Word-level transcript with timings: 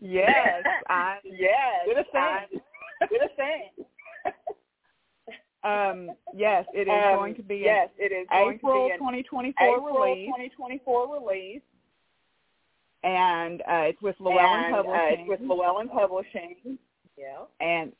yes, 0.00 0.62
I 0.88 1.18
Yes, 1.24 1.86
Good 1.86 1.98
a 1.98 2.04
thing. 2.04 2.60
Good 3.10 3.22
a 3.22 3.28
thing. 3.36 3.70
um 5.64 6.10
yes, 6.34 6.64
it 6.72 6.88
is 6.88 6.92
Um, 6.92 7.16
going 7.18 7.34
to 7.34 7.42
be 7.42 7.56
yes, 7.64 7.90
it 7.98 8.12
is 8.12 8.26
going 8.30 8.54
April 8.56 8.84
to 8.84 8.88
be 8.88 8.92
an 8.92 8.98
2024 8.98 9.66
April 9.66 10.00
release 10.02 10.26
2024 10.28 11.12
release, 11.20 11.62
and 13.04 13.60
uh 13.62 13.84
it's 13.88 14.00
with 14.00 14.16
Llewellyn 14.20 14.64
and, 14.64 14.74
uh, 14.74 14.82
Publishing. 14.82 15.20
it's 15.20 15.28
with 15.28 15.40
Llewellyn 15.40 15.88
Publishing. 15.88 16.78
Yeah. 17.18 17.44
and 17.60 17.92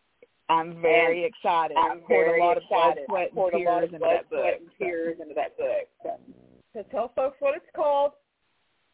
I'm 0.48 0.80
very 0.80 1.24
excited. 1.24 1.76
I'm 1.76 1.98
I 1.98 2.00
poured 2.06 2.26
very 2.26 2.40
a 2.40 2.44
lot 2.44 2.56
of 2.56 2.62
blood, 2.68 2.94
sweat, 3.08 3.30
and 3.32 3.38
a 3.38 3.40
lot 3.40 3.50
tears 3.52 3.78
of 3.78 3.82
into 3.94 3.98
blood, 3.98 4.10
that 4.16 4.30
book. 4.30 4.40
sweat, 4.40 4.60
and 4.60 4.70
tears 4.78 5.16
into 5.20 5.34
that 5.34 5.56
book. 5.56 5.88
So, 6.02 6.20
so 6.72 6.82
tell 6.90 7.12
folks 7.16 7.36
what 7.40 7.56
it's 7.56 7.66
called. 7.74 8.12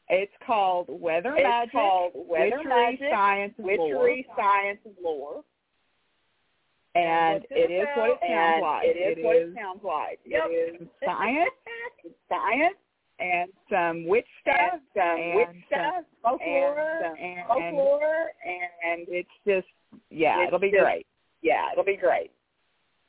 It's 0.09 0.33
called 0.47 0.87
Weather 0.89 1.31
Magic 1.33 1.45
It's 1.45 1.49
Magic, 1.49 1.73
called 1.73 2.13
Weather 2.15 2.57
Witchery, 2.57 2.69
Magic, 2.69 3.09
Science, 3.13 3.55
and 3.59 3.67
Lore. 3.67 3.89
Witchery, 3.89 4.27
Science, 4.37 4.79
and 4.85 4.95
Lore. 5.03 5.45
And 6.95 7.45
it 7.51 7.71
is 7.71 7.87
what 7.97 8.11
it 8.11 8.19
sounds 8.29 8.63
like. 8.63 8.85
It 8.85 9.19
is 9.19 9.25
what 9.25 9.37
it 9.37 9.55
sounds 9.55 9.81
like. 9.83 10.19
Yep. 10.27 10.43
It 10.49 10.83
is 10.83 10.89
science, 11.05 11.51
It's 12.05 12.15
science, 12.29 12.77
and 13.19 13.49
some 13.71 14.07
witch 14.07 14.27
stuff, 14.43 14.57
and 14.75 14.83
some 14.95 15.19
and 15.21 15.37
witch 15.37 15.65
stuff, 15.69 16.05
folklore, 16.23 17.03
and, 17.07 17.19
and, 17.19 17.47
folklore, 17.47 18.27
and, 18.45 19.01
and 19.01 19.07
it's 19.09 19.29
just 19.47 19.67
yeah, 20.11 20.41
It's 20.43 20.49
it'll 20.49 20.59
be 20.59 20.71
just- 20.71 20.83
great. 20.83 21.07
Yeah, 21.43 21.71
it'll 21.73 21.85
be 21.85 21.97
great. 21.97 22.31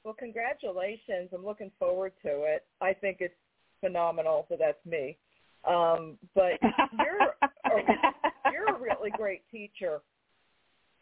Well, 0.03 0.16
congratulations. 0.17 1.29
I'm 1.33 1.45
looking 1.45 1.71
forward 1.79 2.11
to 2.23 2.44
it. 2.44 2.66
I 2.81 2.94
think 2.94 3.17
it's 3.19 3.33
phenomenal, 3.79 4.45
so 4.49 4.57
that's 4.59 4.83
me. 4.85 5.17
Um, 5.67 6.17
but 6.35 6.59
you're 6.61 7.33
you're 8.51 8.75
a 8.75 8.79
really 8.79 9.11
great 9.11 9.44
teacher. 9.49 10.01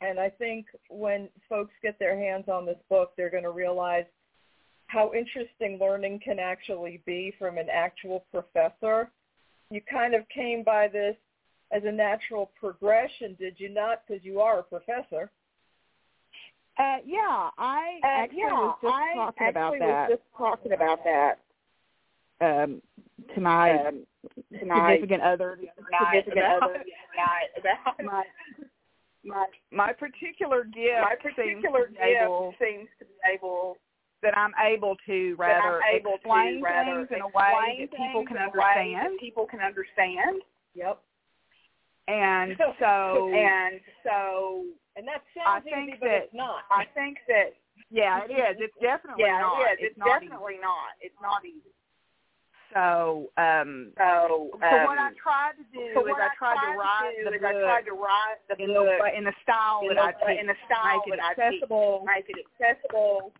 And 0.01 0.19
I 0.19 0.29
think 0.29 0.65
when 0.89 1.29
folks 1.47 1.73
get 1.81 1.97
their 1.99 2.17
hands 2.17 2.45
on 2.47 2.65
this 2.65 2.77
book, 2.89 3.11
they're 3.15 3.29
going 3.29 3.43
to 3.43 3.51
realize 3.51 4.05
how 4.87 5.13
interesting 5.13 5.79
learning 5.79 6.19
can 6.23 6.39
actually 6.39 7.01
be 7.05 7.33
from 7.39 7.57
an 7.57 7.67
actual 7.71 8.25
professor. 8.31 9.09
You 9.69 9.81
kind 9.89 10.13
of 10.13 10.27
came 10.29 10.63
by 10.63 10.87
this 10.87 11.15
as 11.71 11.83
a 11.85 11.91
natural 11.91 12.51
progression, 12.59 13.35
did 13.39 13.55
you 13.57 13.69
not? 13.69 14.01
Because 14.05 14.23
you 14.23 14.41
are 14.41 14.59
a 14.59 14.63
professor. 14.63 15.31
Uh, 16.81 16.97
yeah, 17.05 17.49
I 17.59 17.99
Uh, 18.01 18.07
actually 18.07 18.39
yeah, 18.39 18.53
was 18.53 18.77
just 18.81 18.93
I 18.93 19.13
talking 19.13 19.47
about 19.49 19.73
that 19.77 20.09
was 20.09 20.17
just 20.17 20.23
talking 20.35 20.71
about 20.73 20.99
that 21.03 21.37
um, 22.41 22.81
to 23.35 23.41
my 23.41 23.85
um, 23.85 24.05
to 24.57 24.65
my 24.65 24.97
significant 24.97 25.21
other 25.21 25.59
the 25.61 25.69
other 25.69 26.23
significant 26.25 26.37
about 26.39 26.63
other 26.63 26.81
the 26.81 27.61
about 27.61 28.01
my 28.03 28.23
my 29.23 29.45
my 29.69 29.93
particular 29.93 30.63
gift 30.63 31.05
my 31.05 31.13
particular 31.21 31.85
seems 31.85 31.97
be 31.97 32.17
able, 32.17 32.49
gift 32.49 32.63
seems 32.65 32.89
to 32.97 33.05
be 33.05 33.13
able 33.31 33.77
that 34.23 34.35
I'm 34.35 34.53
able 34.65 34.95
to 35.05 35.35
I'm 35.37 35.37
rather 35.37 35.81
able 35.85 36.15
explain 36.15 36.57
to 36.57 36.63
rather 36.63 37.05
things 37.05 37.09
in 37.13 37.21
a 37.21 37.27
way 37.27 37.77
that 37.85 37.97
people 37.97 38.25
can 38.25 38.37
understand. 38.37 39.19
people 39.19 39.45
can 39.45 39.59
understand. 39.59 40.41
Yep. 40.73 40.97
And 42.07 42.57
so 42.79 43.29
and 43.33 43.79
so 44.03 44.65
and 44.95 45.07
that 45.07 45.23
sounds 45.35 45.65
I 45.67 45.83
easy, 45.83 45.97
but 45.99 46.07
that- 46.07 46.23
it's 46.27 46.33
not. 46.33 46.63
I 46.71 46.85
think 46.93 47.17
that 47.27 47.53
yeah, 47.89 48.23
it 48.23 48.31
is. 48.31 48.55
It's 48.59 48.77
definitely 48.81 49.23
yeah, 49.23 49.39
not. 49.39 49.59
it 49.59 49.63
is. 49.63 49.67
It's, 49.71 49.91
It's, 49.91 49.97
not 49.97 50.21
easy. 50.21 50.29
definitely 50.29 50.57
not. 50.61 50.91
It's 51.01 51.21
not 51.21 51.45
easy. 51.45 51.71
So, 52.73 53.27
um, 53.35 53.91
So, 53.97 54.47
so 54.55 54.75
what 54.87 54.95
I 54.97 55.11
um, 55.11 55.15
tried 55.19 55.59
to 55.59 55.65
do 55.75 55.91
so 55.93 56.07
is 56.07 56.07
what 56.07 56.21
I 56.23 56.31
tried 56.39 56.55
to 56.55 56.77
write 56.79 57.19
do 57.19 57.23
the 57.27 57.35
book 57.35 57.43
I 57.43 57.51
tried 57.59 57.85
to 57.91 57.95
write 57.99 58.39
the 58.47 58.55
in 58.63 58.71
book 58.71 58.87
the 58.87 59.17
in 59.17 59.23
the 59.25 59.35
style 59.43 59.83
in 59.83 59.95
that 59.95 60.15
I 60.15 60.31
teach, 60.31 60.39
in 60.39 60.47
the 60.47 60.55
style 60.71 61.03
make 61.03 61.11
it 61.11 61.19
that 61.19 61.23
I 61.23 61.33
teach, 61.35 61.59
accessible, 61.59 62.05
make 62.07 62.25
it 62.31 62.39
accessible, 62.47 63.33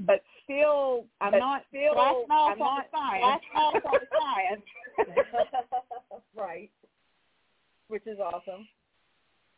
but 0.00 0.24
still 0.44 1.04
I'm 1.20 1.32
but 1.32 1.38
not 1.44 1.64
still 1.68 1.98
off 1.98 2.24
I'm 2.30 2.58
not 2.58 2.88
the 2.88 2.96
science. 2.96 3.20
blasting 3.20 3.56
off 3.60 3.84
on 3.84 3.96
the 4.00 4.08
science. 4.16 4.64
right. 6.36 6.70
Which 7.88 8.06
is 8.06 8.18
awesome. 8.18 8.66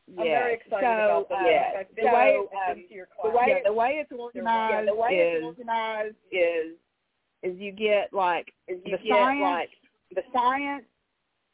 I'm 0.09 0.25
Yes. 0.25 0.41
very 0.41 0.55
excited 0.55 1.06
so, 1.09 1.27
about. 1.27 1.33
I've 1.33 1.94
been, 1.94 2.05
the 2.05 2.12
way 2.12 2.37
um, 2.37 2.84
the 3.22 3.31
way 3.31 3.44
Yeah, 3.49 3.61
the 3.65 3.72
way 3.72 3.99
it's 4.00 4.12
yeah, 4.12 4.19
organized 4.19 4.89
the 4.89 4.94
way 4.94 5.09
is 5.11 5.37
it's 5.37 5.44
organized 5.44 6.17
is 6.31 6.77
is 7.43 7.61
you 7.61 7.72
get 7.72 8.12
like 8.12 8.53
is 8.69 8.78
you 8.84 8.97
the 8.97 9.03
get 9.03 9.09
science 9.09 9.41
like 9.43 9.71
the 10.15 10.22
science 10.33 10.84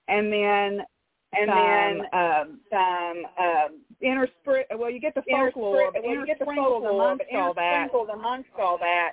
and 0.09 0.33
then 0.33 0.85
and 1.33 1.49
some, 1.49 1.57
then 1.57 2.01
um 2.13 2.61
some 2.71 3.27
um 3.39 3.81
interspr 4.03 4.65
well 4.79 4.91
you 4.91 5.01
get 5.01 5.15
the 5.15 5.23
folklore, 5.31 5.89
interspr- 5.89 5.93
but 5.95 6.03
well, 6.05 6.15
you 6.15 6.27
get 6.27 6.39
the 6.39 6.45
folklore, 6.45 6.91
amongst 6.91 7.25
all 7.35 7.55
that 7.55 7.89
amongst 8.13 8.51
all 8.59 8.79
that, 8.79 9.13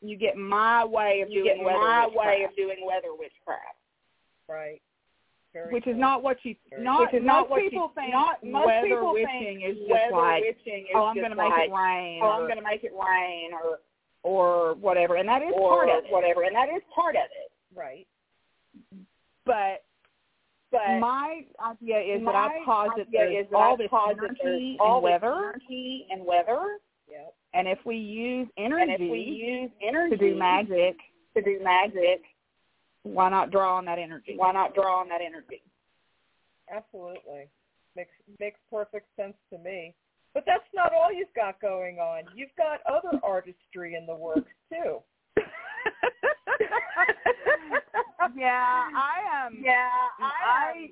you 0.00 0.16
get 0.16 0.36
my 0.36 0.84
way 0.84 1.22
of 1.22 1.30
you 1.30 1.42
doing 1.42 1.56
get 1.58 1.64
weather 1.64 1.78
my 1.78 2.04
witchcraft, 2.06 2.26
way 2.28 2.44
of 2.44 2.56
doing 2.56 2.86
weather 2.86 3.14
witchcraft. 3.18 3.78
Right. 4.48 4.80
Very 5.62 5.72
which 5.74 5.86
is 5.86 5.96
not 5.96 6.22
what 6.22 6.36
you 6.44 6.54
not 6.78 7.00
Which 7.00 7.14
is 7.20 7.24
not 7.26 7.42
most 7.42 7.50
what 7.50 7.62
you- 7.64 7.70
people 7.70 7.92
think 7.94 8.12
not- 8.12 8.42
most 8.44 8.66
weather 8.66 8.88
people 8.88 9.12
witching 9.12 9.60
think 9.60 9.64
is 9.64 9.78
just 9.78 9.90
weather 9.90 10.16
like 10.16 10.42
witching 10.42 10.82
is 10.84 10.94
oh 10.94 11.04
I'm 11.06 11.16
going 11.16 11.30
to 11.30 11.36
make 11.36 11.50
like, 11.50 11.70
it 11.70 11.72
rain 11.74 12.20
oh, 12.22 12.30
I'm 12.30 12.44
going 12.46 12.56
to 12.56 12.62
make 12.62 12.84
it 12.84 12.92
rain 12.94 13.52
or 13.52 13.80
or 14.22 14.74
whatever 14.74 15.16
and 15.16 15.28
that 15.28 15.42
is 15.42 15.52
part 15.54 15.88
of 15.88 16.04
it 16.04 16.10
whatever, 16.12 16.42
and 16.44 16.54
that 16.54 16.68
is 16.68 16.82
part 16.94 17.16
of 17.16 17.22
it. 17.22 17.50
Right. 17.74 18.06
but 19.44 19.84
But 20.70 20.98
my 21.00 21.44
idea 21.64 21.98
is 22.00 22.18
that 22.24 22.24
my 22.24 22.60
I 22.60 22.62
posit 22.64 23.08
there's 23.12 23.46
is 23.46 23.50
that 23.50 23.56
all 23.56 23.76
this 23.76 23.88
energy 23.92 24.36
there's 24.42 24.56
and 24.72 24.80
all 24.80 25.00
weather, 25.00 25.32
energy 25.54 26.06
and 26.10 26.24
weather. 26.24 26.78
Yep. 27.10 27.34
and 27.54 27.66
if 27.68 27.78
we 27.86 27.96
use 27.96 28.48
energy 28.58 28.82
And 28.82 28.90
if 28.92 29.10
we 29.10 29.20
use 29.20 29.70
energy 29.82 30.16
to 30.16 30.30
do 30.32 30.36
magic, 30.36 30.96
to 31.34 31.42
do 31.42 31.58
magic, 31.62 32.22
why 33.02 33.28
not 33.28 33.50
draw 33.50 33.76
on 33.76 33.84
that 33.86 33.98
energy? 33.98 34.34
why 34.36 34.52
not 34.52 34.74
draw 34.74 35.00
on 35.00 35.08
that 35.08 35.20
energy? 35.24 35.62
Absolutely. 36.70 37.48
Makes 37.96 38.12
makes 38.38 38.60
perfect 38.70 39.08
sense 39.16 39.34
to 39.50 39.58
me. 39.58 39.94
But 40.34 40.44
that's 40.46 40.68
not 40.74 40.92
all 40.92 41.12
you've 41.12 41.32
got 41.34 41.60
going 41.60 41.98
on. 41.98 42.24
You've 42.34 42.54
got 42.56 42.80
other 42.86 43.18
artistry 43.22 43.94
in 43.94 44.06
the 44.06 44.14
works 44.14 44.52
too. 44.70 44.98
yeah, 48.36 48.88
I 48.94 49.46
am. 49.46 49.54
Um, 49.54 49.62
yeah, 49.62 49.88
I. 50.20 50.90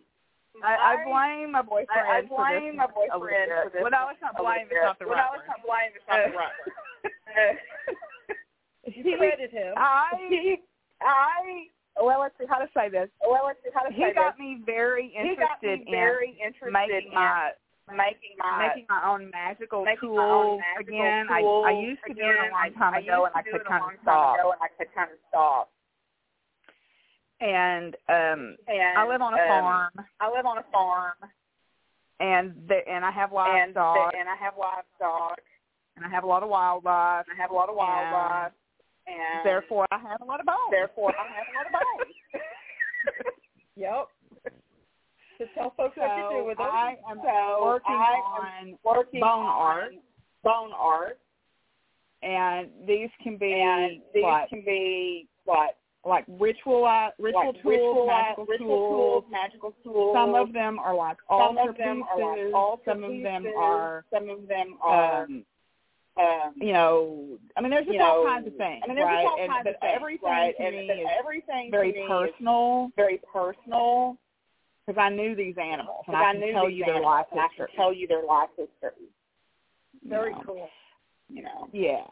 I, 0.64 0.72
I, 0.72 0.72
I 0.72 1.04
blame 1.04 1.52
my 1.52 1.60
boyfriend. 1.60 2.00
I, 2.08 2.18
I 2.18 2.22
blame 2.22 2.72
for 2.72 2.76
my 2.76 2.86
boyfriend 2.86 3.52
for 3.64 3.70
this. 3.70 3.82
Well, 3.82 3.90
no, 3.92 4.08
it's 4.08 4.22
not 4.22 4.38
blame. 4.40 4.66
It's 4.70 4.80
not 4.82 4.98
the 4.98 5.04
well, 5.04 5.20
right 5.20 5.28
no, 5.28 5.38
it's 5.38 5.48
not 5.52 5.60
blame. 5.60 5.92
It's 5.92 6.08
not 6.08 6.24
the 6.24 6.32
right 6.32 6.56
You 8.96 9.16
credit 9.18 9.50
him. 9.50 9.74
I, 9.76 10.56
I. 11.02 11.68
Well, 12.00 12.20
let's 12.20 12.34
see 12.38 12.44
how 12.48 12.58
to 12.58 12.68
say 12.76 12.88
this. 12.88 13.08
Well, 13.24 13.44
let's 13.46 13.58
see 13.64 13.70
how 13.72 13.82
to 13.82 13.92
he 13.92 14.02
say 14.02 14.12
got 14.14 14.36
this. 14.36 14.40
me 14.40 14.60
very 14.64 15.08
He 15.16 15.34
got 15.36 15.58
interested 15.64 15.86
me 15.86 15.90
very 15.90 16.36
in 16.40 16.46
interested 16.52 16.72
making 16.72 17.08
in 17.08 17.14
my 17.14 17.50
making 17.88 18.34
my 18.38 18.68
making 18.68 18.86
my 18.90 19.02
own 19.08 19.30
magical 19.30 19.84
making 19.84 20.10
tools 20.10 20.18
my 20.18 20.28
own 20.28 20.58
magical 20.60 20.94
again. 20.94 21.24
tools. 21.30 21.64
I 21.64 21.70
I 21.70 21.80
used 21.80 22.02
to 22.06 22.14
do 22.14 22.20
it 22.20 22.36
a 22.36 22.52
long 22.52 22.72
time 22.76 22.94
I, 22.94 23.00
ago, 23.00 23.24
I 23.24 23.26
and 23.30 23.36
I 23.36 23.42
could 23.42 23.50
do 23.52 23.56
it 23.56 23.62
a 23.62 23.68
kind 23.68 23.84
of 23.84 24.00
stop. 24.02 24.38
ago, 24.38 24.52
and 24.52 24.60
I 24.60 24.68
could 24.76 24.90
kind 24.94 25.10
of 25.10 25.18
stop. 25.30 25.70
And 27.40 27.94
um, 28.08 28.56
And 28.68 28.96
I 28.98 29.06
live 29.06 29.20
on 29.22 29.34
a 29.34 29.40
um, 29.40 29.48
farm, 29.48 29.92
I 30.20 30.26
live 30.34 30.46
on 30.46 30.58
a 30.58 30.64
farm, 30.72 31.16
and 32.20 32.54
the, 32.68 32.80
and 32.88 33.04
I 33.04 33.10
have 33.12 33.30
and 33.30 33.74
livestock, 33.76 34.12
and 34.18 34.28
I 34.28 34.36
have 34.36 34.54
livestock, 34.58 35.38
and 35.96 36.04
I 36.04 36.08
have 36.08 36.24
a 36.24 36.26
lot 36.26 36.42
of 36.42 36.48
wildlife. 36.48 37.24
and 37.28 37.38
I 37.38 37.40
have 37.40 37.50
a 37.50 37.54
lot 37.54 37.68
of 37.68 37.76
wildlife, 37.76 38.52
and 38.52 38.65
Therefore, 39.44 39.86
I 39.90 39.98
have 39.98 40.20
a 40.20 40.24
lot 40.24 40.40
of 40.40 40.46
bones. 40.46 40.70
therefore 40.70 41.12
I 41.18 41.26
have 41.36 41.46
a 41.46 41.54
lot 41.56 41.66
of 41.66 41.72
bones. 41.72 42.14
Yep. 43.76 44.08
To 45.38 45.44
tell 45.54 45.74
folks 45.76 45.94
so 45.96 46.00
what 46.00 46.16
to 46.30 46.38
do 46.40 46.44
with 46.46 46.56
them. 46.56 46.66
I 46.72 46.96
am 47.10 47.18
So 47.22 47.62
working 47.62 47.94
I 47.94 48.14
on 48.24 48.78
Working 48.84 49.20
bone 49.20 49.44
on 49.44 49.46
art, 49.46 49.92
bone 50.42 50.70
art, 50.74 51.18
and 52.22 52.68
these 52.86 53.10
can 53.22 53.36
be 53.36 53.52
and 53.52 54.00
these 54.14 54.22
like 54.22 54.48
can 54.48 54.62
be 54.64 55.28
what 55.44 55.76
like 56.06 56.24
ritual 56.40 56.86
uh, 56.86 57.10
ritual 57.18 57.44
like 57.52 57.62
tools, 57.62 57.64
ritual, 57.66 58.06
magical 58.06 58.44
ritual 58.46 58.66
tools. 58.68 59.22
tools, 59.22 59.24
magical 59.30 59.74
tools. 59.84 60.16
Some 60.16 60.34
of 60.34 60.52
them 60.54 60.78
are 60.78 60.94
like 60.94 61.18
some 61.28 61.38
altar 61.58 61.70
of 61.70 61.76
them 61.76 61.96
pieces. 61.98 62.08
are 62.16 62.44
like 62.46 62.54
altar 62.54 62.82
some 62.86 63.04
of 63.04 63.10
them 63.22 63.42
pieces. 63.42 63.56
are 63.58 64.04
some 64.10 64.30
of 64.30 64.48
them 64.48 64.78
are 64.82 65.24
um, 65.24 65.44
um, 66.18 66.54
you 66.56 66.72
know, 66.72 67.38
I 67.56 67.60
mean, 67.60 67.70
there's 67.70 67.86
just 67.86 67.98
all 68.00 68.24
know, 68.24 68.30
kinds 68.30 68.46
of 68.46 68.56
things, 68.56 68.80
I 68.82 68.86
mean, 68.86 68.96
there's 68.96 69.06
right? 69.06 69.22
just 69.24 69.32
all 69.32 69.40
and, 69.42 69.52
kinds 69.52 69.66
of 69.68 69.74
things, 69.80 69.92
everything 69.94 70.28
right? 70.30 70.54
to 70.56 70.62
and 70.64 70.76
me 70.76 70.86
is 70.86 71.08
everything 71.18 71.70
very 71.70 71.92
to 71.92 71.98
me 71.98 72.04
is 72.04 72.08
personal 72.08 72.90
very 72.96 73.20
personal 73.32 74.16
because 74.86 74.98
I 75.00 75.08
knew 75.10 75.34
these 75.34 75.56
animals, 75.60 76.04
and 76.06 76.14
because 76.14 76.24
I 76.24 76.28
I 76.28 76.32
can 76.32 76.40
knew 76.40 76.52
tell 76.52 76.70
you 76.70 76.84
their 76.84 77.00
life 77.02 77.26
and 77.32 77.40
I 77.40 77.48
can 77.56 77.66
tell 77.76 77.92
you 77.92 78.06
their 78.06 78.24
life 78.24 78.48
history. 78.56 79.10
you 80.02 80.08
Very 80.10 80.32
know. 80.32 80.42
cool. 80.46 80.68
You 81.28 81.42
know. 81.42 81.68
Yeah. 81.72 82.04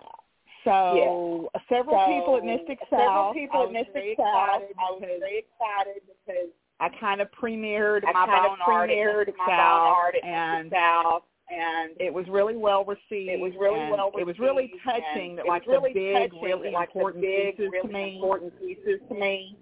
So 0.65 1.51
several 1.69 1.97
So, 1.97 2.07
people 2.21 2.37
at 2.39 2.45
Mystic 2.45 2.79
several 2.91 3.09
South. 3.09 3.35
people 3.35 3.63
at 3.67 3.73
Mystic 3.73 4.17
South. 4.17 4.63
I 4.63 4.91
was 4.91 5.01
very 5.01 5.45
excited 5.45 6.03
because 6.09 6.49
I 6.81 6.89
kind 7.01 7.21
of 7.21 7.29
premiered 7.31 8.03
I 8.07 8.13
my 8.13 8.27
kind 8.27 8.45
bone 8.49 8.59
of 8.61 8.69
art 8.69 8.91
at 8.91 8.97
premiered 8.97 9.27
Mystic 9.27 9.39
my 9.39 9.47
South, 9.47 9.97
art 9.97 10.15
at 10.17 10.25
and 10.25 10.65
Mystic 10.65 10.79
South, 10.79 11.23
and 11.23 11.23
it 11.51 12.13
was 12.13 12.27
really 12.29 12.57
well 12.57 12.85
received. 12.85 13.31
it 13.31 13.39
was 13.41 13.53
really 13.61 13.79
and 13.81 13.91
well 13.91 14.11
It 14.19 14.27
was 14.27 14.39
really 14.39 14.65
received, 14.65 14.83
touching 14.85 15.37
that 15.37 15.45
it 15.47 15.49
like 15.49 15.67
was 15.67 15.75
really 15.77 15.93
the 15.93 16.01
big, 16.01 16.31
touching 16.31 16.43
really 16.43 16.71
that, 16.71 16.75
like, 16.75 16.93
the 16.93 16.99
important 16.99 17.23
big, 17.23 17.57
pieces 17.57 17.71
really 17.73 17.87
to 17.89 17.93
me 17.93 18.15
important 18.17 18.59
pieces 18.61 19.01
to 19.09 19.15
me 19.15 19.57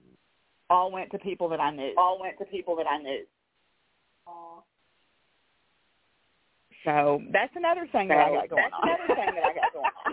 all 0.71 0.91
went 0.93 1.11
to 1.11 1.19
people 1.19 1.49
that 1.51 1.61
I 1.61 1.71
knew. 1.71 1.93
all 1.99 2.19
went 2.21 2.39
to 2.39 2.45
people 2.47 2.77
that 2.77 2.87
I 2.87 2.99
knew. 2.99 3.25
So 6.85 7.23
that's 7.31 7.55
another 7.55 7.87
thing 7.93 8.09
So 8.09 8.15
that 8.15 8.27
I 8.27 8.33
got 8.35 8.49
going 8.49 8.63
that's 8.63 8.75
on. 8.75 8.89
another 8.89 9.07
thing 9.15 9.35
that 9.37 9.45
I 9.45 9.55
got 9.55 9.73
going 9.73 9.85
on. 9.85 10.13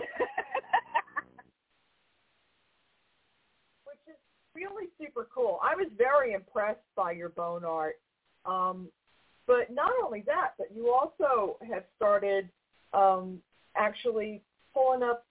Which 3.86 3.98
is 4.06 4.14
really 4.54 4.86
super 5.00 5.26
cool. 5.34 5.58
I 5.64 5.74
was 5.74 5.88
very 5.98 6.32
impressed 6.32 6.78
by 6.94 7.10
your 7.12 7.30
bone 7.30 7.64
art. 7.64 7.94
Um, 8.46 8.88
but 9.46 9.70
not 9.70 9.92
only 10.04 10.22
that, 10.26 10.52
but 10.58 10.68
you 10.74 10.92
also 10.92 11.56
have 11.72 11.84
started 11.96 12.48
um, 12.92 13.40
actually 13.76 14.42
pulling 14.74 15.02
up 15.02 15.24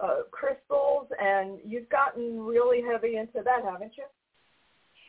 uh, 0.00 0.22
crystals, 0.30 1.06
and 1.20 1.58
you've 1.64 1.88
gotten 1.88 2.40
really 2.40 2.82
heavy 2.82 3.16
into 3.16 3.42
that, 3.44 3.64
haven't 3.64 3.92
you? 3.96 4.04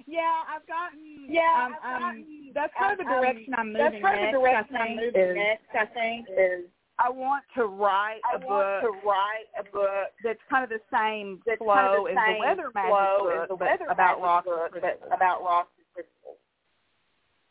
Yeah, 0.06 0.44
I've 0.54 0.68
gotten. 0.68 1.28
Yeah, 1.30 1.42
um, 1.56 1.76
I've 1.84 1.96
um, 1.96 2.02
gotten- 2.02 2.52
that's 2.54 2.74
kind 2.78 3.00
of 3.00 3.06
the 3.06 3.12
um, 3.12 3.22
direction 3.22 3.54
I'm 3.58 3.68
moving. 3.74 3.82
That's 3.82 3.94
moving 3.94 4.04
kind 4.04 4.26
of 4.26 4.34
the 4.34 4.40
direction 4.40 4.76
I 4.76 4.80
I'm 4.80 4.88
think, 4.88 5.02
moving 5.02 5.30
is 5.30 5.36
next. 5.36 5.72
I 5.74 5.86
think 5.94 6.28
is 6.30 6.66
I 6.98 7.10
want 7.10 7.44
to 7.56 7.66
write 7.66 8.22
I 8.24 8.36
a 8.36 8.40
want 8.40 8.84
book 8.84 8.94
to 8.94 9.08
write 9.08 9.48
a 9.60 9.64
book 9.64 10.16
that's 10.24 10.40
kind 10.50 10.64
of 10.64 10.70
the 10.70 10.80
same 10.92 11.42
that's 11.46 11.60
flow 11.60 11.76
kind 11.76 11.88
of 11.88 12.04
the 12.04 12.10
as 12.12 12.16
the 12.16 12.32
same 12.32 12.40
weather 12.40 12.72
magic 12.74 12.92
book, 12.92 13.48
the 13.50 13.56
weather 13.56 13.88
about 13.92 14.20
magic 14.20 14.24
rocks 14.24 14.48
book, 14.48 14.72
but 14.80 15.00
about 15.12 15.44
rocks 15.44 15.76
and 15.76 15.88
crystals. 15.92 16.16
That's 16.16 16.24
awesome. 16.24 17.45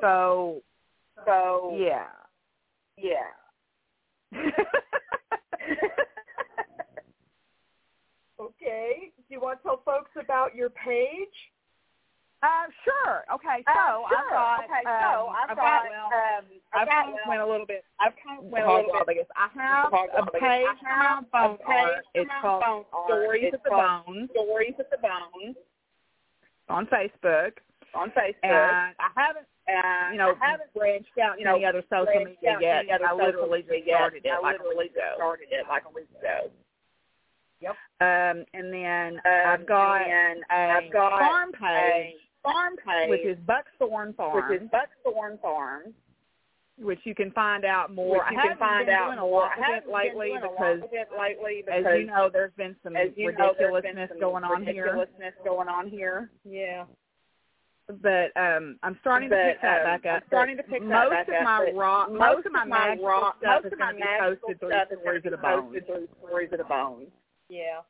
So 0.00 0.62
So 1.26 1.76
yeah. 1.78 2.06
yeah. 2.96 3.32
okay. 8.40 9.12
Do 9.16 9.22
you 9.28 9.40
want 9.40 9.58
to 9.60 9.62
tell 9.62 9.82
folks 9.84 10.10
about 10.20 10.54
your 10.54 10.70
page? 10.70 11.28
Uh, 12.40 12.70
sure. 12.84 13.24
Okay, 13.34 13.64
so 13.66 14.04
Uh, 14.04 14.08
sure. 14.08 14.20
I've 14.22 14.30
got. 14.30 14.64
okay, 14.64 14.84
um, 14.86 14.94
so 15.02 15.26
I've, 15.28 15.50
I've 15.50 15.56
got, 15.56 15.82
well, 15.90 16.06
um, 16.06 16.44
I've, 16.72 16.80
I've 16.82 16.86
got 16.86 17.04
kind 17.04 17.14
of 17.14 17.18
went 17.26 17.40
a 17.42 17.46
little 17.46 17.66
bit. 17.66 17.84
I've 17.98 18.14
kind 18.24 18.38
of 18.38 18.44
went 18.44 18.64
a 18.64 18.70
little 18.70 19.04
bit. 19.06 19.26
I 19.34 19.48
have 19.54 19.92
a 19.92 20.30
page 20.30 20.66
for 20.78 20.86
my 20.86 21.20
bone 21.32 21.58
page 21.58 21.66
art. 21.66 22.04
It's 22.14 22.30
called. 22.40 22.86
Stories 23.06 23.50
at 23.52 23.62
the 23.64 23.70
Bones 23.70 24.30
Stories 24.30 24.74
at 24.78 24.90
the 24.90 24.98
Bones 24.98 25.56
on 26.68 26.86
Facebook, 26.86 27.52
on 27.94 28.10
Facebook. 28.10 28.34
and 28.44 28.94
I 28.98 29.10
haven't, 29.16 29.46
and 29.66 30.12
you 30.14 30.18
know, 30.18 30.34
I 30.40 30.50
haven't 30.52 30.72
branched 30.74 31.16
out 31.22 31.38
you 31.38 31.44
know, 31.44 31.56
any 31.56 31.64
other 31.64 31.82
social 31.90 32.24
media 32.24 32.56
yet. 32.60 32.78
any 32.84 32.92
other 32.92 33.06
I 33.06 33.12
literally 33.14 33.62
just 33.62 33.84
started 33.86 34.24
it 34.24 34.30
I 34.30 34.40
like 34.40 34.58
a 34.60 34.62
literally 34.62 34.84
week 34.86 34.94
just 34.94 35.04
ago. 35.04 35.14
started 35.16 35.48
it 35.50 35.64
like 35.68 35.84
a 35.88 35.92
week 35.94 36.08
ago. 36.18 36.50
Um, 38.00 38.44
and 38.54 38.72
then 38.72 39.20
Um, 39.24 39.46
I've 39.46 39.66
got 39.66 40.02
and 40.02 40.44
a 40.50 40.54
I've 40.54 40.92
got 40.92 41.18
farm 41.18 41.50
a 41.50 41.58
page, 41.58 42.14
farm 42.42 42.76
page, 42.76 43.10
which 43.10 43.26
is 43.26 43.36
Buckthorn 43.46 44.12
Farm, 44.14 44.36
which 44.48 44.62
is 44.62 44.68
Buckthorn 44.70 45.38
Farm, 45.42 45.92
which 46.78 47.00
you 47.02 47.16
can 47.16 47.32
find 47.32 47.64
out 47.64 47.92
more. 47.92 48.18
which 48.18 48.22
I 48.28 48.30
you 48.30 48.36
haven't 48.38 48.58
can 48.58 48.58
find 48.58 48.88
out 48.88 49.06
doing 49.08 49.18
a 49.18 49.22
more. 49.22 49.40
lot 49.42 49.58
I 49.58 49.76
of 49.78 49.82
it 49.82 49.90
lately 49.92 50.28
doing 50.28 50.42
a 50.44 50.46
lot 50.46 50.80
because, 50.80 51.08
lately 51.18 51.64
as 51.68 51.84
you 51.98 52.06
know, 52.06 52.30
there's 52.32 52.52
been 52.56 52.76
some 52.84 52.94
you 52.94 53.32
know, 53.32 53.48
ridiculousness 53.50 53.94
been 53.96 54.08
some 54.08 54.20
going 54.20 54.44
on 54.44 54.62
here. 54.64 54.84
ridiculousness 54.84 55.34
going 55.44 55.66
on 55.68 55.88
here. 55.88 56.30
Yeah. 56.44 56.84
But 57.88 58.36
um, 58.36 58.76
I'm 58.82 58.98
starting 59.00 59.30
to 59.30 59.36
But, 59.36 59.44
pick 59.56 59.62
that 59.62 59.80
um, 59.80 59.84
back 59.86 60.04
up. 60.04 60.22
I'm 60.22 60.28
starting 60.28 60.56
to 60.58 60.62
pick 60.62 60.80
that 60.82 60.88
most 60.88 61.10
back 61.10 61.28
of 61.28 61.34
up, 61.34 61.42
my 61.44 61.64
but 61.64 61.74
rock, 61.74 62.10
most 62.12 62.20
most 62.20 62.46
of 62.46 62.52
my 62.52 62.62
of 62.62 62.68
my 62.68 62.78
magical 62.88 63.08
rock- 63.08 63.36
stuff 63.40 63.54
most 63.62 63.66
is 63.66 63.72
of 63.72 63.78
going 63.78 63.88
my 63.88 63.92
to 63.92 63.96
be 63.96 64.04
magical 64.04 64.28
posted 64.48 64.60
through 64.60 64.68
stuff 64.68 64.88
is 64.92 64.98
Stories 65.00 65.24
of 65.24 65.30
the 65.32 65.36
be 65.38 65.42
Bones. 65.42 65.64
posted 65.64 65.86
through 65.86 66.08
Stories 66.20 66.52
of 66.52 66.58
the 66.58 66.64
Bones. 66.68 67.08
Yeah. 67.48 67.80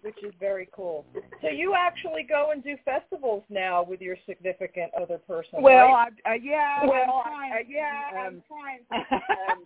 Which 0.00 0.16
is 0.24 0.32
very 0.40 0.66
cool. 0.72 1.04
So 1.42 1.48
you 1.50 1.74
actually 1.76 2.22
go 2.22 2.52
and 2.52 2.64
do 2.64 2.76
festivals 2.86 3.44
now 3.50 3.82
with 3.84 4.00
your 4.00 4.16
significant 4.24 4.92
other 4.98 5.18
person, 5.18 5.60
Well, 5.60 5.92
right? 5.92 6.08
I, 6.24 6.30
uh, 6.30 6.34
yeah, 6.40 6.86
Well, 6.86 7.20
I'm 7.26 7.32
trying, 7.32 7.52
I, 7.52 7.56
uh, 7.60 7.62
yeah, 7.68 8.00
um, 8.12 8.26
I'm 8.26 8.42
trying. 8.48 8.80
Um, 9.52 9.62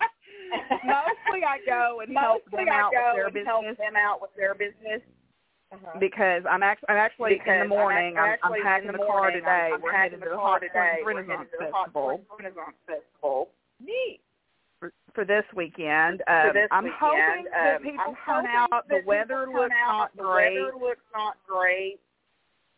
mostly 0.84 1.44
I 1.46 1.58
go 1.66 2.00
and 2.00 2.16
help 2.16 2.42
mostly 2.50 2.64
them 2.64 2.72
I 2.74 2.80
out 2.80 2.92
go 2.92 3.12
with 3.14 3.32
their 3.34 3.42
and 3.42 3.46
help 3.46 3.64
them 3.78 3.96
out 3.96 4.20
with 4.20 4.30
their 4.36 4.54
business. 4.54 5.02
Uh-huh. 5.72 5.98
because 6.00 6.42
I'm 6.48 6.62
actually, 6.62 6.88
I'm 6.88 6.96
actually 6.96 7.34
Because 7.34 7.62
in 7.64 7.68
the 7.68 7.68
morning. 7.68 8.16
I'm, 8.18 8.36
I'm, 8.42 8.62
packing 8.62 8.86
the, 8.88 8.98
the 8.98 9.04
car 9.04 9.28
morning, 9.28 9.40
today. 9.40 9.70
I'm, 9.74 9.82
We're 9.82 9.92
headed 9.92 10.20
the 10.20 10.24
to 10.24 10.30
the 10.30 10.36
car 10.36 10.58
Hot 10.58 10.60
today. 10.60 10.98
Springs 11.02 11.28
Renaissance 11.28 11.48
the 11.58 11.70
Hot 11.72 11.86
Festival 11.92 12.20
Renaissance 12.38 12.78
Festival. 12.86 13.48
Neat. 13.80 14.20
for, 14.80 14.92
for 15.14 15.24
this 15.24 15.44
weekend. 15.54 16.22
For 16.26 16.32
Um, 16.32 16.54
this 16.54 16.68
I'm 16.70 16.84
weekend. 16.84 17.00
hoping 17.00 17.44
that 17.52 17.76
Um, 17.76 17.82
people 17.82 18.04
I'm 18.08 18.16
turn 18.24 18.46
out. 18.48 18.88
The 18.88 19.02
weather 19.04 19.46
looks 19.46 19.74
out. 19.76 20.10
not 20.10 20.16
the 20.16 20.22
great, 20.22 20.58
weather 20.58 20.76
looks 20.80 21.04
not 21.14 21.36
great. 21.46 22.00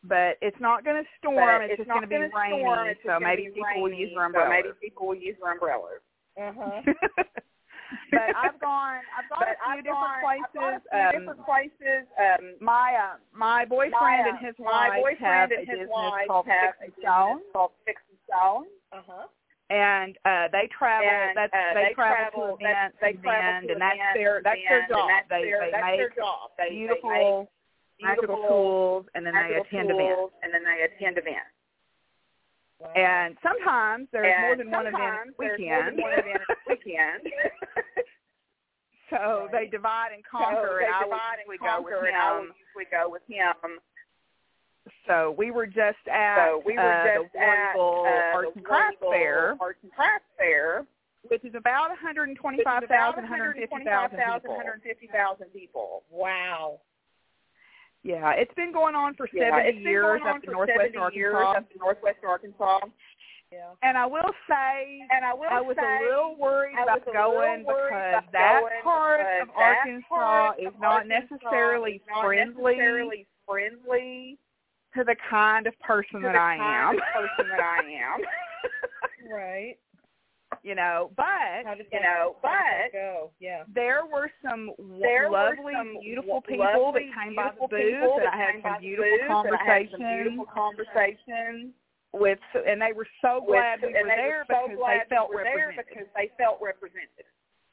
but 0.03 0.37
it's 0.41 0.59
not 0.61 0.85
going 0.85 0.97
to 1.03 1.09
storm. 1.19 1.63
it's, 1.63 1.73
it's 1.73 1.79
just 1.81 1.89
going 1.91 2.03
to 2.03 2.09
be 2.09 2.17
rainy, 2.17 2.63
storm. 2.65 2.89
So 3.07 3.21
maybe 3.21 3.49
be 3.49 3.61
people 3.61 3.83
will 3.83 3.93
use 3.93 4.11
their 4.17 4.31
So 4.33 4.49
maybe 4.49 4.69
people 4.81 5.07
will 5.07 5.15
use 5.15 5.37
their 5.43 5.53
umbrellas. 5.53 6.01
Uh-huh. 6.41 6.83
but 8.11 8.31
I've 8.37 8.59
gone. 8.61 9.03
I've 9.17 9.29
gone 9.31 9.41
But 9.41 9.49
a 9.49 9.57
few 9.57 9.67
I've 9.67 9.85
different 9.85 10.15
gone, 10.15 10.23
places. 10.23 10.47
I've 10.47 10.55
gone 10.55 10.75
a 10.75 10.83
few 10.83 11.01
um, 11.01 11.13
different 11.17 11.43
places. 11.47 12.03
Um, 12.19 12.43
my 12.61 12.89
uh, 12.95 13.17
my 13.35 13.65
boyfriend 13.65 14.23
my, 14.23 14.29
and 14.31 14.39
his 14.39 14.55
my 14.59 15.01
wife 15.01 15.19
have 15.21 15.51
boyfriend 15.51 15.53
a 15.53 15.59
and 15.59 15.69
his 15.69 15.79
business 15.87 15.95
wife 15.95 16.29
called 16.29 16.47
have 16.47 16.75
Fix 16.79 16.81
a 16.81 16.85
and 16.85 16.95
Stone, 17.03 17.39
called 17.53 17.73
Fix 17.87 17.99
and 18.11 18.19
Stone. 18.27 18.65
Uh-huh. 18.91 19.27
and 19.71 20.19
uh, 20.27 20.51
they 20.51 20.67
travel. 20.75 21.07
And, 21.07 21.39
that's 21.39 21.55
uh, 21.55 21.75
they, 21.79 21.91
they 21.91 21.95
travel, 21.95 22.59
travel- 22.59 22.59
to 22.59 22.65
events 22.65 22.99
they 22.99 23.15
travel 23.23 23.71
to 23.71 23.71
and 23.71 23.81
that's 23.81 23.95
events 23.95 24.19
their 24.19 24.37
and 24.39 24.47
that's 24.47 24.65
their 24.67 24.83
bend, 24.83 24.91
job. 24.91 25.07
that's 25.07 25.29
they 25.31 25.43
their, 25.47 25.61
they 25.63 25.71
that's 25.71 25.87
make 25.87 25.99
their 26.03 26.15
job. 26.19 26.51
They, 26.59 26.71
beautiful 26.75 27.11
they 27.11 27.23
make 27.23 27.61
magical 28.03 28.35
beautiful 28.35 28.49
tools, 28.51 29.05
and 29.15 29.23
then 29.27 29.35
they 29.35 29.55
attend 29.63 29.89
tools, 29.95 30.35
events. 30.35 30.43
and 30.43 30.51
then 30.55 30.63
they 30.67 30.79
attend 30.91 31.15
events. 31.19 31.55
Wow. 32.81 32.97
And 32.97 33.37
sometimes 33.45 34.09
there's 34.11 34.25
and 34.33 34.41
more 34.43 34.57
than 34.57 34.71
one 34.73 34.87
event 34.89 35.37
there's 35.39 35.59
weekend. 35.61 35.71
more 35.71 35.85
than 35.85 36.01
one 36.01 36.13
event 36.17 36.43
so 39.11 39.49
they 39.53 39.67
divide 39.67 40.11
and 40.15 40.23
so 40.31 40.39
conquer, 40.39 40.79
they 40.81 40.87
and 40.87 40.95
I 40.95 41.03
divide 41.05 41.37
would 41.47 41.55
usually 41.55 41.55
and 41.55 41.61
go 41.61 41.83
with 41.85 41.95
conquer, 41.95 42.07
and 42.07 42.17
I 42.17 42.39
would 42.39 42.49
usually 42.57 42.87
go 42.91 43.09
with 43.11 43.23
him. 43.29 43.55
So 45.07 45.35
we 45.37 45.51
were 45.51 45.67
just 45.67 45.99
at 46.11 46.37
So 46.37 46.63
we 46.65 46.75
were 46.75 46.81
uh, 46.81 47.23
just 47.23 47.33
the 47.33 47.41
at 47.41 47.77
Warrensville 47.77 48.07
uh, 48.07 48.37
Arts 48.37 48.53
and 48.57 48.65
Crafts 48.65 48.97
Fair, 49.01 49.57
Arts 49.61 49.79
and 49.83 49.93
Crafts 49.93 50.25
Fair, 50.39 50.87
which 51.29 51.45
is 51.45 51.55
about 51.55 51.91
125,000, 51.91 52.85
about 52.85 53.17
150,000 53.17 54.17
people. 54.17 54.57
150,000 54.57 55.47
people. 55.53 56.03
Wow. 56.11 56.81
Yeah, 58.03 58.33
it's 58.33 58.55
been 58.55 58.73
going 58.73 58.95
on 58.95 59.15
for 59.15 59.27
70 59.29 59.45
Yeah, 59.45 59.59
it's 59.61 59.77
been 59.77 59.83
years 59.85 60.05
going 60.05 60.23
on 60.23 60.37
up 60.39 60.45
in 60.45 60.53
Northwest 60.53 60.93
70 60.97 60.99
Arkansas. 60.99 61.53
up 61.53 61.69
in 61.71 61.79
Northwest 61.79 62.19
Arkansas. 62.27 62.81
Yeah. 63.53 63.75
And 63.83 63.99
I 63.99 64.07
will 64.07 64.31
say, 64.49 65.03
And 65.11 65.25
I 65.25 65.35
will 65.35 65.51
I 65.51 65.61
was 65.61 65.77
say, 65.77 65.83
a 65.83 66.07
little 66.07 66.37
worried 66.39 66.77
I 66.79 66.85
about 66.85 67.07
was 67.07 67.09
a 67.09 67.19
little 67.19 67.33
going 67.33 67.65
worried 67.67 67.91
because 67.91 68.23
about 68.29 68.33
that 68.33 68.61
going 68.63 68.83
part 68.85 69.21
because 69.21 69.43
of 69.43 69.49
that 69.49 69.77
Arkansas 69.83 70.07
part 70.09 70.61
is 70.61 70.67
of 70.69 70.81
not 70.81 71.03
Arkansas 71.03 71.35
necessarily 71.35 71.93
is 71.99 72.03
not 72.09 72.25
friendly 72.25 72.77
necessarily 72.79 73.27
friendly 73.47 74.39
to 74.95 75.03
the 75.03 75.17
kind 75.29 75.67
of 75.67 75.75
person 75.81 76.23
that 76.23 76.37
I 76.37 76.55
am. 76.55 76.95
person 77.15 77.51
that 77.51 77.61
I 77.61 77.83
am. 77.91 78.21
Right. 79.31 79.77
you 80.65 80.75
know, 80.75 81.13
but 81.17 81.63
you 81.63 81.63
know, 81.63 81.71
how 81.71 81.75
did 81.77 81.87
that 81.93 82.91
but 82.91 82.93
go? 82.93 83.31
Yeah. 83.39 83.63
there 83.73 84.03
were 84.11 84.31
some 84.43 84.73
there 85.01 85.31
lovely, 85.31 85.73
some 85.77 86.01
beautiful 86.03 86.41
people 86.41 86.67
lovely, 86.67 87.13
that 87.15 87.25
came 87.25 87.37
by 87.37 87.53
the 87.55 87.69
booth, 87.69 87.79
and 87.79 88.23
that 88.23 88.35
I 88.35 88.37
had 88.37 88.55
some 88.63 88.81
beautiful 88.81 89.45
booth, 89.45 89.47
and 89.47 89.55
I 89.55 89.65
had 89.65 89.87
some 89.93 90.01
conversations 90.01 90.25
beautiful 90.25 90.47
conversations 90.51 91.75
with, 92.13 92.39
and 92.55 92.81
they 92.81 92.93
were 92.95 93.07
so 93.23 93.41
with, 93.41 93.57
glad 93.59 93.81
we 93.83 93.89
were 93.93 94.05
there 94.07 94.45
were 94.49 94.55
so 94.55 94.67
because 94.69 94.79
glad 94.79 95.01
they 95.09 95.15
felt 95.15 95.31
we 95.31 95.37
represented. 95.37 95.85
because 95.89 96.09
they 96.17 96.31
felt 96.39 96.59
represented. 96.61 97.27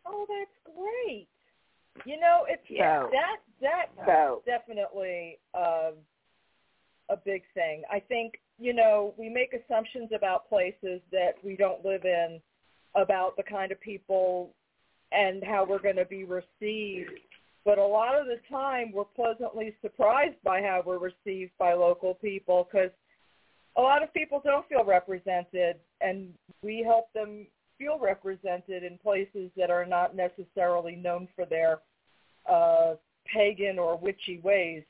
Oh, 0.05 0.25
that's 0.29 0.75
great. 0.75 1.27
You 2.05 2.19
know, 2.19 2.45
it's 2.47 2.61
So- 2.67 3.09
that 3.11 3.37
that 3.61 3.87
So 4.05 4.43
definitely 4.45 5.39
um, 5.55 5.93
a 7.09 7.17
big 7.17 7.43
thing. 7.53 7.83
I 7.91 7.99
think 7.99 8.39
you 8.59 8.73
know 8.73 9.13
we 9.17 9.29
make 9.29 9.53
assumptions 9.53 10.09
about 10.15 10.47
places 10.49 11.01
that 11.11 11.33
we 11.43 11.55
don't 11.55 11.83
live 11.83 12.05
in, 12.05 12.39
about 12.95 13.35
the 13.37 13.43
kind 13.43 13.71
of 13.71 13.79
people 13.81 14.53
and 15.11 15.43
how 15.43 15.65
we're 15.65 15.79
going 15.79 15.95
to 15.95 16.05
be 16.05 16.23
received. 16.25 17.11
But 17.65 17.79
a 17.79 17.85
lot 17.85 18.15
of 18.19 18.27
the 18.27 18.37
time, 18.49 18.91
we're 18.93 19.03
pleasantly 19.03 19.75
surprised 19.81 20.35
by 20.43 20.61
how 20.61 20.83
we're 20.85 20.99
received 20.99 21.51
by 21.57 21.73
local 21.73 22.13
people 22.15 22.67
because 22.71 22.91
a 23.77 23.81
lot 23.81 24.03
of 24.03 24.13
people 24.13 24.41
don't 24.43 24.67
feel 24.67 24.83
represented, 24.83 25.77
and 26.01 26.33
we 26.63 26.83
help 26.83 27.13
them 27.13 27.45
feel 27.77 27.99
represented 27.99 28.83
in 28.83 28.97
places 28.97 29.51
that 29.55 29.69
are 29.69 29.85
not 29.85 30.15
necessarily 30.15 30.95
known 30.95 31.27
for 31.35 31.45
their 31.45 31.79
uh, 32.49 32.95
pagan 33.31 33.77
or 33.77 33.95
witchy 33.97 34.39
ways. 34.39 34.83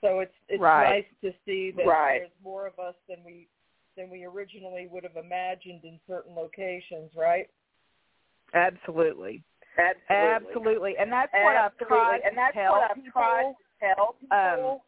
So 0.00 0.20
it's 0.20 0.34
it's 0.48 0.60
Right. 0.60 1.04
nice 1.04 1.14
to 1.20 1.34
see 1.44 1.72
that 1.72 1.86
Right. 1.86 2.20
there's 2.20 2.30
more 2.42 2.66
of 2.66 2.78
us 2.78 2.94
than 3.06 3.22
we 3.22 3.48
than 3.96 4.08
we 4.08 4.24
originally 4.24 4.86
would 4.86 5.02
have 5.02 5.16
imagined 5.16 5.84
in 5.84 6.00
certain 6.06 6.34
locations, 6.34 7.14
right? 7.14 7.50
Absolutely. 8.54 9.42
absolutely, 9.78 10.46
Absolutely. 10.48 10.96
And 10.96 11.12
that's 11.12 11.32
what 11.34 11.56
I've 11.56 11.76
tried 11.76 12.20
and 12.24 12.32
to 12.32 12.36
that's 12.36 12.54
tell 12.54 12.72
what 12.72 12.90
I've 12.90 12.96
people. 12.96 13.12
tried 13.12 13.52
to 13.52 13.94
tell 13.94 14.14
people. 14.20 14.36
Um, 14.38 14.80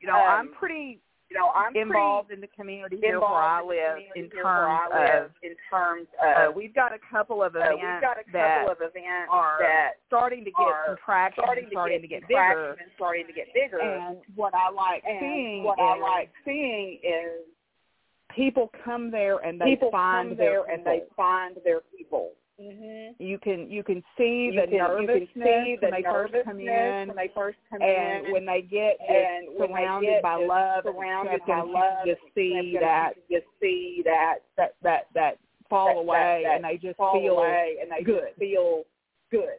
you 0.00 0.08
know, 0.08 0.16
um, 0.16 0.28
I'm 0.28 0.52
pretty 0.54 1.00
you 1.30 1.36
know, 1.36 1.50
I'm 1.54 1.74
involved 1.74 2.30
in 2.30 2.40
the 2.40 2.46
community 2.46 2.98
here 3.00 3.18
where 3.20 3.28
I 3.28 3.60
in 3.60 3.68
live 3.68 3.98
in 4.14 4.30
here 4.32 4.44
where 4.44 4.68
I 4.68 4.86
terms 4.88 5.26
of 5.26 5.30
in 5.42 5.54
terms 5.68 6.06
uh, 6.22 6.52
we've 6.54 6.74
got 6.74 6.92
a 6.92 6.98
couple 7.10 7.42
of 7.42 7.56
uh, 7.56 7.60
events 7.60 7.82
we've 7.82 8.00
got 8.00 8.18
a 8.18 8.24
that 8.32 8.58
couple 8.60 8.72
of 8.72 8.78
events 8.78 9.30
are 9.30 9.58
that 9.60 9.90
starting 10.06 10.44
to 10.44 10.50
get 10.50 10.74
some 10.86 10.96
traction 11.04 11.42
starting 11.42 11.64
and 11.64 12.02
to 12.02 12.08
get, 12.08 12.22
to 12.22 12.28
get 12.28 12.28
bigger. 12.28 12.76
and 12.78 12.90
starting 12.94 13.26
to 13.26 13.32
get 13.32 13.46
bigger. 13.54 13.80
And 13.80 14.18
what 14.36 14.54
I 14.54 14.70
like 14.70 15.02
And 15.04 15.18
seeing 15.18 15.64
what 15.64 15.78
is 15.78 15.84
I 15.84 15.98
like 15.98 16.30
seeing 16.44 17.00
is 17.02 17.42
people 18.34 18.70
come 18.84 19.10
there 19.10 19.38
and 19.38 19.60
they 19.60 19.64
people 19.64 19.90
find 19.90 20.30
come 20.30 20.36
their 20.38 20.62
there 20.62 20.74
and 20.74 20.86
they 20.86 21.02
find 21.16 21.56
their 21.64 21.80
people. 21.96 22.32
Mhm. 22.58 23.14
You 23.18 23.38
can 23.38 23.70
you 23.70 23.82
can 23.82 24.02
see 24.16 24.46
You 24.46 24.52
the 24.60 24.62
can, 24.62 24.72
you 24.72 24.78
nervousness 24.78 25.28
can 25.34 25.42
see 25.42 25.76
the 25.76 25.86
when 25.88 25.90
they 25.90 26.02
first 26.02 26.34
come 26.44 26.60
in, 26.60 27.08
when 27.08 27.16
they 27.16 27.28
first 27.34 27.58
come 27.68 27.82
and 27.82 28.26
in, 28.26 28.32
when 28.32 28.46
they 28.46 28.62
get 28.62 28.96
and 29.06 29.48
when 29.58 29.68
they 29.72 29.74
surrounded 29.74 30.08
get 30.08 30.22
by 30.22 30.38
just 30.38 30.48
love 30.48 30.86
and 30.86 30.94
surrounded 30.96 31.40
by 31.46 31.58
acceptance, 31.58 31.74
love, 31.74 32.06
you 32.06 32.14
just 32.14 32.34
see 32.34 32.76
that 32.80 33.12
you 33.28 33.40
just 33.40 33.50
see 33.60 34.00
that 34.06 34.38
that 34.56 34.74
that 34.82 35.06
that 35.12 35.38
fall 35.68 35.88
that- 35.88 35.96
away, 36.00 36.42
that- 36.44 36.54
and 36.56 36.64
they 36.64 36.78
just 36.78 36.96
fall 36.96 37.20
feel 37.20 37.38
away 37.38 37.76
and 37.80 37.90
they 37.92 38.02
good. 38.02 38.28
just 38.28 38.38
feel 38.38 38.84
good. 39.30 39.58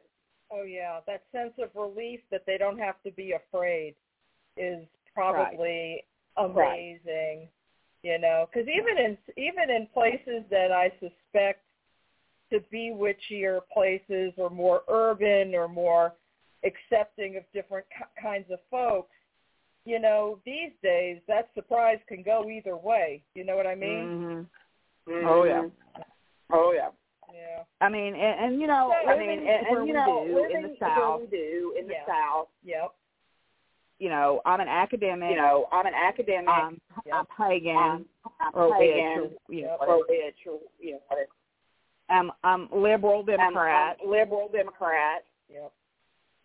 Oh 0.50 0.64
yeah, 0.64 1.00
that 1.06 1.22
sense 1.32 1.54
of 1.60 1.70
relief 1.76 2.22
that 2.32 2.48
they 2.48 2.58
don't 2.58 2.80
have 2.80 2.96
to 3.04 3.12
be 3.12 3.34
afraid 3.34 3.94
is 4.56 4.84
probably 5.14 6.04
amazing. 6.36 7.48
You 8.02 8.18
know, 8.18 8.48
because 8.52 8.68
even 8.68 8.98
in 8.98 9.18
even 9.38 9.70
in 9.70 9.86
places 9.88 10.44
that 10.50 10.72
I 10.72 10.90
suspect 11.00 11.62
to 12.52 12.60
be 12.72 12.94
witchier 12.96 13.60
places 13.74 14.34
or 14.38 14.50
more 14.50 14.82
urban 14.90 15.54
or 15.56 15.68
more 15.68 16.14
accepting 16.64 17.38
of 17.38 17.44
different 17.54 17.86
ki- 17.98 18.22
kinds 18.22 18.50
of 18.52 18.60
folks, 18.72 19.12
you 19.86 20.00
know, 20.00 20.40
these 20.46 20.72
days 20.84 21.20
that 21.28 21.50
surprise 21.56 22.00
can 22.08 22.24
go 22.24 22.50
either 22.50 22.76
way. 22.76 23.22
You 23.36 23.46
know 23.46 23.56
what 23.56 23.68
I 23.68 23.76
mean? 23.76 24.48
Mhm. 25.08 25.26
Oh, 25.26 25.44
yeah. 25.44 25.64
Oh 26.52 26.74
yeah. 26.76 26.90
Mm-hmm. 27.30 27.62
I 27.82 27.90
mean, 27.90 28.16
and, 28.16 28.46
and 28.46 28.62
you 28.62 28.68
know, 28.68 28.94
So, 29.04 29.10
I 29.12 29.18
mean, 29.20 29.30
and, 29.30 29.68
where 29.70 29.80
and 29.80 29.88
you 29.88 29.94
know, 29.94 30.26
do 30.28 30.56
in 30.56 30.64
the 30.64 30.76
South, 30.80 31.22
we 31.22 31.28
do 31.28 31.76
in 31.78 31.86
Yeah. 31.88 32.04
the 32.06 32.12
South, 32.12 32.48
Yep. 32.64 32.92
you 34.00 34.10
know, 34.10 34.42
I'm 34.46 34.60
an 34.62 34.68
academic. 34.68 35.32
you 35.32 35.36
know, 35.38 35.68
I'm 35.72 35.86
an 35.86 35.94
academic. 35.94 36.50
I'm, 36.50 36.80
Yep. 37.06 37.16
I'm 37.16 37.26
pagan, 37.38 37.76
I'm, 37.78 38.06
I'm 38.56 38.72
pagan, 38.74 39.22
witch, 39.22 39.32
or, 39.50 39.54
you 39.54 39.62
know, 39.64 39.70
Yep. 39.70 39.80
whatever. 39.80 39.98
or 39.98 40.06
witch, 40.10 40.48
or 40.48 40.60
you 40.80 40.92
know, 40.94 41.00
whatever. 42.08 42.32
I'm 42.44 42.70
I'm 42.72 42.82
liberal 42.82 43.24
Democrat. 43.24 43.98
I'm 44.04 44.10
liberal 44.10 44.50
Democrat. 44.52 45.24
Yep. 45.50 45.72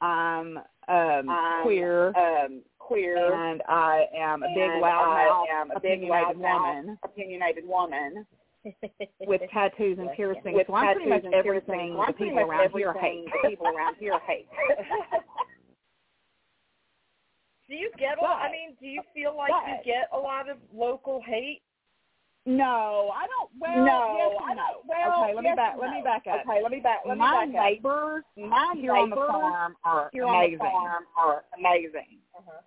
I'm 0.00 0.58
um 0.88 1.62
queer, 1.62 2.08
um, 2.16 2.62
queer, 2.78 3.32
and 3.32 3.62
I 3.68 4.06
am 4.16 4.42
a 4.42 4.48
big 4.48 4.70
and 4.70 4.82
loudmouth, 4.82 5.46
I 5.48 5.60
am 5.60 5.70
a 5.70 5.80
big 5.80 6.02
opinionated 6.02 6.36
loudmouth, 6.36 6.74
woman 6.84 6.98
opinionated 7.04 7.64
woman 7.66 8.26
with 9.20 9.42
tattoos 9.52 9.98
and 9.98 10.10
piercings. 10.16 10.54
with 10.54 10.66
so 10.66 10.74
I'm 10.74 10.96
pretty 10.96 11.10
much 11.10 11.22
tattoos 11.22 11.34
and 11.34 11.42
piercings. 11.44 11.64
everything 11.68 11.96
the 12.06 12.12
people 12.12 12.38
around 12.40 12.70
here 12.74 12.88
everything 12.88 13.24
hate. 13.24 13.42
the 13.42 13.48
people 13.48 13.66
around 13.66 13.96
here 13.98 14.18
hate. 14.26 14.48
Do 17.68 17.78
you 17.78 17.90
get 17.98 18.18
a 18.18 18.26
I 18.26 18.50
mean, 18.52 18.76
do 18.80 18.86
you 18.86 19.00
feel 19.14 19.34
like 19.34 19.50
you 19.66 19.76
get 19.92 20.08
a 20.12 20.18
lot 20.18 20.50
of 20.50 20.58
local 20.74 21.22
hate? 21.24 21.62
No, 22.44 23.12
I 23.14 23.26
don't. 23.26 23.50
Well, 23.60 23.84
no, 23.84 24.16
yes 24.18 24.40
I 24.42 24.54
no. 24.54 24.62
don't. 24.74 24.86
Well, 24.88 25.22
okay, 25.24 25.34
let 25.34 25.44
me 25.44 25.52
back. 25.54 25.72
and 25.74 25.80
Let 25.80 25.90
me 25.92 26.02
back 26.02 26.26
up. 26.26 26.40
Okay, 26.48 26.60
let 26.62 26.72
me 26.72 26.80
back. 26.80 27.00
Let 27.06 27.14
me 27.14 27.18
My 27.20 27.46
back 27.46 27.54
up. 27.54 27.64
neighbors 27.64 28.24
My 28.36 28.74
here 28.76 28.96
on 28.96 29.10
the 29.10 29.14
neighbors 29.16 29.30
farm 29.30 29.76
are 29.84 30.10
here 30.12 30.24
amazing. 30.24 30.58
on 30.60 30.64
the 30.64 30.70
farm 30.70 31.04
are 31.16 31.44
amazing. 31.56 32.18
Uh-huh. 32.36 32.60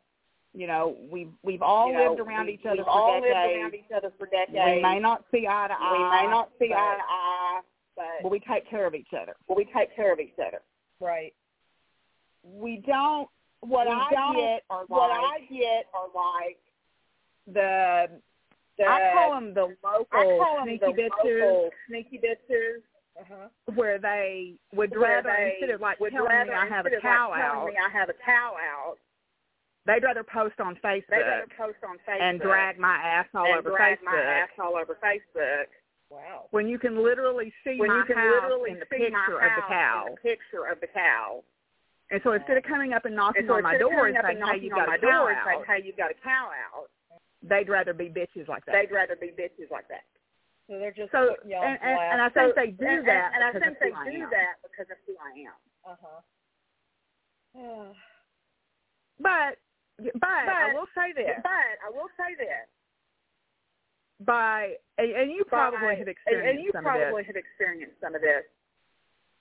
You 0.54 0.68
know, 0.68 0.96
we've 1.12 1.32
we've 1.44 1.62
all 1.62 1.88
you 1.92 1.98
know, 1.98 2.10
lived 2.12 2.22
around 2.22 2.46
we, 2.46 2.54
each 2.54 2.66
other 2.66 2.78
we've 2.78 2.88
all 2.88 3.20
decades. 3.20 3.36
lived 3.36 3.58
around 3.60 3.74
each 3.76 3.92
other 3.96 4.14
for 4.18 4.28
decades. 4.28 4.54
we 4.78 4.82
may 4.82 5.00
not 5.00 5.26
see 5.30 5.46
eye 5.46 5.68
to 5.68 5.74
eye. 5.78 5.92
we 5.92 6.26
may 6.26 6.32
not 6.32 6.50
see 6.58 6.70
but, 6.70 6.78
eye 6.78 6.96
to 6.96 7.04
eye, 7.10 7.62
but, 7.98 8.06
but 8.24 8.32
we 8.32 8.40
take 8.40 8.70
care 8.70 8.86
of 8.88 8.96
each 8.96 9.12
other. 9.12 9.36
but 9.50 9.58
we 9.58 9.66
take 9.76 9.94
care 9.94 10.14
of 10.14 10.22
each 10.22 10.40
other. 10.40 10.62
Right. 11.02 11.34
We 12.44 12.78
don't. 12.88 13.28
What 13.60 13.88
We 13.88 13.94
I 13.94 14.10
don't- 14.12 14.36
get 14.38 14.64
are 14.70 14.86
What 14.88 15.12
I 15.12 15.40
get 15.52 15.88
are 15.94 16.08
like 16.16 16.60
the, 17.48 18.10
the 18.78 18.86
I 18.86 19.12
call 19.14 19.34
them 19.36 19.54
the 19.54 19.76
local 19.84 20.08
I 20.12 20.24
call 20.38 20.60
sneaky 20.64 20.86
the 20.86 20.92
bitches, 20.92 21.42
local 21.42 21.70
sneaky 21.88 22.20
bitches. 22.20 22.82
Uh-huh. 23.16 23.48
where 23.76 23.98
they 23.98 24.56
would 24.76 24.92
where 24.92 25.24
rather 25.24 25.32
they 25.32 25.56
instead 25.56 25.74
of 25.74 25.80
like 25.80 25.98
would 26.02 26.12
telling 26.12 26.28
rather, 26.28 26.52
me 26.52 26.58
I 26.58 26.68
have 26.68 26.86
a 26.86 27.00
cow 27.00 27.30
like, 27.32 27.42
out, 27.42 27.66
me 27.66 27.74
I 27.80 27.88
have 27.88 28.10
a 28.10 28.18
cow 28.26 28.56
out. 28.60 28.98
they'd 29.88 30.04
rather 30.04 30.22
post 30.22 30.60
on 30.60 30.76
They'd 30.84 31.08
Facebook 31.08 31.24
rather 31.24 31.48
post 31.58 31.80
on 31.88 31.96
Facebook 32.04 32.20
and 32.20 32.42
drag 32.42 32.78
my 32.78 32.96
ass 32.96 33.28
all 33.34 33.46
and 33.46 33.56
over 33.60 33.70
drag 33.70 34.00
Facebook. 34.00 34.12
my 34.12 34.20
ass 34.20 34.50
all 34.60 34.76
over 34.76 34.98
Facebook. 35.00 35.72
Wow. 36.12 36.46
when 36.52 36.68
you 36.68 36.78
can 36.78 37.02
literally 37.02 37.54
see 37.64 37.80
when 37.80 37.88
my 37.90 37.98
you 38.00 38.04
can 38.04 38.18
house 38.18 38.44
literally 38.44 38.72
in 38.72 38.80
the 38.80 38.86
see 38.92 39.08
picture 39.08 39.40
of 39.40 39.52
the 39.56 39.66
cow. 39.68 40.06
the 40.12 40.18
picture 40.22 40.66
of 40.70 40.80
the 40.82 40.88
cow. 40.88 41.42
And 42.12 42.22
so 42.24 42.34
instead 42.34 42.58
of 42.58 42.64
coming 42.64 42.92
up 42.94 43.06
and 43.06 43.16
knocking 43.16 43.44
And 43.44 43.50
so 43.50 43.56
on 43.56 43.64
my 43.64 43.78
door 43.78 44.08
and 44.08 44.18
saying, 44.22 44.38
"Hey, 44.44 44.60
you 44.60 44.70
on 44.76 44.86
got 44.86 44.94
a 44.94 45.00
cow 45.00 45.08
door 45.08 45.32
and 45.32 45.40
saying, 45.46 45.60
out," 45.62 45.68
"Hey, 45.68 45.82
you 45.88 45.94
got 45.96 46.12
a 46.12 46.20
cow 46.22 46.52
out," 46.52 46.92
they'd 47.48 47.70
rather 47.70 47.94
be 47.94 48.10
bitches 48.10 48.48
like 48.48 48.66
that. 48.66 48.74
they'd 48.74 48.94
rather 48.94 49.16
be 49.16 49.28
bitches 49.28 49.70
like 49.72 49.88
that. 49.90 50.04
So 50.68 50.80
they're 50.80 50.92
just 50.92 51.12
so 51.12 51.36
you 51.46 51.56
on 51.56 51.68
and, 51.68 51.78
and, 51.82 52.00
and 52.14 52.22
I 52.22 52.30
So- 52.34 52.52
think 52.52 52.56
they 52.56 52.72
do 52.74 52.90
and, 52.90 53.08
that 53.08 53.32
and, 53.34 53.44
and 53.44 53.44
I 53.44 53.52
think 53.60 53.78
they 53.80 53.94
I 53.94 54.10
do 54.10 54.24
am. 54.24 54.30
that 54.34 54.54
because 54.66 54.90
of 54.90 54.98
who 55.06 55.14
I 55.22 55.32
am. 55.46 55.58
uh-huh. 55.94 56.22
Yeah. 57.56 57.94
But 59.20 59.58
but, 60.20 60.28
I 60.28 60.74
will 60.74 60.92
say 60.92 61.14
this: 61.16 61.40
But 61.40 61.80
I 61.80 61.90
will 61.90 62.12
say 62.20 62.36
this: 62.36 62.68
by 64.26 64.76
and, 64.98 65.12
and 65.12 65.32
you 65.32 65.46
probably 65.48 65.80
by, 65.80 65.96
have 65.96 66.08
experienced 66.10 66.50
and 66.52 66.60
you 66.60 66.72
some 66.74 66.84
probably 66.84 67.08
of 67.08 67.16
this 67.16 67.28
have 67.28 67.36
experienced 67.40 67.96
some 68.04 68.16
of 68.16 68.20
this 68.22 68.44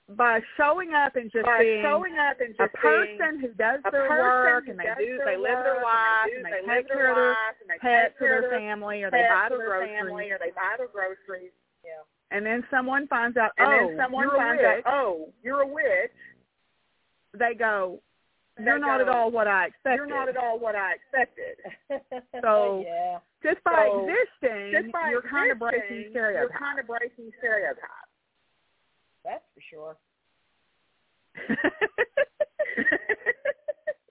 by 0.09 0.39
showing 0.55 0.93
up 0.93 1.15
and 1.15 1.31
just 1.31 1.45
by 1.45 1.59
being 1.59 1.81
showing 1.81 2.13
up 2.17 2.37
and 2.39 2.53
a 2.53 2.69
just 2.69 2.77
being 2.77 3.17
person 3.17 3.39
who 3.41 3.49
does 3.57 3.81
their 3.89 4.05
work 4.09 4.67
and 4.67 4.77
they 4.77 4.85
do 4.99 5.17
they 5.25 5.33
live 5.33 5.65
their 5.65 5.81
life 5.81 6.29
and 6.29 6.45
they, 6.45 6.61
they, 6.61 6.61
do, 6.61 6.67
they 6.69 6.69
take 6.69 6.69
live 6.69 6.85
their 6.85 6.97
care 6.97 7.09
of 7.09 7.15
their 7.17 7.29
life 7.33 7.57
and 7.57 7.69
they 7.73 7.79
pets 7.81 8.13
take 8.13 8.21
or 8.21 8.27
care 8.29 8.37
of 8.37 8.49
their 8.49 8.59
family 8.59 9.01
or 9.01 9.09
they 9.09 9.25
buy 9.25 9.49
their 9.49 9.65
groceries 9.65 10.29
or 10.29 10.37
they 10.37 10.53
buy 10.53 10.77
their 10.77 10.93
groceries. 10.93 11.49
Yeah. 11.81 12.05
and 12.29 12.45
then 12.45 12.61
someone 12.69 13.07
finds 13.07 13.37
out 13.37 13.51
And 13.57 13.65
oh 13.65 13.87
then 13.89 13.97
someone 13.97 14.29
you're 14.29 14.37
finds 14.37 14.61
a 14.61 14.65
out, 14.65 14.75
witch, 14.77 14.85
oh, 14.85 15.29
you're 15.41 15.61
a 15.61 15.67
witch. 15.67 16.17
they 17.33 17.53
go 17.57 17.99
you're 18.61 18.79
not 18.79 19.01
at 19.01 19.09
all 19.09 19.31
what 19.31 19.47
I 19.49 19.67
expected. 19.67 19.97
You're 19.97 20.07
not 20.07 20.29
at 20.29 20.37
all 20.37 20.57
what 20.57 20.75
I 20.75 20.93
expected. 20.95 21.59
So- 22.41 22.85
yeah. 22.87 23.19
Just 23.43 23.61
by 23.63 23.85
So, 23.91 24.07
existing, 24.07 24.71
Just 24.71 24.93
by 24.93 25.09
you're 25.11 25.21
kind 25.21 25.51
of 25.51 25.59
breaking 25.59 26.07
stereotypes. 26.09 26.49
You're 26.49 26.57
kind 26.57 26.79
of 26.79 26.87
breaking 26.87 27.29
stereotypes. 27.37 28.04
That's 29.25 29.43
for 29.53 29.61
sure. 29.69 29.97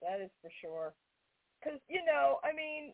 That 0.01 0.21
is 0.21 0.29
for 0.39 0.51
sure. 0.61 0.93
Because, 1.59 1.79
you 1.89 2.05
know, 2.05 2.39
I 2.43 2.53
mean, 2.53 2.93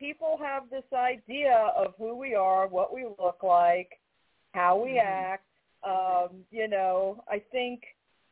people 0.00 0.36
have 0.42 0.68
this 0.68 0.84
idea 0.92 1.70
of 1.76 1.94
who 1.96 2.16
we 2.16 2.34
are, 2.34 2.66
what 2.66 2.92
we 2.92 3.04
look 3.04 3.44
like, 3.44 4.00
how 4.52 4.76
we 4.76 4.94
Mhm. 4.94 5.04
act. 5.04 5.46
Um, 5.84 6.44
you 6.50 6.66
know, 6.66 7.22
I 7.28 7.38
think 7.38 7.84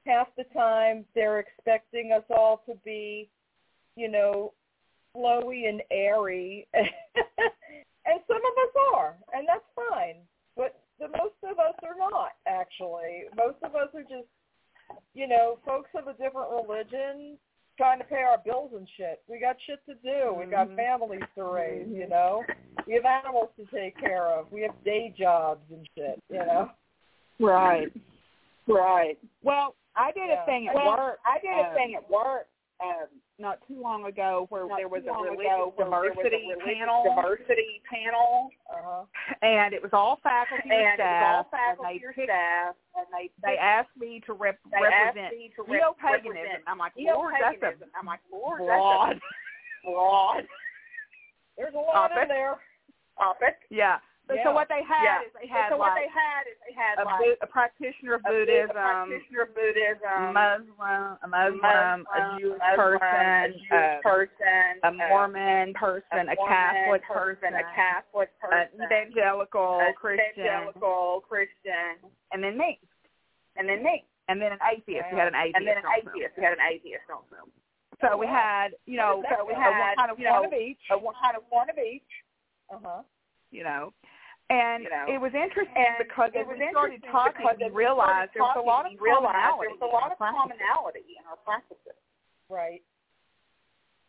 half 0.05 0.35
the 0.35 0.45
time 0.45 1.07
they're 1.15 1.39
expecting 1.39 2.13
us 2.13 2.25
all 2.31 2.59
to 2.67 2.75
be, 2.77 3.31
you 3.95 4.09
know, 4.09 4.53
flowy 5.15 5.69
and 5.69 5.83
airy. 5.93 6.67
and 6.75 8.21
some 8.27 8.45
of 8.45 8.59
us 8.59 8.77
are, 8.95 9.17
and 9.33 9.47
that's 9.47 9.65
fine. 9.77 10.27
But 10.57 10.82
the 11.03 11.09
most 11.19 11.35
of 11.43 11.59
us 11.59 11.75
are 11.83 11.99
not, 11.99 12.33
actually. 12.47 13.25
Most 13.37 13.59
of 13.63 13.75
us 13.75 13.89
are 13.95 14.03
just 14.03 14.31
you 15.15 15.27
know, 15.27 15.59
folks 15.65 15.91
of 15.95 16.07
a 16.07 16.13
different 16.13 16.51
religion 16.51 17.39
trying 17.79 17.99
to 17.99 18.05
pay 18.05 18.23
our 18.23 18.39
bills 18.45 18.73
and 18.77 18.87
shit. 18.97 19.23
We 19.29 19.41
got 19.41 19.57
shit 19.67 19.81
to 19.87 19.95
do. 20.03 20.35
We 20.35 20.45
got 20.47 20.69
Mhm. 20.69 20.77
families 20.77 21.23
to 21.35 21.45
raise, 21.45 21.89
you 21.89 22.07
know. 22.07 22.45
We 22.87 22.95
have 22.95 23.07
animals 23.07 23.51
to 23.57 23.65
take 23.67 23.97
care 23.97 24.27
of. 24.27 24.53
We 24.53 24.61
have 24.63 24.85
day 24.85 25.11
jobs 25.17 25.71
and 25.71 25.89
shit, 25.95 26.23
you 26.29 26.39
know. 26.39 26.71
right. 27.41 27.91
Right. 28.67 29.19
Well, 29.43 29.75
I 29.97 30.13
did 30.13 30.29
Yeah. 30.29 30.43
a 30.43 30.47
thing 30.47 30.69
at 30.69 30.75
Well, 30.75 30.97
work 30.97 31.21
I 31.25 31.39
did 31.39 31.57
a 31.57 31.69
um, 31.69 31.75
thing 31.75 31.95
at 31.95 32.09
work 32.11 32.49
um, 32.81 33.09
not 33.39 33.59
too 33.67 33.81
long 33.81 34.05
ago 34.07 34.47
where 34.51 34.67
not 34.69 34.77
there 34.79 34.89
was 34.89 35.03
a 35.09 35.13
religious 35.13 35.41
ago 35.47 35.73
where 35.77 35.89
there 35.89 36.15
was 36.15 36.15
a 36.15 36.23
diversity 36.23 36.47
religious 36.53 36.65
panel, 36.79 37.03
diversity 37.17 37.83
panel, 37.91 38.51
Uh-huh. 38.71 39.05
and 39.43 39.73
it 39.75 39.83
was 39.83 39.91
all 39.93 40.21
faculty 40.23 40.69
and 40.71 40.73
and 40.73 40.97
staff, 41.01 41.35
all 41.37 41.49
faculty 41.51 41.99
and 41.99 42.03
they 42.03 42.15
picked, 42.15 42.31
staff, 42.31 42.75
and 42.97 43.07
they 43.11 43.31
they 43.43 43.57
asked 43.59 43.95
me 43.99 44.21
to 44.27 44.33
rep, 44.35 44.59
represent 44.71 45.33
me 45.37 45.51
to 45.57 45.63
rep- 45.63 45.81
neo-paganism. 45.81 46.63
I'm 46.69 46.79
like, 46.79 46.93
Lord, 46.97 47.35
that's 47.41 47.59
i'm 47.99 48.07
like, 48.07 48.21
Lord, 48.31 48.59
broad. 48.61 49.15
that's 49.17 49.25
a 49.87 49.91
broad 49.91 50.45
There's 51.57 51.75
a 51.75 51.79
lot 51.79 52.09
Topic. 52.09 52.23
in 52.23 52.29
there. 52.29 52.57
topic. 53.19 53.57
Yeah. 53.71 53.99
So, 54.29 54.35
Yeah. 54.35 54.45
so 54.45 54.53
what 54.55 54.69
they 54.69 54.83
had 54.87 55.03
yeah. 55.03 55.27
is 55.27 55.33
they 55.35 55.49
had 55.51 55.69
so 55.69 55.77
what 55.77 55.99
they 55.99 56.07
had 56.07 56.47
is 56.47 56.55
they 56.63 56.73
had 56.73 56.99
a, 56.99 57.05
like 57.05 57.39
a 57.43 57.47
practitioner 57.47 58.15
of 58.15 58.23
Buddhism, 58.23 58.71
a 58.71 59.09
practitioner 59.11 59.43
of 59.43 59.55
Buddhism, 59.55 60.33
Muslim, 60.33 61.19
a 61.19 61.29
Muslim, 61.29 62.07
a 62.07 62.39
Jewish 62.39 62.63
Muslim, 62.63 63.03
person, 63.03 63.11
a 63.11 63.49
Jewish 63.51 63.75
uh, 63.75 63.99
person, 64.01 64.71
a 64.85 64.93
Mormon 64.93 65.75
person, 65.75 66.31
a, 66.31 66.39
Mormon 66.39 66.47
Catholic 66.47 67.03
person, 67.03 67.51
person, 67.51 67.55
a 67.59 67.65
Catholic 67.75 68.31
an 68.43 68.51
person, 68.51 68.79
evangelical 68.87 69.83
a 69.83 69.93
Christian, 69.93 70.31
evangelical 70.39 71.27
Christian, 71.27 71.99
and 72.31 72.39
then 72.45 72.57
me, 72.57 72.79
and 73.59 73.69
then 73.69 73.83
me, 73.83 74.07
and 74.29 74.41
then 74.41 74.53
an 74.53 74.63
atheist. 74.63 75.11
We 75.11 75.19
had 75.19 75.35
an 75.35 75.35
atheist. 75.35 75.57
and 75.59 75.67
then 75.67 75.79
an 75.83 75.91
atheist. 75.99 76.39
We 76.39 76.45
had 76.47 76.55
an 76.55 76.63
atheist 76.63 77.11
also. 77.11 77.51
So 78.01 78.17
we 78.17 78.27
had, 78.27 78.75
you 78.87 78.97
know, 78.97 79.19
What 79.19 79.27
is 79.27 79.31
that 79.31 79.39
so 79.39 79.47
we 79.47 79.55
had 79.55 79.95
kind 79.99 80.11
of 80.11 80.19
you 80.19 80.27
know, 80.27 80.43
one 80.43 80.51
one 80.51 80.55
of 80.55 80.59
each, 80.59 80.83
A 80.91 80.99
one 80.99 81.15
kind 81.23 81.37
of 81.37 81.43
one 81.51 81.71
of 81.71 81.79
each. 81.79 82.07
Uh-huh. 82.71 83.03
You 83.53 83.63
know. 83.65 83.93
And 84.51 84.83
You 84.85 84.91
know. 84.91 85.07
it 85.09 85.21
was 85.21 85.33
interesting 85.33 85.77
And 85.77 85.97
because 86.03 86.31
it 86.35 86.45
was 86.45 86.59
we 86.59 86.69
started 86.75 87.01
interesting 87.01 87.13
talking, 87.13 87.47
because 87.47 87.57
we 87.63 87.71
realized 87.73 88.33
there 88.35 88.43
was 88.43 88.59
a 88.59 88.67
lot 88.67 88.85
of 88.85 88.93
talking, 88.93 88.99
we 89.01 89.09
realized 89.09 89.33
commonality. 89.33 89.69
there 89.69 89.77
was 89.79 89.85
a 89.85 89.89
in 89.89 89.93
lot 89.93 90.03
our 90.03 90.13
of 90.13 90.19
practices. 90.19 90.43
commonality 90.43 91.07
in 91.17 91.25
our 91.31 91.41
practices. 91.47 91.97
Right. 92.51 92.83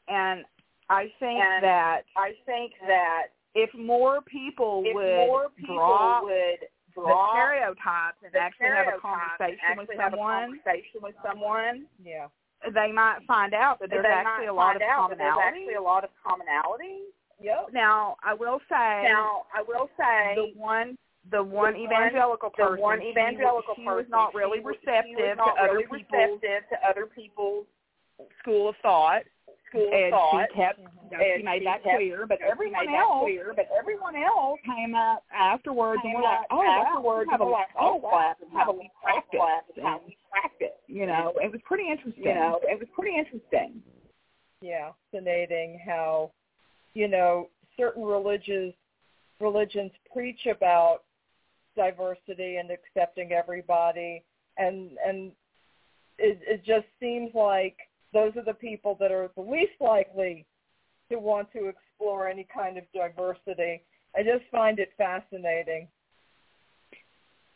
And 0.10 0.44
I 0.90 1.08
think 1.22 1.40
And 1.40 1.64
that 1.64 2.04
I 2.18 2.34
think 2.46 2.74
that 2.88 3.32
if 3.56 3.72
more 3.78 4.20
people 4.22 4.84
if 4.86 4.96
would 4.96 5.16
more 5.32 5.48
people 5.56 5.76
drop 5.78 6.24
would 6.28 6.60
the 6.96 7.08
stereotypes 7.32 8.20
and 8.26 8.34
the 8.34 8.40
actually 8.40 8.68
have 8.68 8.92
a 8.92 9.00
conversation 9.00 9.78
with 9.78 9.90
actually 9.90 9.98
have 9.98 10.14
a 10.14 10.18
someone, 10.18 10.60
conversation 10.60 11.00
with 11.02 11.16
someone, 11.26 11.86
Yeah. 12.04 12.28
they 12.74 12.92
might 12.92 13.24
find 13.26 13.54
out 13.54 13.80
that 13.80 13.90
there's 13.90 14.06
actually 14.06 14.48
a 14.48 14.54
lot 14.54 14.76
of 14.76 14.82
find 14.82 14.92
out 14.92 15.10
that 15.10 15.18
there's 15.18 15.40
actually 15.40 15.74
a 15.80 15.82
lot 15.82 16.04
of 16.04 16.10
commonality. 16.22 17.00
Yep. 17.44 17.70
Now, 17.74 18.16
I 18.24 18.34
will 18.34 18.60
say 18.70 19.04
Now, 19.04 19.44
I 19.54 19.62
will 19.62 19.90
say 20.00 20.36
the 20.36 20.60
one 20.60 20.98
the 21.32 21.44
one 21.44 21.74
the 21.74 21.84
one- 21.84 21.92
evangelical 22.10 22.52
the 22.58 22.76
one 22.80 23.02
evangelical 23.02 23.76
she 23.76 23.84
person 23.86 23.96
was 23.96 24.10
not 24.10 24.34
really 24.34 24.60
she 24.60 24.66
receptive 24.66 25.38
not 25.38 25.56
to 25.56 25.62
other 25.64 25.74
really 25.74 26.04
people's 26.04 26.40
receptive 26.42 26.64
to 26.70 26.76
other 26.90 27.06
people's 27.06 27.66
school 28.40 28.70
of 28.70 28.76
thought, 28.82 29.24
school 29.70 29.88
of 29.88 29.94
and 29.94 30.12
thought. 30.12 30.48
she 30.52 30.56
kept 30.56 30.80
mm-hmm. 30.80 31.12
you 31.12 31.18
know, 31.18 31.24
she 31.24 31.32
And 31.36 31.44
made 31.44 31.60
she 31.60 31.66
that 31.66 31.84
kept- 31.84 31.96
clear. 31.98 32.28
But 32.28 32.40
she 32.40 32.44
everyone 32.52 32.88
else 32.90 33.24
clear, 33.24 33.54
but 33.56 33.68
everyone 33.78 34.16
else 34.16 34.60
came 34.66 34.96
up 34.96 35.24
afterwards 35.34 36.02
and 36.04 36.14
were 36.16 36.22
like, 36.24 36.48
"Oh, 36.52 36.64
afterwards 36.64 37.28
wow, 37.28 37.28
we 37.28 37.32
have 37.32 37.42
a 37.42 37.44
like, 37.44 37.68
oh, 37.80 38.00
"Oh, 38.04 38.10
class 38.10 38.36
wow, 38.40 38.60
have 38.60 38.68
how 38.68 38.72
a 38.72 38.76
we 38.80 38.92
practice." 39.02 39.84
how 39.84 40.02
we 40.06 40.18
practice." 40.32 40.76
you 40.88 41.06
know, 41.08 41.34
it 41.42 41.52
was 41.52 41.62
pretty 41.66 41.90
interesting. 41.90 42.24
You 42.24 42.36
know, 42.36 42.60
it 42.64 42.80
was 42.80 42.88
pretty 42.96 43.16
interesting. 43.18 43.82
Yeah, 44.62 44.92
fascinating 45.12 45.80
how, 45.86 46.32
you 46.94 47.08
know, 47.08 47.50
certain 47.78 48.04
religious 48.04 48.74
religions 49.40 49.92
preach 50.12 50.46
about 50.46 51.02
diversity 51.76 52.58
and 52.58 52.70
accepting 52.72 53.32
everybody, 53.32 54.24
and 54.58 54.92
and 55.06 55.32
it 56.18 56.40
it 56.48 56.64
just 56.66 56.86
seems 57.00 57.32
like 57.34 57.78
those 58.14 58.36
are 58.38 58.44
the 58.46 58.54
people 58.54 58.96
that 59.00 59.12
are 59.12 59.30
the 59.36 59.42
least 59.42 59.74
likely 59.80 60.46
to 61.12 61.18
want 61.18 61.52
to 61.52 61.68
explore 61.68 62.28
any 62.28 62.48
kind 62.54 62.78
of 62.78 62.84
diversity. 62.94 63.82
I 64.16 64.22
just 64.22 64.44
find 64.52 64.80
it 64.80 64.92
fascinating. 64.98 65.88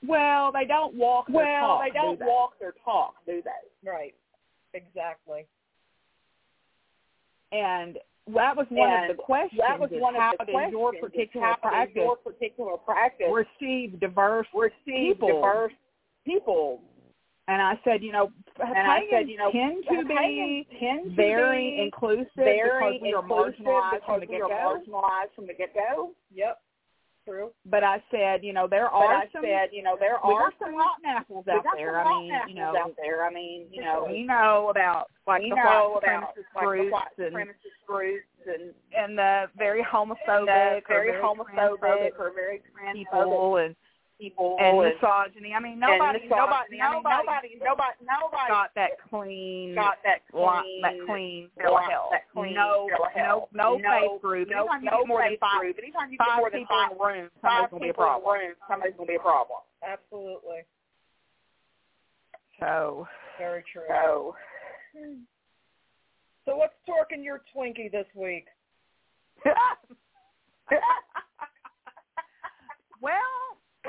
Well, 0.05 0.51
they 0.51 0.65
don't 0.65 0.95
walk. 0.95 1.27
their 1.27 1.35
Well, 1.35 1.77
talk, 1.77 1.83
they 1.83 1.91
don't 1.91 2.19
do 2.19 2.25
walk 2.25 2.59
their 2.59 2.73
talk, 2.83 3.15
do 3.25 3.41
they? 3.43 3.89
Right. 3.89 4.15
Exactly. 4.73 5.45
And 7.51 7.97
that 8.35 8.55
was 8.55 8.67
one 8.69 8.89
And 8.91 9.11
of 9.11 9.17
the 9.17 9.23
questions. 9.23 9.61
That 9.65 9.79
was 9.79 9.89
one 9.93 10.15
of 10.15 10.37
the 10.39 10.51
questions. 10.51 10.71
your 10.71 10.93
particular 10.99 11.55
practice 11.61 11.95
your 11.95 12.17
particular 12.17 12.77
practice 12.77 13.27
receive 13.31 13.99
diverse 13.99 14.47
receive 14.53 15.15
people? 15.15 15.27
diverse 15.27 15.73
people? 16.25 16.81
And 17.49 17.61
I 17.61 17.79
said, 17.85 18.03
you 18.03 18.11
know, 18.11 18.29
And 18.59 18.77
I 18.91 19.07
said, 19.09 19.29
you 19.29 19.37
know, 19.37 19.51
tend 19.51 19.85
to 19.89 20.03
be 20.05 20.67
tend 20.79 21.11
to 21.11 21.15
very 21.15 21.77
be 21.77 21.83
inclusive 21.83 22.27
very 22.35 22.99
because 22.99 23.01
we 23.01 23.13
are 23.13 23.23
marginalized 23.23 24.05
from 24.05 24.19
the 24.19 24.25
are 24.25 24.49
get-go. 24.49 24.75
marginalized 24.75 25.33
from 25.33 25.47
the 25.47 25.53
get-go. 25.53 26.11
Yep. 26.33 26.59
True. 27.27 27.51
But 27.65 27.83
I 27.83 28.01
said, 28.09 28.43
you 28.43 28.53
know, 28.53 28.67
there 28.69 28.87
are 28.87 29.15
I 29.15 29.25
some. 29.33 29.43
said, 29.43 29.69
you 29.73 29.83
know, 29.83 29.97
there 29.99 30.17
we 30.25 30.33
are 30.33 30.53
some 30.59 30.75
rotten 30.75 31.05
apples 31.05 31.45
out 31.51 31.63
there. 31.75 31.99
I 31.99 32.07
mean, 32.07 32.31
you 32.47 32.55
know, 32.55 32.73
out 32.77 32.93
there. 32.95 33.25
I 33.25 33.33
mean, 33.33 33.65
you 33.69 33.81
know, 33.81 34.07
we 34.09 34.23
know 34.23 34.69
about 34.71 35.07
like 35.27 35.41
the 35.41 35.49
know 35.49 35.99
about 36.01 36.29
supremacist 36.55 36.91
like 36.93 37.15
the 37.17 37.29
groups 37.29 37.33
white 37.33 37.33
and 37.35 37.49
groups 37.85 38.23
and 38.47 38.73
and 38.97 39.17
the 39.17 39.45
very 39.57 39.83
homophobic, 39.83 40.45
the 40.45 40.81
very 40.87 41.11
homophobic 41.21 42.17
or 42.17 42.31
very 42.33 42.61
transphobic 42.71 42.93
people 42.93 43.57
and 43.57 43.75
people 44.19 44.57
and 44.59 44.77
and 44.81 44.93
misogyny. 44.97 45.53
I 45.53 45.59
mean, 45.61 45.79
nobody, 45.79 46.25
misogyny. 46.25 46.33
nobody, 46.33 46.81
I 46.81 46.93
mean, 46.93 47.03
nobody, 47.05 47.49
nobody, 47.61 47.97
nobody 48.01 48.49
got 48.49 48.73
that 48.75 48.91
clean, 49.09 49.75
got 49.75 49.97
that 50.03 50.21
lot, 50.33 50.63
clean, 50.65 50.81
that 50.81 50.97
clean 51.05 51.49
bill 51.57 51.77
of 51.77 51.81
lot- 51.85 51.91
health. 51.91 52.09
that 52.11 52.25
clean 52.33 52.53
no, 52.55 52.87
bill 52.89 53.05
of 53.05 53.11
health. 53.13 53.49
no, 53.53 53.77
no, 53.77 53.77
no 53.77 53.99
faith 54.17 54.21
group. 54.21 54.49
No, 54.49 54.65
Anytime 54.65 54.83
you 54.83 54.89
no 54.91 54.97
get 54.97 55.07
more 55.07 55.21
than 55.21 55.29
faith 55.29 55.39
five, 55.39 55.59
group. 55.61 55.77
Anytime 55.77 56.11
you 56.11 56.17
get 56.17 56.27
five 56.27 56.37
more 56.41 56.49
than 56.49 56.59
people 56.61 56.75
five, 56.75 56.91
in 56.91 56.97
a 56.97 57.01
room, 57.05 57.29
five 57.41 57.69
somebody's 57.69 57.71
gonna 57.71 57.85
be 57.85 57.89
a 57.89 57.93
people 57.93 58.03
in 58.03 58.09
problem. 58.09 58.33
room, 58.33 58.53
somebody's 58.67 58.95
gonna 58.97 59.07
be 59.07 59.15
a 59.15 59.19
problem. 59.19 59.61
Absolutely. 59.85 60.61
So, 62.59 63.07
Very 63.37 63.63
true. 63.71 63.85
So, 63.87 64.35
So 66.45 66.55
what's 66.57 66.73
torquing 66.89 67.23
your 67.23 67.43
Twinkie 67.53 67.91
this 67.91 68.07
week? 68.15 68.47
well, 73.01 73.13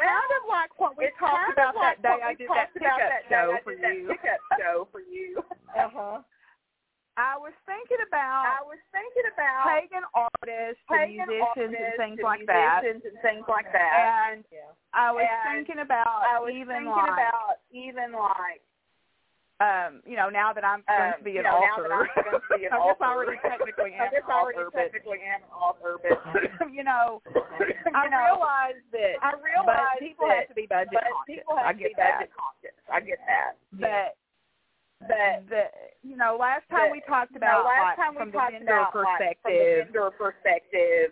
kind 0.02 0.32
of 0.38 0.42
like 0.48 0.72
what 0.78 0.94
we 0.96 1.06
it's 1.10 1.18
talked 1.18 1.50
about 1.52 1.74
like 1.74 1.98
that 2.02 2.18
day. 2.18 2.22
I 2.22 2.34
did 2.34 2.48
that 2.50 2.70
pickup 2.74 2.98
that 2.98 3.24
show 3.28 3.56
for 3.64 3.72
you. 3.74 4.08
Pickup 4.14 4.40
show 4.58 4.88
for 4.92 5.00
you. 5.00 5.42
Uh 5.74 5.90
huh. 5.92 6.18
I 7.18 7.34
was 7.34 7.50
thinking 7.66 7.98
about 8.06 8.46
I 8.46 8.62
was 8.62 8.78
thinking 8.94 9.26
about 9.26 9.66
pagan 9.66 10.06
artists, 10.14 10.78
pagan 10.86 11.26
and 11.26 11.30
musicians, 11.34 11.74
artists 11.74 11.82
and 11.82 11.98
things 11.98 12.18
like 12.22 12.46
that. 12.46 12.86
musicians 12.86 13.02
and 13.10 13.18
things 13.26 13.44
like 13.50 13.66
that. 13.74 14.38
And 14.38 14.46
Yeah. 14.54 14.70
I 14.94 15.10
was 15.10 15.26
And 15.26 15.66
thinking 15.66 15.82
about 15.82 16.06
I 16.06 16.38
was 16.38 16.54
even 16.54 16.86
thinking 16.86 16.94
like, 16.94 17.18
about 17.18 17.58
even 17.74 18.14
like 18.14 18.62
um, 19.58 20.02
you 20.06 20.14
know, 20.14 20.30
now 20.30 20.52
that 20.54 20.62
I'm 20.62 20.86
going 20.86 21.12
um, 21.14 21.18
to 21.18 21.24
be 21.26 21.34
you 21.34 21.42
an 21.42 21.50
now 21.50 21.58
author. 21.58 21.90
that 21.90 21.90
I'm 21.90 22.06
going 22.30 22.38
to 22.38 22.58
be 22.58 22.64
an 22.66 22.72
I 22.72 22.78
guess 22.78 23.00
I 23.02 23.10
already 23.10 23.38
technically 23.42 23.90
am 23.98 24.06
I 24.06 24.10
guess 24.14 24.22
an 24.22 24.30
already 24.30 24.58
author, 24.62 24.70
but 24.70 24.78
technically 24.86 25.18
am 25.26 25.42
an 25.42 25.50
author, 25.50 25.92
but 25.98 26.14
you 26.76 26.86
know, 26.86 27.18
I 27.94 28.06
know, 28.06 28.38
realize 28.38 28.78
that 28.94 29.18
I 29.18 29.34
but 29.34 29.42
realize 29.42 29.98
people 29.98 30.30
that, 30.30 30.46
have 30.46 30.52
to 30.54 30.58
be 30.58 30.66
budget 30.70 30.94
but 30.94 31.10
conscious. 31.10 31.26
people 31.26 31.54
I 31.58 31.74
have 31.74 31.74
to 31.74 31.82
get 31.82 31.90
be 31.90 31.98
that. 31.98 32.14
budget 32.22 32.30
conscious. 32.38 32.76
I 32.86 32.98
get 33.02 33.18
that. 33.26 33.50
But 33.74 34.10
But 35.02 35.34
the 35.50 35.62
you 36.06 36.14
know, 36.14 36.38
last 36.38 36.62
time 36.70 36.94
the- 36.94 36.98
we 36.98 37.02
talked 37.06 37.34
you 37.34 37.42
know, 37.42 37.66
about 37.66 37.66
last 37.66 37.98
time 37.98 38.14
we 38.14 38.22
from 38.22 38.32
talked 38.32 38.54
vendor 38.54 38.78
about 38.78 38.94
like, 38.94 38.94
from 38.94 39.02
the 39.02 39.10
perspective 39.10 39.90
vendor 39.90 40.10
perspective 40.14 41.08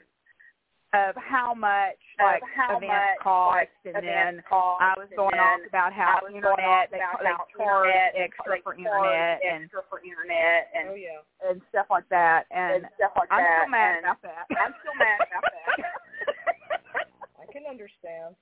of 0.94 1.14
how 1.18 1.52
much 1.52 1.98
like 2.22 2.42
how 2.54 2.78
events 2.78 2.86
much 2.86 3.18
cost 3.22 3.56
like, 3.58 3.70
and 3.90 4.06
then 4.06 4.42
cost, 4.48 4.80
I 4.80 4.94
was 4.96 5.10
going 5.18 5.34
off 5.34 5.60
about 5.66 5.92
how 5.92 6.22
I 6.22 6.24
was 6.24 6.30
going 6.30 6.62
internet 6.62 6.88
they, 6.94 7.02
about 7.02 7.18
they 7.20 7.26
how 7.26 7.44
charge 7.58 7.90
internet, 7.90 8.14
extra 8.14 8.54
for 8.62 8.74
internet 8.78 9.42
and 9.42 9.64
extra 9.66 9.82
for 9.90 9.98
internet 10.00 10.70
and, 10.72 10.94
Oh 10.94 10.98
yeah. 10.98 11.20
and 11.42 11.58
stuff 11.74 11.90
like 11.90 12.06
that 12.14 12.46
and 12.54 12.86
and 12.86 12.92
stuff 12.96 13.12
like 13.18 13.28
I'm 13.34 13.42
that. 13.42 13.66
still 13.66 13.74
mad 13.74 13.98
about 14.06 14.22
that. 14.22 14.46
I'm 14.54 14.74
still 14.78 14.96
mad 14.96 15.18
about 15.26 15.44
that. 15.50 15.76
I 17.42 17.44
can 17.50 17.66
understand. 17.66 18.38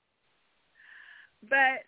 but 1.49 1.81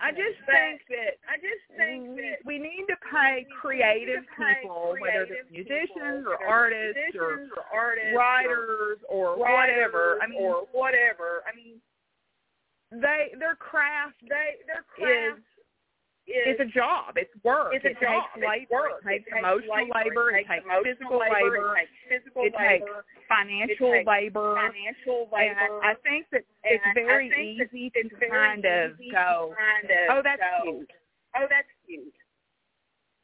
I 0.00 0.10
just 0.10 0.40
think 0.48 0.80
that 0.88 1.20
I 1.28 1.36
just 1.36 1.64
think 1.76 2.16
we, 2.16 2.22
that 2.22 2.40
we 2.44 2.58
need 2.58 2.86
to 2.88 2.96
pay 3.12 3.46
creative 3.60 4.24
people, 4.36 4.96
whether 4.98 5.26
they're 5.28 5.44
musicians 5.50 6.26
or 6.26 6.40
artists 6.42 7.14
or 7.14 7.48
or 7.52 7.64
artists 7.72 8.16
writers 8.16 8.98
or, 9.08 9.36
whatever. 9.38 10.18
I 10.22 10.26
mean, 10.26 10.40
or 10.40 10.66
whatever. 10.72 11.44
I 11.46 11.54
mean, 11.54 11.78
they 12.90 13.32
their 13.38 13.56
craft 13.56 14.16
they 14.28 14.64
their 14.66 14.84
is 15.04 15.38
is, 16.32 16.56
it's 16.56 16.60
a 16.60 16.70
job. 16.72 17.14
It's 17.20 17.30
work. 17.44 17.72
it's 17.76 17.84
a 17.84 17.92
it 17.92 18.00
job. 18.00 18.24
takes 18.32 18.40
labor. 18.40 18.64
It's 18.64 18.72
work. 18.72 19.00
It 19.04 19.08
takes 19.08 19.28
emotional 19.28 19.84
labor. 19.92 20.30
It 20.32 20.46
takes 20.48 20.64
physical 20.64 21.18
labor. 21.20 21.36
labor. 21.36 21.76
It 21.76 21.84
takes 21.84 22.24
physical 22.24 22.42
It 22.48 22.54
takes 22.56 22.84
labor. 22.88 23.04
financial 23.28 23.92
labor. 24.04 24.48
financial 24.56 25.28
And 25.36 25.52
labor. 25.58 25.84
I 25.84 25.92
think 26.00 26.24
that 26.32 26.44
And 26.64 26.80
it's 26.80 26.88
very 26.96 27.28
easy 27.28 27.92
to 27.92 28.02
kind 28.30 28.64
of 28.64 28.96
go, 29.12 29.52
oh, 29.52 30.20
that's 30.24 30.42
cute, 30.64 30.90
Oh, 31.36 31.46
that's 31.50 31.68
cute. 31.84 32.14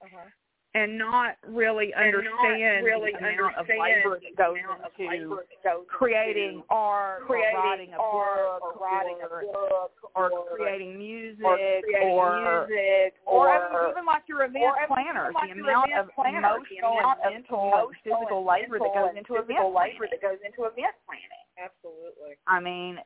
Uh-huh. 0.02 0.28
And 0.74 0.96
not 0.96 1.35
really 1.46 1.92
And 1.96 2.14
not 2.14 2.22
understand 2.22 2.87
really 2.87 3.12
the 3.12 3.18
amount 3.18 3.56
of 3.59 3.66
labor 3.66 4.22
that 4.22 4.37
goes 4.38 4.56
amount 4.62 4.87
of 4.87 4.92
into 4.98 5.42
goes 5.64 5.87
creating 5.90 6.62
art, 6.70 7.26
creating 7.26 7.50
or 7.50 7.59
writing 7.59 7.90
a 7.94 7.98
art, 7.98 8.62
book, 8.62 8.78
or 8.78 8.87
writing 8.87 9.18
a 9.18 9.28
book, 9.28 9.92
or 10.14 10.30
or 10.30 10.46
creating 10.54 10.98
music, 10.98 11.42
or 11.42 11.59
creating 11.59 12.14
or 12.14 12.66
music, 12.70 13.18
or, 13.26 13.48
or, 13.48 13.50
I 13.50 13.66
mean, 13.66 13.90
even 13.90 14.06
like 14.06 14.22
your 14.30 14.44
event 14.46 14.62
or 14.62 14.78
I 14.78 14.87
mean, 14.87 14.94
planners, 14.94 15.35
even 15.35 15.35
like 15.35 15.50
the 15.50 15.62
amount 15.66 15.90
of 15.98 16.06
planners, 16.14 16.42
the 16.42 16.78
emotional 16.78 16.92
amount 17.02 17.18
of 17.26 17.33
mental 17.35 17.74
and 17.74 17.90
physical 18.06 18.38
and 18.38 18.46
labor 18.46 18.78
that 18.78 18.94
goes 18.94 19.14
into 19.18 19.33
physical 19.42 19.74
event 19.74 19.74
labor 19.74 20.06
planning. 20.06 20.14
that 20.14 20.22
goes 20.22 20.40
into 20.46 20.61
event 20.70 20.94
planning. 21.02 21.42
Absolutely. 21.61 22.40
I 22.48 22.56
mean, 22.59 22.96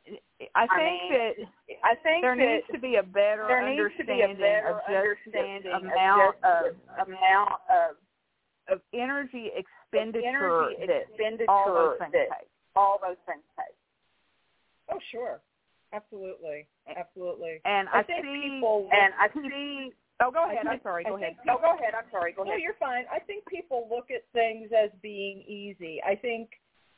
I 0.55 0.67
think 0.71 1.11
mean, 1.11 1.11
that 1.11 1.35
I 1.83 1.95
think 2.07 2.23
there 2.23 2.39
that 2.39 2.39
needs 2.39 2.67
to 2.71 2.79
be 2.79 2.97
a 2.97 3.03
better 3.03 3.51
there 3.51 3.67
needs 3.67 3.91
to 3.99 4.05
be 4.07 4.23
a 4.23 4.31
understanding 4.31 4.39
better 4.39 4.79
of 4.79 4.87
just 4.87 4.95
understanding 4.95 5.75
the 5.75 5.91
amount 5.91 6.37
of, 6.47 6.79
of, 6.79 6.79
just 6.79 7.11
the 7.11 7.19
amount 7.69 7.91
of 7.91 7.97
of 8.69 8.81
energy 8.95 9.51
expenditure 9.55 10.25
energy 10.27 10.87
that 10.87 11.03
expenditure 11.11 11.51
all 11.51 11.75
those 11.75 11.99
things 11.99 12.13
that 12.13 12.29
take. 12.39 12.49
all 12.75 12.99
those 13.03 13.17
things 13.27 13.43
take. 13.59 13.77
Oh 14.91 14.99
sure. 15.13 15.41
Absolutely. 15.93 16.67
Absolutely. 16.97 17.61
And 17.65 17.89
I 17.91 18.01
I, 18.01 18.03
think 18.03 18.25
see, 18.25 18.51
people 18.55 18.89
And 18.91 19.15
I 19.21 19.29
see. 19.33 19.91
oh, 20.21 20.31
go 20.31 20.45
I 20.45 20.53
ahead. 20.53 20.67
I'm 20.67 20.73
think- 20.73 20.83
sorry. 20.83 21.05
I 21.07 21.09
Go 21.11 21.17
ahead. 21.17 21.29
think 21.37 21.47
No, 21.47 21.59
go 21.59 21.75
ahead. 21.77 21.95
I'm 21.95 22.11
sorry. 22.11 22.33
Go 22.33 22.43
No, 22.43 22.51
ahead. 22.51 22.63
you're 22.63 22.75
fine. 22.81 23.05
I 23.13 23.19
think 23.21 23.47
people 23.47 23.87
look 23.91 24.11
at 24.11 24.25
things 24.33 24.71
as 24.77 24.91
being 25.03 25.43
easy. 25.47 26.03
I 26.03 26.17
think, 26.17 26.51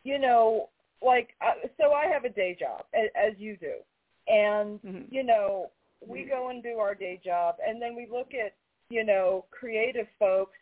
you 0.04 0.18
know, 0.18 0.70
like, 1.02 1.34
uh, 1.44 1.66
so 1.78 1.92
I 1.92 2.06
have 2.06 2.24
a 2.24 2.30
day 2.30 2.56
job, 2.58 2.84
as, 2.94 3.10
as 3.14 3.34
you 3.38 3.56
do. 3.58 3.74
And, 4.28 4.80
Mhm. 4.82 5.12
you 5.12 5.22
know, 5.24 5.70
we 6.06 6.24
go 6.24 6.48
and 6.48 6.62
do 6.62 6.78
our 6.78 6.94
day 6.94 7.20
job, 7.22 7.56
and 7.66 7.80
then 7.82 7.94
we 7.96 8.06
look 8.06 8.32
at, 8.34 8.54
you 8.90 9.04
know, 9.04 9.44
creative 9.50 10.06
folks, 10.18 10.56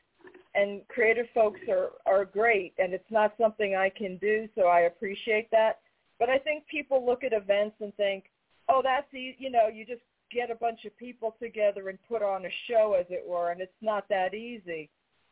and 0.54 0.86
creative 0.88 1.26
folks 1.34 1.60
are, 1.68 1.90
are 2.06 2.24
great, 2.24 2.74
and 2.78 2.94
it's 2.94 3.10
not 3.10 3.34
something 3.38 3.74
I 3.74 3.90
can 3.90 4.16
do, 4.18 4.48
so 4.54 4.62
I 4.62 4.80
appreciate 4.80 5.50
that. 5.50 5.80
But 6.18 6.30
I 6.30 6.38
think 6.38 6.66
people 6.66 7.04
look 7.04 7.24
at 7.24 7.32
events 7.32 7.76
and 7.80 7.94
think, 7.96 8.24
oh, 8.68 8.80
that's 8.82 9.12
easy, 9.12 9.36
you 9.38 9.50
know, 9.50 9.68
you 9.68 9.84
just 9.84 10.02
get 10.32 10.50
a 10.50 10.54
bunch 10.54 10.84
of 10.84 10.96
people 10.96 11.36
together 11.40 11.88
and 11.88 11.98
put 12.08 12.22
on 12.22 12.46
a 12.46 12.48
show, 12.68 12.96
as 12.98 13.06
it 13.10 13.24
were, 13.26 13.50
and 13.50 13.60
it's 13.60 13.72
not 13.82 14.08
that 14.08 14.32
easy. 14.32 14.88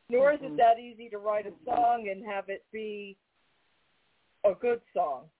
Nor 0.08 0.32
is 0.32 0.40
Mhm. 0.40 0.52
it 0.52 0.56
that 0.58 0.78
easy 0.78 1.08
to 1.08 1.18
write 1.18 1.46
a 1.46 1.52
song 1.64 2.08
and 2.08 2.24
have 2.26 2.50
it 2.50 2.64
be 2.72 3.16
a 4.44 4.54
good 4.54 4.82
song. 4.92 5.30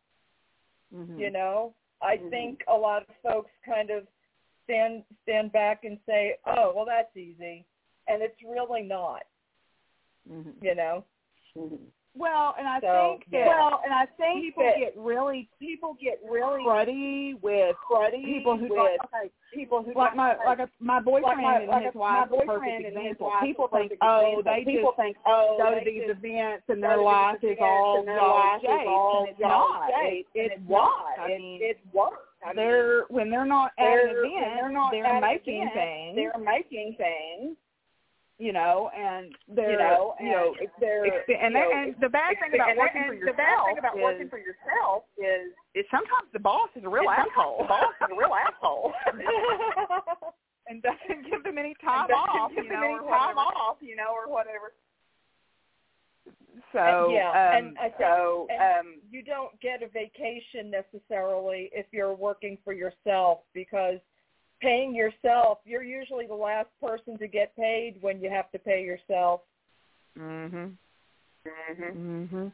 Mhm. 0.94 1.18
You 1.18 1.30
know, 1.30 1.74
I 2.00 2.16
Mhm. 2.16 2.30
think 2.30 2.64
a 2.68 2.76
lot 2.76 3.02
of 3.08 3.16
folks 3.16 3.50
kind 3.64 3.90
of 3.90 4.06
stand 4.64 5.04
stand 5.22 5.52
back 5.52 5.84
and 5.84 5.98
say, 6.06 6.36
"Oh, 6.46 6.72
well, 6.74 6.84
that's 6.84 7.14
easy," 7.16 7.64
and 8.08 8.22
it's 8.22 8.40
really 8.42 8.82
not. 8.82 9.22
Mhm. 10.30 10.54
You 10.62 10.74
know. 10.74 11.04
Well, 12.14 12.54
and 12.58 12.68
I 12.68 12.78
So, 12.80 13.16
think 13.18 13.30
that 13.30 13.38
yeah. 13.38 13.46
Well, 13.48 13.80
and 13.84 13.92
I 13.92 14.04
think 14.18 14.42
people 14.44 14.62
that 14.64 14.78
get 14.78 14.92
really 14.98 15.48
people 15.58 15.94
get 16.00 16.20
really 16.28 16.62
cruddy 16.62 17.40
with 17.40 17.74
cruddy 17.90 18.22
people 18.24 18.56
who 18.58 18.68
with 18.68 18.72
like 18.72 19.00
okay, 19.06 19.30
people 19.54 19.82
who 19.82 19.94
like 19.94 20.14
my 20.14 20.36
like 20.44 20.58
a, 20.58 20.68
my 20.78 21.00
boyfriend 21.00 21.24
like 21.24 21.42
my, 21.42 21.56
and 21.60 21.68
like 21.68 21.84
his 21.86 21.94
wife 21.94 22.28
my 22.30 22.36
are 22.36 22.44
boyfriend 22.44 22.60
perfect 22.60 22.76
and 22.76 22.84
his 22.84 23.12
example. 23.12 23.26
wife 23.28 23.42
People 23.42 23.68
think, 23.68 23.92
oh, 24.02 24.20
example. 24.20 24.42
they 24.44 24.64
people 24.64 24.90
just 24.92 24.96
think, 25.00 25.16
oh, 25.24 25.56
go 25.58 25.78
to 25.78 25.84
these 25.84 26.02
just 26.06 26.18
events 26.18 26.64
and 26.68 26.82
go 26.82 26.88
their 26.88 26.96
to 26.98 27.02
life 27.02 27.38
these 27.40 27.50
is 27.52 27.58
all 27.62 28.04
their 28.04 28.16
life 28.20 28.60
is 28.62 28.68
all 28.88 29.26
it's 29.30 29.40
not. 29.40 29.88
It's, 29.88 30.28
and 30.36 30.44
it's 30.44 30.54
it's 30.60 30.70
not. 30.70 30.78
not. 30.78 31.18
I 31.18 31.24
It's- 31.24 31.40
mean, 31.40 31.60
it's 31.62 31.80
work. 31.94 32.28
They're 32.54 33.04
when 33.08 33.30
they're 33.30 33.44
not 33.46 33.72
at 33.78 33.86
an 33.86 33.98
they're- 34.08 34.24
event, 34.24 34.54
they're 34.58 34.70
not 34.70 34.90
they're 34.90 35.20
making 35.20 35.62
event, 35.62 35.74
things, 35.74 36.16
They're 36.16 36.42
making 36.42 36.96
things, 36.98 37.56
you 38.38 38.52
know, 38.52 38.90
and 38.96 39.34
they're 39.46 39.72
you 39.72 39.78
know, 39.78 40.14
you 40.20 40.30
know, 40.30 40.54
and 40.58 40.68
they're 40.80 41.04
and, 41.04 41.14
you 41.28 41.36
that, 41.38 41.52
know, 41.52 41.70
and 41.70 41.94
the 42.00 42.08
bad 42.08 42.34
thing 42.42 42.54
about 42.54 42.70
and, 42.70 42.78
working 42.78 43.02
and 43.06 43.20
for 43.20 43.26
the 43.26 43.32
bad 43.38 43.54
thing 43.62 43.76
yourself 43.76 43.78
about 43.78 43.96
is, 43.96 44.02
working 44.02 44.28
for 44.28 44.38
yourself 44.42 45.04
is 45.16 45.54
is 45.78 45.86
sometimes 45.90 46.26
the 46.32 46.40
boss 46.42 46.68
is 46.74 46.82
a 46.84 46.88
real 46.90 47.08
asshole. 47.08 47.62
The 47.62 47.68
boss 47.70 47.94
is 48.02 48.10
a 48.10 48.16
real 48.18 48.34
asshole. 48.34 48.92
and 50.68 50.82
doesn't 50.82 51.30
give 51.30 51.42
them 51.44 51.58
any 51.58 51.74
time 51.82 52.06
And 52.10 52.18
off, 52.18 52.50
give 52.54 52.64
you 52.64 52.70
them 52.70 52.80
know, 52.80 52.98
or 52.98 53.10
time 53.10 53.36
whatever. 53.38 53.54
off, 53.58 53.76
you 53.80 53.94
know, 53.96 54.10
or 54.14 54.26
whatever. 54.30 54.74
So 56.72 57.10
yeah, 57.12 57.30
um, 57.30 57.66
and 57.66 57.78
I 57.78 57.92
So, 57.98 58.46
and 58.50 58.86
um, 58.86 58.94
you 59.10 59.22
don't 59.22 59.58
get 59.60 59.82
a 59.82 59.88
vacation 59.88 60.70
necessarily 60.70 61.70
if 61.72 61.86
you're 61.92 62.14
working 62.14 62.58
for 62.64 62.72
yourself 62.72 63.40
because 63.54 63.98
paying 64.60 64.94
yourself, 64.94 65.58
you're 65.64 65.82
usually 65.82 66.26
the 66.26 66.34
last 66.34 66.68
person 66.80 67.18
to 67.18 67.26
get 67.26 67.54
paid 67.56 67.96
when 68.00 68.20
you 68.20 68.30
have 68.30 68.50
to 68.52 68.58
pay 68.58 68.84
yourself. 68.84 69.42
mhm. 70.18 70.76
mhm. 71.46 71.96
Mhm. 72.30 72.52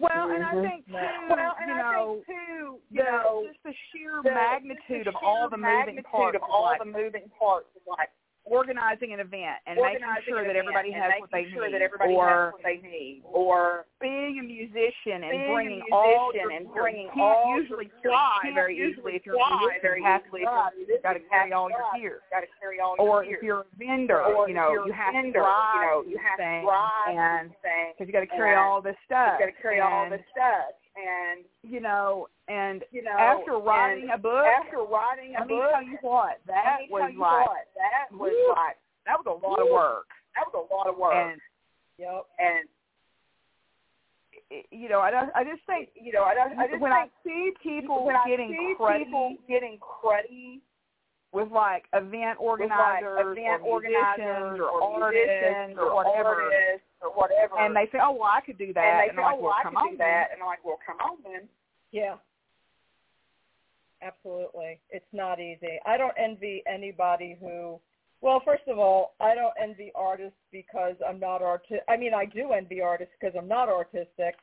Well, 0.00 0.30
and 0.30 0.42
I 0.44 0.60
think 0.60 0.86
too, 0.86 0.92
well, 0.92 1.54
and 1.60 1.68
you 1.68 1.74
I 1.74 1.92
know, 1.92 2.14
think 2.14 2.26
too, 2.26 2.80
the, 2.90 2.96
you 2.96 3.04
know, 3.04 3.46
just 3.46 3.62
the 3.62 3.74
sheer 3.92 4.20
the, 4.24 4.30
magnitude 4.32 5.06
the 5.06 5.10
of 5.10 5.14
all 5.22 5.48
the 5.48 5.56
moving 5.56 5.70
magnitude 5.86 6.10
parts 6.10 6.36
of 6.36 6.42
of 6.42 6.50
all 6.50 6.62
like 6.62 6.78
the 6.80 6.84
moving 6.84 7.30
parts 7.38 7.68
of 7.76 7.82
like 7.86 8.10
organizing 8.44 9.12
an 9.12 9.20
event 9.20 9.56
and 9.66 9.80
making 9.80 10.04
sure 10.28 10.44
that 10.46 10.56
everybody 10.56 10.92
has 10.92 11.12
what 11.18 11.30
they 11.32 11.48
sure 11.52 11.68
need, 11.68 11.80
or 12.12 12.52
they 12.62 12.76
need, 12.84 13.22
or 13.24 13.86
being 14.00 14.38
a 14.38 14.44
musician 14.44 15.24
and 15.24 15.32
being 15.32 15.52
bringing 15.52 15.80
musician 15.80 15.92
all 15.92 16.32
and 16.52 16.68
bringing 16.72 17.08
all 17.16 17.56
usually 17.56 17.90
fly 18.02 18.52
very 18.52 18.76
easily 18.76 19.16
if 19.16 19.24
you're 19.24 19.36
a 19.36 19.38
fly 19.38 19.56
musician. 19.60 19.80
very 19.80 20.00
you 20.00 20.04
have 20.04 20.22
easily 20.28 20.42
if 20.44 20.48
you're 20.48 20.60
a 20.60 20.94
You've 20.94 21.02
got 21.02 21.14
to 21.14 21.24
carry 21.30 21.52
all 21.52 21.70
your 21.70 21.84
gear. 21.96 22.20
Got 22.30 22.40
to 22.40 22.52
carry 22.60 22.80
all 22.80 22.96
your 22.98 23.08
Or 23.08 23.24
if 23.24 23.42
you're 23.42 23.64
a 23.64 23.76
vendor, 23.78 24.20
or 24.20 24.48
you 24.48 24.54
know, 24.54 24.84
you 24.84 24.92
have 24.92 25.14
vendor, 25.14 25.40
to 25.40 25.44
drive 25.44 25.74
you 25.74 25.80
know, 25.80 26.04
you 26.04 26.18
have 26.20 26.38
to 26.38 26.62
drive 26.68 27.16
and 27.16 27.50
because 27.96 28.06
you 28.06 28.12
got 28.12 28.20
to 28.20 28.32
carry 28.32 28.56
all 28.56 28.82
this 28.82 28.96
stuff. 29.06 29.40
You 29.40 29.46
got 29.48 29.52
to 29.56 29.62
carry 29.62 29.80
all 29.80 30.08
this 30.10 30.20
stuff, 30.32 30.76
and 30.96 31.44
You 31.62 31.80
know, 31.80 32.28
and 32.48 32.84
you 32.92 33.02
know, 33.02 33.16
after 33.18 33.58
writing 33.58 34.10
a 34.12 34.18
book, 34.18 34.46
after 34.46 34.78
writing 34.78 35.34
a 35.36 35.40
let 35.40 35.48
me 35.48 35.54
book, 35.56 35.70
tell 35.72 35.82
you 35.82 35.98
what, 36.02 36.40
that 36.46 36.78
me 36.80 36.88
was 36.90 37.12
like 37.18 37.48
what, 37.48 37.66
that 37.76 38.12
was 38.12 38.32
woo, 38.32 38.54
like 38.54 38.76
that 39.06 39.16
was 39.18 39.26
a 39.26 39.46
lot 39.46 39.60
of 39.60 39.68
work. 39.72 40.06
that 40.34 40.44
was 40.52 40.54
a 40.54 40.74
lot 40.74 40.86
of 40.86 40.96
work, 40.98 41.14
And 41.14 41.40
Yep. 41.98 42.26
and 42.38 42.68
you 44.70 44.88
know, 44.88 45.00
I 45.00 45.10
don't, 45.10 45.30
I 45.34 45.44
just 45.44 45.64
think 45.66 45.90
you 45.94 46.12
know, 46.12 46.22
I 46.24 46.34
don't, 46.34 46.58
I 46.58 46.66
just 46.68 46.80
when 46.80 46.92
think 46.92 47.10
I 47.10 47.22
see 47.24 47.52
people 47.62 48.04
when 48.04 48.16
I 48.16 48.28
getting 48.28 48.50
see 48.50 48.74
cruddy 48.78 49.04
people 49.04 49.36
getting 49.48 49.78
cruddy 49.78 50.60
with 51.34 51.50
like 51.50 51.84
event 51.92 52.38
organizers, 52.38 53.26
like, 53.26 53.38
event 53.38 53.62
or 53.62 53.82
organizers 53.82 54.60
or, 54.60 54.70
or 54.70 55.02
artists 55.02 55.76
or 55.76 55.94
whatever. 55.94 56.28
Artists 56.28 56.86
or 57.02 57.10
whatever. 57.10 57.58
And 57.58 57.74
they 57.74 57.88
say, 57.90 57.98
"Oh, 58.00 58.12
well, 58.12 58.30
I 58.32 58.40
could 58.40 58.56
do 58.56 58.72
that." 58.72 58.80
And 58.80 58.98
they 59.00 59.08
and 59.10 59.18
say, 59.18 59.22
I'm 59.22 59.26
like, 59.26 59.34
"Oh, 59.38 59.42
well, 59.42 59.54
I 59.58 59.68
could 59.68 59.76
on 59.76 59.90
do 59.90 59.96
that." 59.98 60.28
And 60.32 60.40
I'm 60.40 60.46
like, 60.46 60.64
"Well, 60.64 60.78
come 60.86 60.96
on 60.98 61.18
then." 61.24 61.48
Yeah. 61.90 62.14
Absolutely. 64.00 64.78
It's 64.90 65.12
not 65.12 65.40
easy. 65.40 65.80
I 65.84 65.96
don't 65.96 66.14
envy 66.16 66.62
anybody 66.66 67.36
who 67.40 67.80
well, 68.20 68.40
first 68.42 68.62
of 68.68 68.78
all, 68.78 69.14
I 69.20 69.34
don't 69.34 69.52
envy 69.62 69.92
artists 69.94 70.38
because 70.50 70.94
I'm 71.06 71.20
not 71.20 71.42
arti- 71.42 71.84
I 71.88 71.98
mean, 71.98 72.14
I 72.14 72.24
do 72.24 72.52
envy 72.52 72.80
artists 72.80 73.12
because 73.20 73.34
I'm 73.36 73.48
not 73.48 73.68
artistic. 73.68 74.36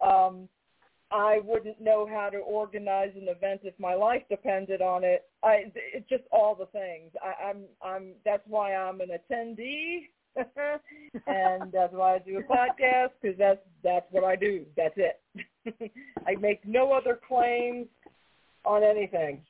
Um 0.00 0.48
I 1.10 1.40
wouldn't 1.44 1.80
know 1.80 2.06
how 2.10 2.30
to 2.30 2.38
organize 2.38 3.12
an 3.14 3.28
event 3.28 3.60
if 3.62 3.78
my 3.78 3.94
life 3.94 4.22
depended 4.28 4.82
on 4.82 5.04
it. 5.04 5.24
I 5.42 5.64
it's 5.74 6.08
just 6.08 6.24
all 6.32 6.54
the 6.54 6.66
things. 6.66 7.12
I, 7.22 7.50
I'm 7.50 7.62
I'm 7.84 8.12
that's 8.24 8.42
why 8.46 8.74
I'm 8.74 9.00
an 9.00 9.10
attendee, 9.10 10.08
and 11.26 11.72
that's 11.72 11.92
why 11.92 12.16
I 12.16 12.18
do 12.18 12.38
a 12.38 12.42
podcast 12.42 13.10
because 13.22 13.38
that's 13.38 13.60
that's 13.84 14.06
what 14.10 14.24
I 14.24 14.34
do. 14.34 14.64
That's 14.76 14.96
it. 14.96 15.20
I 16.26 16.34
make 16.40 16.66
no 16.66 16.92
other 16.92 17.20
claims 17.26 17.86
on 18.64 18.82
anything. 18.82 19.42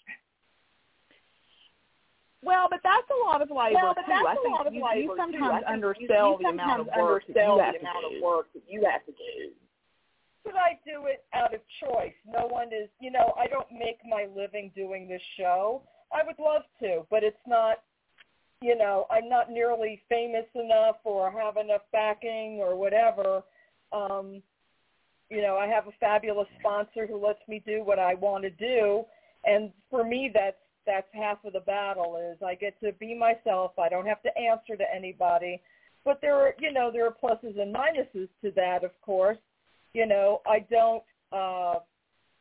Well, 2.43 2.69
but 2.71 2.81
that's 2.85 3.09
a 3.11 3.27
lot 3.27 3.41
of 3.41 3.49
labor 3.51 3.81
well, 3.83 3.95
but 3.97 4.03
too. 4.03 4.13
That's 4.13 4.27
I 4.29 4.33
a 4.33 4.43
think 4.43 4.59
lot 4.59 4.67
of 4.67 4.75
you, 4.75 4.85
labor 4.85 5.01
you 5.01 5.15
sometimes 5.17 5.65
undersell 5.67 6.07
you, 6.07 6.37
you 6.37 6.39
the 6.43 6.49
amount 6.49 6.81
of 6.81 6.87
work 6.97 7.25
that 7.35 7.49
undersell 7.49 7.57
you 7.57 7.63
have 7.63 7.75
the 7.75 7.81
amount 7.81 8.05
of 8.05 8.23
work 8.23 8.47
that 8.53 8.63
you 8.69 8.85
have 8.85 9.05
to 9.07 9.13
do. 9.13 9.51
But 10.47 10.55
I 10.55 10.79
do 10.87 11.07
it 11.07 11.25
out 11.35 11.53
of 11.53 11.61
choice. 11.83 12.15
No 12.25 12.47
one 12.47 12.69
is, 12.69 12.89
you 13.01 13.11
know, 13.11 13.35
I 13.37 13.49
don't 13.49 13.67
make 13.73 13.99
my 14.09 14.27
living 14.33 14.71
doing 14.77 15.09
this 15.09 15.21
show. 15.37 15.83
I 16.13 16.25
would 16.25 16.39
love 16.39 16.63
to, 16.81 17.05
but 17.11 17.25
it's 17.25 17.37
not, 17.49 17.79
you 18.63 18.79
know, 18.79 19.07
I'm 19.11 19.29
not 19.29 19.51
nearly 19.51 20.01
famous 20.09 20.47
enough 20.55 20.97
or 21.03 21.33
have 21.33 21.57
enough 21.57 21.83
backing 21.93 22.61
or 22.61 22.77
whatever. 22.77 23.43
Um, 23.93 24.41
you 25.31 25.43
know, 25.43 25.57
I 25.57 25.67
have 25.67 25.89
a 25.89 25.93
fabulous 25.99 26.47
sponsor 26.61 27.09
who 27.09 27.27
lets 27.27 27.41
me 27.49 27.61
do 27.67 27.83
what 27.83 27.99
I 27.99 28.15
want 28.15 28.45
to 28.45 28.51
do, 28.51 29.03
and 29.45 29.73
for 29.91 30.05
me, 30.05 30.31
that's 30.33 30.57
that's 30.87 31.09
half 31.13 31.45
of 31.45 31.55
the 31.55 31.61
battle. 31.61 32.17
Is 32.33 32.41
I 32.41 32.55
get 32.55 32.79
to 32.85 32.93
be 32.93 33.19
myself. 33.19 33.73
I 33.81 33.89
don't 33.89 34.07
have 34.07 34.23
to 34.23 34.39
answer 34.39 34.77
to 34.77 34.85
anybody. 34.95 35.61
But 36.05 36.21
there 36.21 36.37
are, 36.37 36.55
you 36.61 36.73
know, 36.73 36.93
there 36.93 37.05
are 37.05 37.11
pluses 37.11 37.61
and 37.61 37.75
minuses 37.75 38.29
to 38.43 38.53
that, 38.55 38.85
of 38.85 38.93
course 39.03 39.39
you 39.97 40.07
know, 40.07 40.43
I 40.47 40.59
don't 40.71 41.03
uh, 41.33 41.77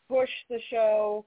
push 0.10 0.30
the 0.50 0.60
show 0.70 1.26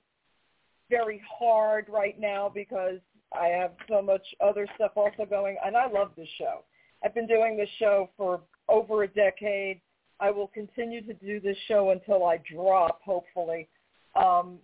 very 0.90 1.22
hard 1.26 1.86
right 1.88 2.20
now 2.20 2.52
because 2.54 2.98
I 3.32 3.46
have 3.46 3.72
so 3.88 4.02
much 4.02 4.20
other 4.44 4.66
stuff 4.74 4.92
also 4.94 5.24
going. 5.24 5.56
And 5.64 5.74
I 5.74 5.90
love 5.90 6.10
this 6.18 6.28
show. 6.36 6.64
I've 7.02 7.14
been 7.14 7.26
doing 7.26 7.56
this 7.56 7.68
show 7.78 8.10
for 8.14 8.42
over 8.68 9.04
a 9.04 9.08
decade. 9.08 9.80
I 10.20 10.30
will 10.30 10.48
continue 10.48 11.00
to 11.06 11.14
do 11.14 11.40
this 11.40 11.56
show 11.66 11.92
until 11.92 12.26
I 12.26 12.40
drop, 12.52 13.00
hopefully. 13.02 13.66
Um, 14.14 14.58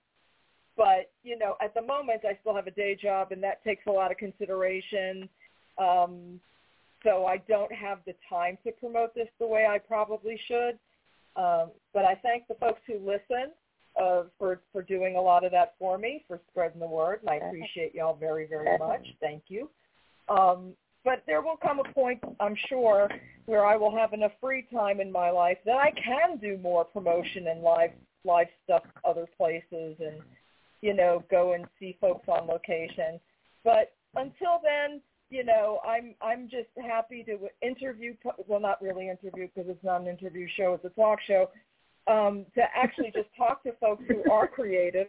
but 0.76 1.12
you 1.22 1.38
know, 1.38 1.54
at 1.62 1.72
the 1.72 1.80
moment, 1.82 2.22
I 2.28 2.36
still 2.42 2.54
have 2.54 2.66
a 2.66 2.72
day 2.72 2.94
job, 3.00 3.32
and 3.32 3.42
that 3.42 3.64
takes 3.64 3.86
a 3.86 3.90
lot 3.90 4.10
of 4.10 4.18
consideration. 4.18 5.30
Um, 5.78 6.40
so 7.02 7.24
I 7.24 7.38
don't 7.48 7.72
have 7.72 8.00
the 8.06 8.14
time 8.28 8.58
to 8.66 8.72
promote 8.72 9.14
this 9.14 9.28
the 9.40 9.46
way 9.46 9.64
I 9.66 9.78
probably 9.78 10.38
should. 10.46 10.78
Um, 11.36 11.70
but 11.92 12.04
I 12.04 12.14
thank 12.16 12.46
the 12.48 12.54
folks 12.54 12.80
who 12.86 12.94
listen 12.94 13.52
uh, 14.00 14.24
for 14.38 14.60
for 14.72 14.82
doing 14.82 15.16
a 15.16 15.20
lot 15.20 15.44
of 15.44 15.52
that 15.52 15.74
for 15.78 15.98
me, 15.98 16.24
for 16.26 16.40
spreading 16.50 16.80
the 16.80 16.86
word, 16.86 17.20
and 17.20 17.30
I 17.30 17.36
appreciate 17.36 17.94
y'all 17.94 18.16
very 18.16 18.46
very 18.46 18.78
much. 18.78 19.06
Thank 19.20 19.44
you. 19.48 19.68
Um, 20.28 20.72
but 21.04 21.22
there 21.26 21.42
will 21.42 21.58
come 21.58 21.80
a 21.80 21.92
point, 21.92 22.18
I'm 22.40 22.56
sure, 22.68 23.10
where 23.44 23.66
I 23.66 23.76
will 23.76 23.94
have 23.94 24.14
enough 24.14 24.32
free 24.40 24.66
time 24.72 25.00
in 25.00 25.12
my 25.12 25.30
life 25.30 25.58
that 25.66 25.76
I 25.76 25.92
can 25.92 26.38
do 26.38 26.56
more 26.58 26.84
promotion 26.84 27.48
and 27.48 27.62
live 27.62 27.90
live 28.24 28.46
stuff 28.64 28.82
other 29.04 29.26
places, 29.36 29.96
and 30.00 30.20
you 30.80 30.94
know 30.94 31.22
go 31.30 31.52
and 31.52 31.66
see 31.78 31.96
folks 32.00 32.26
on 32.28 32.46
location. 32.46 33.20
But 33.64 33.92
until 34.16 34.60
then, 34.62 35.00
you 35.34 35.42
know, 35.42 35.80
I'm 35.84 36.14
I'm 36.22 36.48
just 36.48 36.68
happy 36.80 37.24
to 37.24 37.38
interview. 37.60 38.14
Well, 38.46 38.60
not 38.60 38.80
really 38.80 39.08
interview 39.08 39.48
because 39.52 39.68
it's 39.68 39.82
not 39.82 40.02
an 40.02 40.06
interview 40.06 40.46
show; 40.56 40.74
it's 40.74 40.84
a 40.84 41.00
talk 41.00 41.18
show. 41.26 41.50
Um, 42.06 42.46
to 42.54 42.62
actually 42.74 43.10
just 43.12 43.28
talk 43.36 43.64
to 43.64 43.72
folks 43.80 44.04
who 44.06 44.30
are 44.30 44.46
creative, 44.46 45.08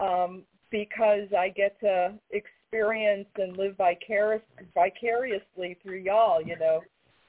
um, 0.00 0.42
because 0.70 1.28
I 1.36 1.48
get 1.48 1.80
to 1.80 2.12
experience 2.30 3.28
and 3.36 3.56
live 3.56 3.76
vicarious, 3.78 4.42
vicariously 4.74 5.78
through 5.82 6.00
y'all. 6.00 6.42
You 6.42 6.58
know, 6.58 6.82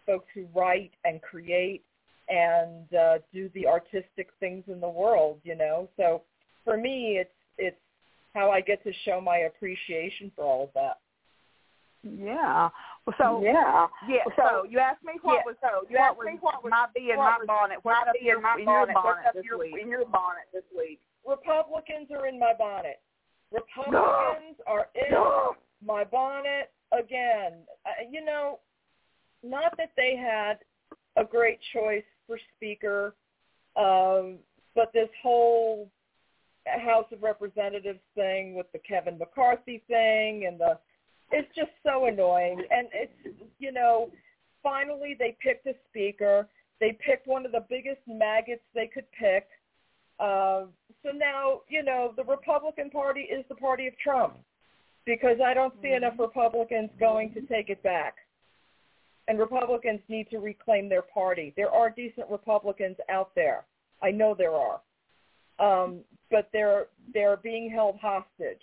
folks 0.05 0.27
who 0.35 0.45
write 0.53 0.91
and 1.05 1.21
create 1.21 1.85
and 2.27 2.93
uh, 2.93 3.19
do 3.33 3.49
the 3.53 3.65
artistic 3.65 4.27
things 4.41 4.65
in 4.67 4.81
the 4.81 4.89
world. 4.89 5.39
You 5.45 5.55
know, 5.55 5.87
so 5.95 6.23
for 6.65 6.75
me, 6.75 7.17
it's 7.17 7.29
it's 7.57 7.77
how 8.33 8.51
I 8.51 8.59
get 8.59 8.83
to 8.83 8.91
show 9.05 9.21
my 9.21 9.37
appreciation 9.37 10.33
for 10.35 10.43
all 10.43 10.65
of 10.65 10.69
that. 10.73 10.97
Yeah. 12.05 12.69
So 13.17 13.41
yeah. 13.43 13.87
Yeah. 14.07 14.23
So, 14.35 14.63
So, 14.63 14.65
you 14.69 14.79
asked 14.79 15.03
me 15.03 15.13
what 15.21 15.33
yeah, 15.35 15.41
was 15.45 15.55
so 15.61 15.87
you 15.89 15.97
what 15.97 16.05
asked 16.05 16.17
was 16.17 16.27
me 16.27 16.37
what 16.39 16.63
was 16.63 16.71
my 16.71 16.85
bee 16.93 17.11
in 17.11 17.17
my 17.17 17.37
bonnet. 17.45 17.79
my 17.83 17.91
What's 17.91 18.09
up 18.09 18.15
bee 18.19 18.29
in 18.29 18.41
my 18.41 18.61
bonnet? 18.63 18.95
What's 18.95 19.27
up 19.27 19.33
this 19.33 19.43
your, 19.43 19.59
week? 19.59 19.75
in 19.81 19.89
your 19.89 20.05
bonnet 20.05 20.45
this 20.53 20.63
week? 20.75 20.99
Republicans 21.25 22.07
are 22.11 22.27
in 22.27 22.39
my 22.39 22.53
bonnet. 22.57 23.01
Republicans 23.51 24.57
are 24.67 24.87
in 24.95 25.15
my 25.85 26.03
bonnet 26.03 26.71
again. 26.91 27.53
Uh, 27.85 28.05
you 28.09 28.23
know, 28.23 28.59
not 29.43 29.75
that 29.77 29.91
they 29.97 30.15
had 30.15 30.59
a 31.15 31.23
great 31.23 31.59
choice 31.73 32.03
for 32.27 32.37
speaker, 32.55 33.15
um, 33.75 34.37
but 34.75 34.91
this 34.93 35.09
whole 35.21 35.89
House 36.65 37.05
of 37.11 37.21
Representatives 37.21 37.99
thing 38.15 38.55
with 38.55 38.71
the 38.71 38.79
Kevin 38.79 39.17
McCarthy 39.17 39.83
thing 39.87 40.45
and 40.47 40.59
the 40.59 40.77
it's 41.31 41.53
just 41.55 41.71
so 41.83 42.05
annoying. 42.05 42.61
And 42.71 42.88
it's 42.93 43.38
you 43.59 43.71
know, 43.71 44.09
finally 44.63 45.15
they 45.17 45.38
picked 45.41 45.67
a 45.67 45.73
speaker. 45.89 46.47
They 46.79 46.97
picked 47.05 47.27
one 47.27 47.45
of 47.45 47.51
the 47.51 47.65
biggest 47.69 48.01
maggots 48.07 48.63
they 48.73 48.89
could 48.93 49.05
pick. 49.17 49.47
Uh, 50.19 50.65
so 51.03 51.11
now, 51.13 51.61
you 51.69 51.83
know, 51.83 52.13
the 52.15 52.23
Republican 52.23 52.89
Party 52.89 53.21
is 53.21 53.45
the 53.49 53.55
party 53.55 53.88
of 53.88 53.97
Trump 53.97 54.38
because 55.05 55.38
I 55.45 55.53
don't 55.53 55.73
see 55.81 55.91
enough 55.91 56.15
Republicans 56.17 56.89
going 56.99 57.33
to 57.33 57.41
take 57.41 57.69
it 57.69 57.81
back. 57.83 58.15
And 59.27 59.39
Republicans 59.39 60.01
need 60.07 60.29
to 60.29 60.38
reclaim 60.38 60.89
their 60.89 61.01
party. 61.01 61.53
There 61.55 61.69
are 61.69 61.89
decent 61.89 62.29
Republicans 62.29 62.97
out 63.09 63.31
there. 63.35 63.65
I 64.01 64.11
know 64.11 64.35
there 64.38 64.53
are. 64.53 64.81
Um, 65.57 65.99
but 66.29 66.49
they're 66.51 66.88
they're 67.13 67.38
being 67.38 67.69
held 67.69 67.97
hostage. 68.01 68.61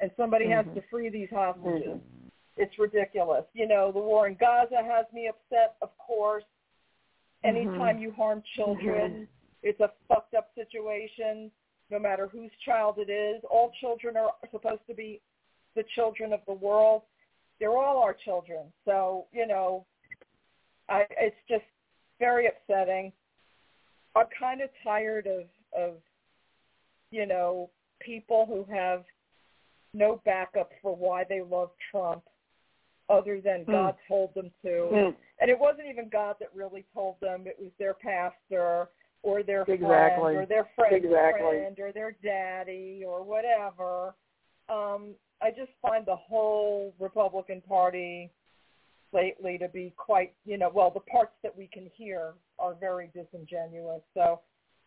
And 0.00 0.10
somebody 0.16 0.48
has 0.50 0.64
mm-hmm. 0.66 0.74
to 0.74 0.82
free 0.90 1.08
these 1.08 1.28
hostages. 1.30 1.88
Mm-hmm. 1.88 2.28
It's 2.56 2.78
ridiculous. 2.78 3.44
You 3.54 3.68
know, 3.68 3.92
the 3.92 3.98
war 3.98 4.26
in 4.26 4.36
Gaza 4.38 4.76
has 4.76 5.06
me 5.12 5.28
upset, 5.28 5.76
of 5.82 5.90
course. 5.98 6.44
Anytime 7.44 7.96
mm-hmm. 7.96 8.02
you 8.02 8.12
harm 8.12 8.42
children, 8.56 9.28
it's 9.62 9.80
a 9.80 9.90
fucked 10.08 10.34
up 10.34 10.50
situation, 10.54 11.50
no 11.90 11.98
matter 11.98 12.28
whose 12.28 12.50
child 12.64 12.96
it 12.98 13.10
is. 13.10 13.42
All 13.50 13.72
children 13.80 14.16
are 14.16 14.32
supposed 14.50 14.82
to 14.88 14.94
be 14.94 15.20
the 15.74 15.84
children 15.94 16.32
of 16.32 16.40
the 16.46 16.54
world. 16.54 17.02
They're 17.60 17.76
all 17.76 18.02
our 18.02 18.14
children. 18.14 18.64
So, 18.84 19.26
you 19.32 19.46
know, 19.46 19.84
I 20.88 21.04
it's 21.18 21.36
just 21.48 21.64
very 22.18 22.48
upsetting. 22.48 23.12
I'm 24.14 24.26
kind 24.38 24.60
of 24.60 24.70
tired 24.82 25.26
of 25.26 25.44
of 25.78 25.94
you 27.10 27.26
know, 27.26 27.70
people 28.00 28.46
who 28.46 28.72
have 28.72 29.04
no 29.96 30.20
backup 30.24 30.70
for 30.82 30.94
why 30.94 31.24
they 31.28 31.40
love 31.40 31.70
Trump 31.90 32.22
other 33.08 33.40
than 33.40 33.64
God 33.64 33.94
told 34.08 34.34
them 34.34 34.50
to. 34.62 34.68
Mm. 34.68 35.14
And 35.40 35.50
it 35.50 35.58
wasn't 35.58 35.86
even 35.90 36.08
God 36.08 36.36
that 36.40 36.48
really 36.54 36.84
told 36.92 37.16
them. 37.20 37.44
It 37.46 37.56
was 37.58 37.70
their 37.78 37.94
pastor 37.94 38.88
or 39.22 39.42
their 39.42 39.62
Exactly. 39.62 39.86
friend 39.86 40.36
or 40.36 40.46
their 40.46 40.68
friend's 40.74 41.04
Exactly. 41.04 41.40
friend 41.40 41.78
or 41.78 41.92
their 41.92 42.16
daddy 42.22 43.04
or 43.06 43.22
whatever. 43.22 44.14
Um, 44.68 45.14
I 45.40 45.50
just 45.50 45.70
find 45.80 46.04
the 46.04 46.16
whole 46.16 46.94
Republican 46.98 47.60
Party 47.60 48.30
lately 49.12 49.56
to 49.58 49.68
be 49.68 49.92
quite, 49.96 50.34
you 50.44 50.58
know, 50.58 50.70
well, 50.72 50.90
the 50.90 51.00
parts 51.00 51.32
that 51.42 51.56
we 51.56 51.68
can 51.72 51.88
hear 51.94 52.32
are 52.58 52.74
very 52.74 53.10
disingenuous. 53.14 54.02
So 54.14 54.40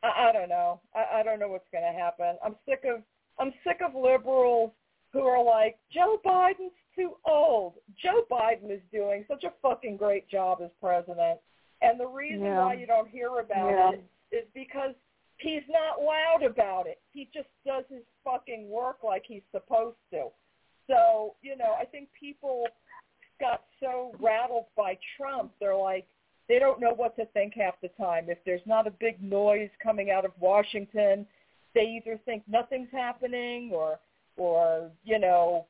I, 0.04 0.30
I 0.30 0.32
don't 0.34 0.50
know. 0.50 0.82
I, 0.94 1.20
I 1.20 1.24
don't 1.24 1.40
know 1.40 1.50
what's 1.50 1.70
going 1.72 1.86
to 1.86 1.98
happen. 1.98 2.38
I'm 2.44 2.56
sick 2.68 2.84
of 2.86 3.02
I'm 3.40 3.54
sick 3.64 3.80
of 3.86 3.96
liberals 3.96 4.72
who 5.14 5.22
are 5.22 5.44
like 5.44 5.78
Joe 5.92 6.20
Biden's 6.26 6.74
too 6.96 7.16
old. 7.26 7.74
Joe 8.02 8.24
Biden 8.30 8.72
is 8.72 8.82
doing 8.92 9.26
such 9.28 9.44
a 9.44 9.54
fucking 9.62 9.98
great 9.98 10.28
job 10.30 10.60
as 10.64 10.70
president, 10.82 11.40
and 11.82 12.00
the 12.00 12.08
reason 12.08 12.46
Yeah. 12.46 12.60
why 12.66 12.74
you 12.74 12.86
don't 12.86 13.10
hear 13.10 13.40
about 13.40 13.70
Yeah. 13.72 13.92
it 13.92 14.04
is 14.32 14.46
because 14.54 14.94
he's 15.38 15.68
not 15.70 16.02
loud 16.02 16.44
about 16.44 16.88
it. 16.88 17.00
He 17.12 17.26
just 17.34 17.50
does 17.66 17.86
his 17.88 18.04
fucking 18.24 18.70
work 18.70 19.04
like 19.04 19.26
he's 19.26 19.44
supposed 19.52 19.98
to. 20.12 20.32
So, 20.88 21.36
you 21.42 21.56
know, 21.56 21.74
I 21.80 21.86
think 21.86 22.12
people 22.14 22.68
got 23.40 23.64
so 23.80 24.14
rattled 24.20 24.66
by 24.76 24.98
Trump, 25.16 25.54
they're 25.60 25.76
like, 25.76 26.06
they 26.48 26.60
don't 26.60 26.80
know 26.82 26.94
what 26.94 27.16
to 27.16 27.26
think 27.28 27.54
half 27.54 27.80
the 27.80 27.90
time. 27.90 28.30
If 28.30 28.44
there's 28.44 28.66
not 28.66 28.88
a 28.88 28.92
big 28.92 29.22
noise 29.22 29.70
coming 29.82 30.10
out 30.12 30.26
of 30.26 30.32
Washington, 30.42 31.28
they 31.76 31.86
either 31.86 32.18
think 32.26 32.44
nothing's 32.48 32.90
happening 32.92 33.72
or, 33.72 34.00
or 34.38 34.92
you 35.04 35.20
know, 35.20 35.66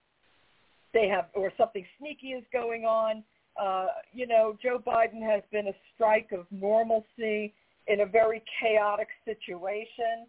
they 0.94 1.08
have, 1.08 1.28
or 1.34 1.52
something 1.58 1.86
sneaky 2.00 2.30
is 2.30 2.44
going 2.52 2.84
on. 2.84 3.24
Uh, 3.60 3.88
you 4.14 4.26
know, 4.26 4.58
Joe 4.62 4.82
Biden 4.86 5.22
has 5.22 5.42
been 5.52 5.68
a 5.68 5.74
strike 5.94 6.32
of 6.32 6.46
normalcy 6.52 7.54
in 7.88 8.02
a 8.02 8.06
very 8.06 8.42
chaotic 8.62 9.08
situation, 9.26 10.28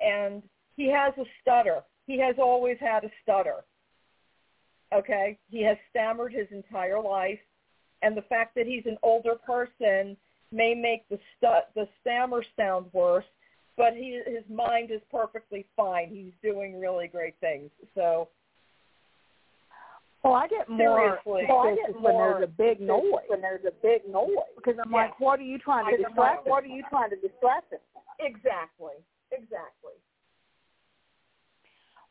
and 0.00 0.42
he 0.76 0.88
has 0.88 1.12
a 1.18 1.24
stutter. 1.40 1.82
He 2.06 2.18
has 2.18 2.36
always 2.38 2.78
had 2.80 3.04
a 3.04 3.10
stutter. 3.22 3.64
Okay, 4.92 5.38
he 5.48 5.62
has 5.62 5.76
stammered 5.90 6.32
his 6.32 6.48
entire 6.50 7.00
life, 7.00 7.38
and 8.02 8.16
the 8.16 8.22
fact 8.22 8.54
that 8.56 8.66
he's 8.66 8.84
an 8.86 8.98
older 9.02 9.36
person 9.36 10.16
may 10.50 10.74
make 10.74 11.08
the 11.08 11.18
stu- 11.36 11.66
the 11.74 11.88
stammer 12.00 12.44
sound 12.56 12.86
worse, 12.92 13.24
but 13.76 13.94
he 13.94 14.20
his 14.26 14.44
mind 14.50 14.90
is 14.90 15.00
perfectly 15.10 15.66
fine. 15.76 16.08
He's 16.10 16.32
doing 16.42 16.78
really 16.78 17.08
great 17.08 17.34
things. 17.40 17.70
So 17.94 18.28
well, 20.22 20.34
I 20.34 20.46
get 20.46 20.68
more 20.68 21.18
Seriously. 21.24 21.46
well, 21.48 21.58
I 21.58 21.66
When 21.66 21.76
get 21.76 22.00
when 22.00 22.16
there's 22.16 22.42
a 22.44 22.46
big 22.46 22.80
noise 22.80 23.26
when 23.28 23.40
there's 23.40 23.64
a 23.66 23.72
big 23.82 24.06
noise. 24.08 24.36
because 24.56 24.76
I'm 24.78 24.90
Yeah. 24.92 24.96
like, 25.10 25.18
what 25.20 25.40
are 25.40 25.42
you 25.42 25.58
trying 25.58 25.86
to 25.86 25.90
Because 25.90 26.04
I'm 26.06 26.14
distract? 26.14 26.36
like, 26.44 26.46
what 26.46 26.64
are 26.64 26.68
you 26.74 26.82
trying 26.90 27.10
to 27.10 27.16
distract 27.16 27.70
them? 27.70 27.80
exactly, 28.20 28.94
exactly. 29.32 29.98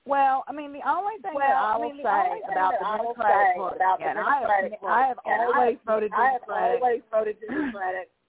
Well, 0.04 0.43
I 0.47 0.52
mean, 0.52 0.74
the 0.74 0.82
only 0.82 1.21
thing 1.21 1.36
Well, 1.36 1.45
that 1.45 1.56
I 1.56 1.74
I 1.74 1.78
will 1.78 1.93
mean, 1.93 2.02
say 2.04 2.10
only 2.10 2.41
about 2.52 2.71
that 2.74 2.80
the 2.82 2.86
I 2.88 2.97
will 2.97 3.13
Democratic 3.13 3.56
Party, 3.56 3.76
about 3.78 4.00
the 4.00 4.06
and 4.10 4.17
I 4.19 4.24
have, 4.24 4.50
Democratic 4.50 4.80
I 4.82 5.08
have 5.08 5.17
Party, 5.17 5.30
and 5.30 5.41
I 5.41 5.45
always 5.45 5.78
have- 5.78 5.86
voted 5.86 6.12
I 6.12 6.26
have 6.32 6.41
Democratic, 6.41 6.82
always 6.82 7.02
voted 7.12 7.38
Democratic. 7.47 8.10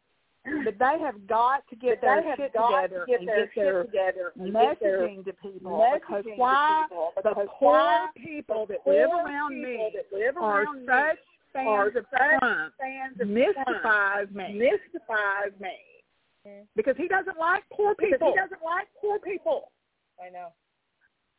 but 0.65 0.79
they 0.79 0.99
have 1.01 1.27
got 1.27 1.63
to 1.71 1.77
get 1.77 2.01
their 2.01 2.23
shit 2.37 2.53
together 2.53 3.05
to 3.07 3.07
get 3.07 3.21
and 3.21 3.29
their 3.29 3.47
get 3.47 3.55
their 3.55 3.85
together 3.85 4.33
and 4.39 4.53
get 4.53 4.81
their 4.81 5.09
messaging 5.09 5.25
to 5.25 5.33
people 5.35 5.89
because 5.95 6.25
messaging 6.25 6.39
why 6.39 6.87
to 6.89 7.23
people 7.23 7.23
the 7.23 7.47
poor 7.59 7.73
why 7.73 8.09
people 8.17 8.67
that 8.67 8.79
live 8.87 9.11
poor 9.11 9.25
around 9.25 9.51
people 9.51 9.71
me 9.71 9.91
that 9.95 10.17
live 10.17 10.37
are 10.37 10.63
around 10.63 10.87
such 10.87 11.19
me 11.55 11.67
are 11.67 11.91
fans 11.91 11.97
of 11.97 12.05
such 12.11 12.39
Trump 12.41 12.75
fans 12.81 13.21
of 13.21 13.29
mystifies 13.29 14.29
Trump 14.33 14.33
me 14.33 14.59
mystifies 14.59 15.53
me 15.61 15.79
because 16.75 16.97
he 16.97 17.09
doesn't 17.09 17.39
like 17.39 17.63
poor 17.73 17.95
because 17.97 18.13
people. 18.13 18.33
he 18.33 18.35
doesn't 18.35 18.63
like 18.65 18.89
poor 19.01 19.19
people. 19.21 19.71
I 20.19 20.31
know. 20.31 20.49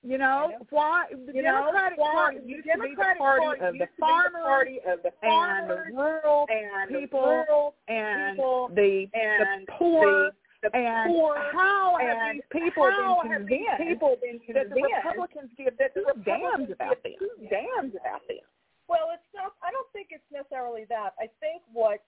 You 0.04 0.18
know 0.18 0.52
know. 0.52 0.68
why 0.70 1.06
the 1.12 1.34
You 1.34 1.44
know, 1.44 1.72
Democratic 1.72 1.98
why 1.98 2.12
Party 2.13 2.39
the 2.44 2.50
used 2.50 2.68
to 2.68 2.76
be 2.76 2.89
the 2.89 2.96
Democratic 2.96 3.18
party 3.20 3.46
Party 3.46 3.63
of 3.63 3.74
the 3.80 3.88
farmers 4.00 4.44
party 4.44 4.78
of 4.86 5.00
the 5.02 5.12
and 5.24 5.70
the 5.70 5.80
rural 5.96 6.46
and 6.52 6.94
the 6.94 7.00
people 7.00 7.24
rural 7.24 7.76
and 7.88 8.36
people 8.36 8.70
the 8.76 9.08
and 9.13 9.68
the 9.68 9.72
poor 9.80 10.32
the, 10.62 10.70
the 10.70 10.76
and 10.76 11.08
poor 11.08 11.39
how 11.54 11.96
have 12.02 12.18
and 12.20 12.44
these 12.44 12.60
people 12.60 12.84
been 12.84 13.32
convinced 13.32 13.80
people 13.80 14.18
been 14.20 14.39
that 14.54 14.70
the 14.70 14.76
Republicans 14.76 15.52
give 15.58 15.78
that 15.80 15.94
the 15.96 16.04
Republicans 16.04 16.70
about 16.72 17.02
them? 17.04 17.16
damns 17.50 17.96
about 17.96 18.28
them. 18.28 18.44
Well, 18.88 19.16
it's 19.16 19.24
not. 19.34 19.54
I 19.63 19.72
don't 19.72 19.88
think 19.94 20.08
it's 20.12 20.28
necessarily 20.32 20.86
that. 20.89 21.16
I 21.16 21.32
think 21.39 21.63
what 21.72 22.04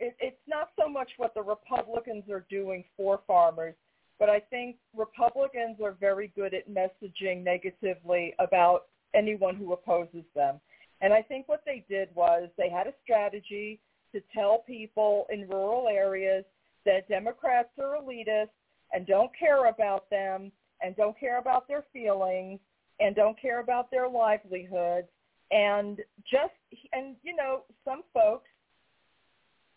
it, 0.00 0.16
it's 0.20 0.42
not 0.48 0.70
so 0.78 0.88
much 0.88 1.10
what 1.16 1.34
the 1.34 1.42
Republicans 1.42 2.24
are 2.30 2.44
doing 2.50 2.84
for 2.96 3.20
farmers, 3.26 3.74
but 4.18 4.28
I 4.30 4.40
think 4.40 4.76
Republicans 4.96 5.78
are 5.82 5.92
very 5.92 6.32
good 6.34 6.54
at 6.54 6.68
messaging 6.68 7.42
negatively 7.42 8.34
about 8.38 8.86
anyone 9.14 9.56
who 9.56 9.72
opposes 9.72 10.24
them. 10.34 10.60
And 11.00 11.12
I 11.12 11.22
think 11.22 11.48
what 11.48 11.62
they 11.66 11.84
did 11.88 12.08
was 12.14 12.48
they 12.56 12.70
had 12.70 12.86
a 12.86 12.94
strategy 13.02 13.80
to 14.12 14.20
tell 14.32 14.64
people 14.66 15.26
in 15.30 15.48
rural 15.48 15.88
areas 15.88 16.44
that 16.86 17.08
Democrats 17.08 17.70
are 17.78 17.96
elitist 18.00 18.50
and 18.92 19.06
don't 19.06 19.30
care 19.38 19.66
about 19.66 20.08
them 20.10 20.52
and 20.82 20.94
don't 20.96 21.18
care 21.18 21.38
about 21.38 21.66
their 21.66 21.84
feelings 21.92 22.60
and 23.00 23.16
don't 23.16 23.40
care 23.40 23.60
about 23.60 23.90
their 23.90 24.08
livelihoods 24.08 25.08
and 25.50 26.00
just 26.30 26.52
and 26.92 27.16
you 27.22 27.34
know 27.34 27.62
some 27.84 28.02
folks 28.12 28.48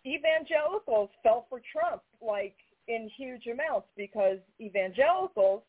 evangelicals 0.06 1.10
fell 1.24 1.46
for 1.50 1.62
Trump 1.72 2.02
like 2.22 2.56
in 2.88 3.10
huge 3.16 3.48
amounts 3.48 3.88
because 3.96 4.38
evangelicals 4.60 5.62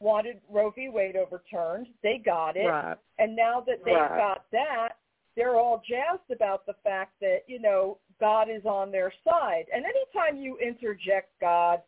wanted 0.00 0.40
Roe 0.50 0.70
v. 0.70 0.88
Wade 0.88 1.16
overturned. 1.16 1.86
They 2.02 2.20
got 2.24 2.56
it. 2.56 2.66
Right. 2.66 2.98
And 3.18 3.36
now 3.36 3.60
that 3.60 3.84
they've 3.84 3.94
Right. 3.94 4.16
got 4.16 4.50
that, 4.50 4.96
they're 5.36 5.56
all 5.56 5.78
jazzed 5.86 6.30
about 6.30 6.66
the 6.66 6.74
fact 6.84 7.18
that, 7.20 7.42
you 7.46 7.58
know, 7.58 7.98
God 8.20 8.48
is 8.50 8.66
on 8.66 8.90
their 8.90 9.12
side. 9.24 9.66
And 9.72 9.84
anytime 9.84 10.36
you 10.38 10.58
interject 10.58 11.38
God 11.40 11.82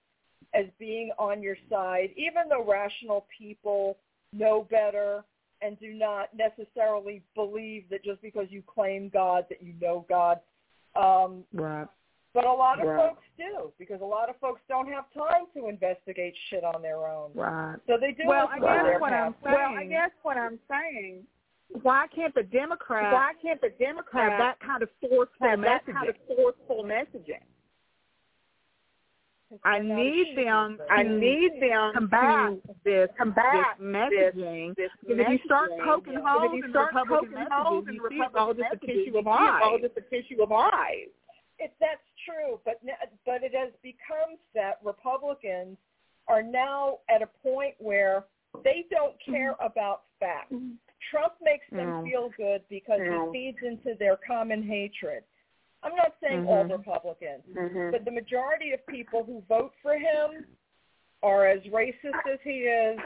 as 0.54 0.66
being 0.78 1.10
on 1.18 1.42
your 1.42 1.56
side, 1.68 2.10
even 2.16 2.48
though 2.48 2.64
rational 2.64 3.26
people 3.36 3.98
know 4.32 4.62
better 4.70 5.24
and 5.60 5.78
do 5.80 5.92
not 5.92 6.28
necessarily 6.34 7.22
believe 7.34 7.88
that 7.88 8.04
just 8.04 8.20
because 8.22 8.46
you 8.50 8.62
claim 8.62 9.08
God 9.08 9.46
that 9.48 9.62
you 9.62 9.74
know 9.80 10.06
God, 10.08 10.40
um, 10.94 11.44
Right. 11.52 11.88
But 12.34 12.44
a 12.44 12.52
lot 12.52 12.80
of 12.80 12.86
Right. 12.88 13.08
folks 13.10 13.22
do 13.38 13.72
because 13.78 14.00
a 14.00 14.04
lot 14.04 14.28
of 14.28 14.36
folks 14.40 14.60
don't 14.68 14.88
have 14.88 15.04
time 15.14 15.46
to 15.54 15.68
investigate 15.68 16.34
shit 16.50 16.64
on 16.64 16.82
their 16.82 17.06
own. 17.06 17.30
Right. 17.34 17.76
So 17.86 17.96
they 17.98 18.12
do 18.12 18.24
Well, 18.26 18.48
I 18.52 18.58
guess 18.58 18.82
their 18.84 18.98
what 18.98 19.12
I'm 19.12 19.32
path. 19.34 19.42
Well, 19.44 19.74
I 19.78 19.84
guess 19.84 20.10
what 20.22 20.36
I'm 20.36 20.58
saying, 20.68 21.26
Why 21.82 22.06
can't 22.14 22.34
the 22.34 22.42
Democrats 22.42 23.12
why 23.14 23.32
can't 23.40 23.60
the 23.60 23.70
Democrats 23.78 24.30
have 24.32 24.38
that 24.38 24.60
kind 24.60 24.82
of 24.82 24.90
forceful 25.00 25.48
have 25.48 25.60
that 25.62 25.86
kind 25.86 26.08
of 26.08 26.16
forceful 26.26 26.84
messaging? 26.84 27.40
I 29.62 29.78
need 29.78 30.36
them. 30.36 30.78
I 30.90 31.02
need 31.04 31.52
them 31.60 31.92
combat 31.94 32.50
to 32.66 32.74
this 32.84 33.08
combat 33.16 33.78
this 33.78 33.86
messaging. 33.86 34.74
this 34.74 34.90
Because 35.00 35.20
if 35.20 35.28
you 35.30 35.38
start 35.44 35.70
poking 35.84 36.14
And 36.16 36.26
holes 36.26 36.50
if 36.58 36.64
you 36.64 36.70
start 36.70 36.92
poking 36.92 37.30
holes 37.50 37.86
in 37.88 37.94
you 37.94 38.00
see 38.10 38.16
it's 38.16 38.34
Republican 38.34 38.38
all 38.40 38.54
just 38.54 38.66
a 38.66 38.74
messages, 38.74 38.86
tissue 38.86 39.12
you 39.14 39.18
of 39.18 39.24
see 39.24 39.30
it's 39.30 39.62
all 39.62 39.72
lies. 39.72 39.80
just 39.82 39.96
a 39.96 40.00
tissue 40.10 40.42
of 40.42 40.50
lies. 40.50 41.08
It, 41.60 41.72
that's 41.78 42.02
true, 42.24 42.60
but 42.64 42.80
but 43.24 43.42
it 43.42 43.54
has 43.54 43.72
become 43.82 44.36
that 44.54 44.78
Republicans 44.82 45.76
are 46.28 46.42
now 46.42 46.98
at 47.08 47.22
a 47.22 47.26
point 47.42 47.74
where 47.78 48.24
they 48.62 48.86
don't 48.90 49.14
care 49.24 49.56
about 49.60 50.02
facts. 50.20 50.54
Trump 51.10 51.34
makes 51.42 51.68
them 51.70 51.90
No. 51.90 52.04
feel 52.04 52.28
good 52.36 52.62
because 52.68 53.00
No. 53.00 53.30
he 53.32 53.52
feeds 53.52 53.62
into 53.62 53.94
their 53.94 54.16
common 54.16 54.62
hatred. 54.62 55.24
I'm 55.82 55.94
not 55.96 56.14
saying 56.22 56.46
all 56.46 56.64
Mhm. 56.64 56.70
Republicans, 56.78 57.44
Mm-hmm. 57.46 57.90
but 57.90 58.06
the 58.06 58.10
majority 58.10 58.72
of 58.72 58.84
people 58.86 59.22
who 59.22 59.42
vote 59.42 59.74
for 59.82 59.98
him 59.98 60.46
are 61.22 61.46
as 61.46 61.62
racist 61.64 62.26
as 62.26 62.40
he 62.40 62.66
is, 62.66 62.98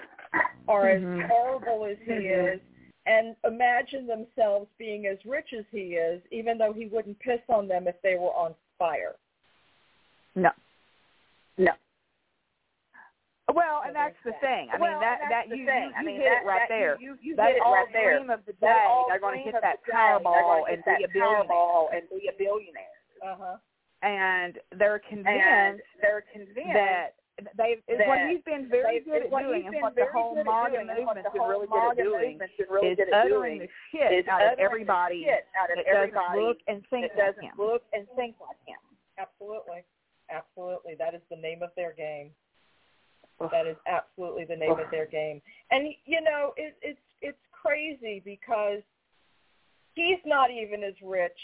are 0.69 0.85
Mhm. 0.85 1.23
as 1.25 1.31
horrible 1.31 1.85
as 1.85 1.99
he 2.01 2.13
Mhm. 2.13 2.55
is, 2.55 2.61
and 3.07 3.37
imagine 3.45 4.07
themselves 4.07 4.71
being 4.77 5.07
as 5.07 5.25
rich 5.25 5.53
as 5.53 5.67
he 5.71 5.97
is, 5.97 6.23
even 6.31 6.57
though 6.57 6.73
he 6.73 6.87
wouldn't 6.87 7.19
piss 7.19 7.41
on 7.49 7.67
them 7.67 7.89
if 7.89 8.01
they 8.03 8.17
were 8.17 8.35
on 8.35 8.55
fire. 8.79 9.15
No. 10.35 10.51
No. 11.59 11.73
Well, 13.55 13.81
and 13.87 13.97
that's 13.97 14.15
the 14.25 14.33
thing. 14.41 14.69
I 14.69 14.77
mean 14.77 14.93
Well, 14.93 15.01
that 15.01 15.19
that 15.25 15.29
that's 15.31 15.49
you 15.49 15.65
thing. 15.65 15.89
you, 15.89 15.97
I 15.97 16.03
mean, 16.05 16.17
hit 16.17 16.29
that- 16.29 16.43
it 16.43 16.47
right 16.47 16.61
that- 16.61 16.69
there. 16.69 16.97
You, 17.01 17.17
you, 17.23 17.33
you 17.33 17.37
that 17.37 17.49
hit 17.49 17.57
it 17.57 17.63
all 17.65 17.75
right 17.75 17.89
there. 17.93 18.19
dream 18.19 18.31
of 18.31 18.45
the 18.47 18.53
day. 18.61 18.87
They're 19.09 19.19
going 19.21 19.39
to 19.39 19.45
hit 19.45 19.55
of 19.55 19.63
that 19.63 19.79
the 19.87 19.93
day. 19.93 19.97
They're 19.97 20.21
Powerball 20.21 20.61
going 20.61 20.65
to 20.65 20.73
and 20.73 20.85
be 20.85 21.05
a 21.05 21.07
that 21.09 21.13
billionaire. 21.13 21.89
And 21.97 22.03
be 22.11 22.29
a 22.29 22.37
billionaire. 22.37 22.99
Uh 23.25 23.37
huh. 23.41 23.57
And 24.07 24.59
they're 24.79 25.01
And 25.01 25.09
convinced 25.09 25.89
they're 26.03 26.25
convinced 26.31 26.73
that 26.77 27.17
they 27.57 27.79
it's 27.87 28.03
what 28.07 28.19
he's 28.29 28.43
been 28.43 28.69
very 28.69 29.01
good 29.01 29.23
at 29.23 29.31
doing 29.31 29.67
and 29.67 29.77
what 29.81 29.95
the 29.95 30.07
whole 30.13 30.35
good 30.35 30.41
at 30.41 30.47
MAGA 30.47 30.83
doing 30.83 30.89
and 30.91 31.07
what 31.07 31.17
movement's 31.17 31.29
the 31.29 31.33
been 31.33 31.43
whole 31.43 31.51
really 31.51 31.69
good 31.71 31.91
at 31.91 31.97
doing 31.97 32.33
movement's 32.35 32.55
really 32.71 32.89
is 32.89 32.97
good 32.99 33.09
at 33.09 33.15
uttering 33.15 33.59
doing 33.59 33.69
the 33.69 33.99
shit 33.99 34.11
is 34.13 34.27
out 34.27 34.43
of 34.43 34.59
uttering 34.59 34.59
the 34.59 34.63
everybody 34.65 35.23
shit 35.23 35.45
out 35.55 35.71
of 35.71 35.77
that 35.79 35.87
everybody 35.87 36.19
doesn't 36.19 36.43
look 36.43 36.59
and 36.67 36.79
think 36.91 37.07
that 37.07 37.15
like 37.15 37.27
doesn't 37.31 37.51
him. 37.51 37.57
look 37.59 37.83
and 37.95 38.03
think 38.17 38.35
like 38.43 38.59
him. 38.67 38.83
Absolutely. 39.19 39.87
Absolutely. 40.31 40.95
That 40.99 41.15
is 41.15 41.23
the 41.31 41.37
name 41.39 41.63
of 41.63 41.71
their 41.77 41.95
game. 41.95 42.31
That 43.39 43.67
is 43.67 43.77
absolutely 43.87 44.45
the 44.45 44.57
name 44.57 44.73
of 44.73 44.91
their 44.91 45.07
game. 45.07 45.41
And 45.71 45.95
you 46.05 46.21
know, 46.21 46.53
it, 46.57 46.75
it's 46.83 46.99
it's 47.23 47.39
crazy 47.55 48.21
because 48.25 48.83
he's 49.95 50.19
not 50.27 50.51
even 50.51 50.83
as 50.83 50.95
rich 51.03 51.39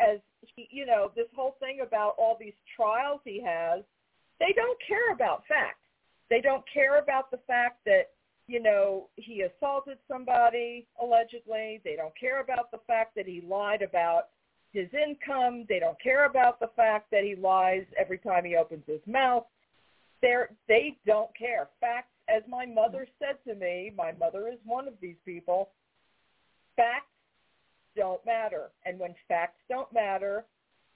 as 0.00 0.18
he, 0.56 0.68
you 0.70 0.86
know, 0.86 1.10
this 1.14 1.26
whole 1.34 1.56
thing 1.60 1.80
about 1.86 2.14
all 2.18 2.36
these 2.38 2.56
trials 2.76 3.20
he 3.24 3.42
has, 3.44 3.82
they 4.40 4.52
don't 4.54 4.78
care 4.86 5.12
about 5.12 5.44
facts. 5.46 5.78
They 6.30 6.40
don't 6.40 6.64
care 6.72 6.98
about 6.98 7.30
the 7.30 7.38
fact 7.46 7.80
that, 7.86 8.10
you 8.48 8.60
know, 8.60 9.08
he 9.16 9.42
assaulted 9.42 9.98
somebody 10.08 10.86
allegedly. 11.00 11.80
They 11.84 11.96
don't 11.96 12.16
care 12.18 12.40
about 12.40 12.70
the 12.70 12.80
fact 12.86 13.14
that 13.16 13.26
he 13.26 13.42
lied 13.46 13.82
about 13.82 14.28
his 14.72 14.88
income. 14.94 15.66
They 15.68 15.78
don't 15.78 16.00
care 16.02 16.24
about 16.24 16.58
the 16.58 16.70
fact 16.74 17.10
that 17.10 17.22
he 17.24 17.36
lies 17.36 17.84
every 17.98 18.18
time 18.18 18.44
he 18.44 18.56
opens 18.56 18.84
his 18.86 19.00
mouth. 19.06 19.44
They're, 20.22 20.50
they 20.68 20.96
don't 21.06 21.30
care. 21.36 21.68
Facts, 21.80 22.08
as 22.28 22.42
my 22.48 22.64
mother 22.64 23.06
said 23.18 23.36
to 23.46 23.54
me, 23.54 23.92
my 23.96 24.12
mother 24.12 24.48
is 24.48 24.58
one 24.64 24.88
of 24.88 24.94
these 25.00 25.16
people. 25.24 25.70
facts 26.76 27.06
don't 27.96 28.24
matter. 28.24 28.70
And 28.86 28.98
when 28.98 29.14
facts 29.28 29.60
don't 29.68 29.92
matter, 29.92 30.44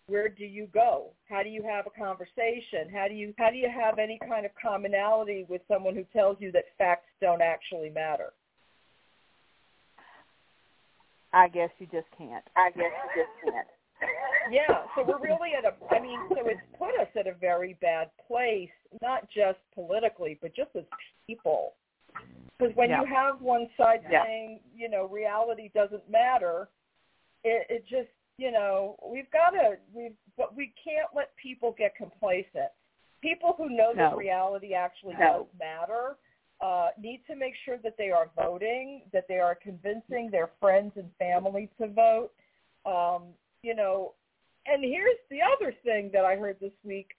where 0.08 0.28
do 0.28 0.44
you 0.44 0.68
go? 0.72 1.10
How 1.28 1.42
do 1.42 1.48
you 1.48 1.62
have 1.62 1.86
a 1.86 1.90
conversation? 1.90 2.88
How 2.92 3.08
do 3.08 3.14
you 3.14 3.34
how 3.38 3.50
do 3.50 3.56
you 3.56 3.68
have 3.68 3.98
any 3.98 4.18
kind 4.28 4.46
of 4.46 4.52
commonality 4.60 5.44
with 5.48 5.62
someone 5.68 5.94
who 5.94 6.04
tells 6.12 6.36
you 6.40 6.52
that 6.52 6.64
facts 6.78 7.08
don't 7.20 7.42
actually 7.42 7.90
matter? 7.90 8.32
I 11.32 11.48
guess 11.48 11.70
you 11.78 11.86
just 11.86 12.06
can't. 12.16 12.44
I 12.56 12.70
guess 12.70 12.92
you 13.14 13.22
just 13.22 13.52
can't. 13.52 13.66
yeah, 14.50 14.84
so 14.94 15.04
we're 15.06 15.18
really 15.20 15.50
at 15.58 15.64
a 15.64 15.74
I 15.94 16.00
mean, 16.00 16.18
so 16.30 16.46
it's 16.46 16.60
put 16.78 16.90
us 17.00 17.08
at 17.18 17.26
a 17.26 17.34
very 17.34 17.76
bad 17.80 18.10
place, 18.26 18.70
not 19.02 19.28
just 19.30 19.58
politically, 19.74 20.38
but 20.40 20.54
just 20.54 20.70
as 20.76 20.84
people. 21.26 21.74
Because 22.58 22.74
when 22.76 22.90
Yeah. 22.90 23.00
you 23.00 23.06
have 23.06 23.42
one 23.42 23.68
side 23.76 24.02
Yeah. 24.08 24.22
saying, 24.24 24.60
you 24.74 24.88
know, 24.88 25.06
reality 25.06 25.68
doesn't 25.74 26.08
matter, 26.08 26.68
it, 27.44 27.66
it 27.68 27.86
just, 27.86 28.08
you 28.38 28.50
know, 28.50 28.96
we've 29.04 29.30
got 29.30 29.50
to, 29.50 29.76
we've, 29.94 30.12
but 30.36 30.54
we 30.56 30.72
can't 30.82 31.08
let 31.14 31.34
people 31.36 31.74
get 31.76 31.94
complacent. 31.96 32.70
People 33.22 33.54
who 33.56 33.70
know 33.70 33.92
that 33.96 34.16
reality 34.16 34.74
actually 34.74 35.14
No. 35.14 35.48
does 35.48 35.58
matter 35.58 36.16
uh, 36.60 36.88
need 36.98 37.22
to 37.26 37.36
make 37.36 37.54
sure 37.64 37.76
that 37.82 37.96
they 37.98 38.10
are 38.10 38.30
voting, 38.36 39.02
that 39.12 39.26
they 39.28 39.38
are 39.38 39.54
convincing 39.54 40.30
their 40.30 40.50
friends 40.60 40.92
and 40.96 41.10
family 41.18 41.68
to 41.80 41.88
vote. 41.88 42.30
Um, 42.84 43.24
you 43.62 43.74
know, 43.74 44.14
and 44.66 44.82
here's 44.82 45.18
the 45.30 45.40
other 45.42 45.74
thing 45.84 46.10
that 46.12 46.24
I 46.24 46.36
heard 46.36 46.56
this 46.60 46.72
week. 46.84 47.10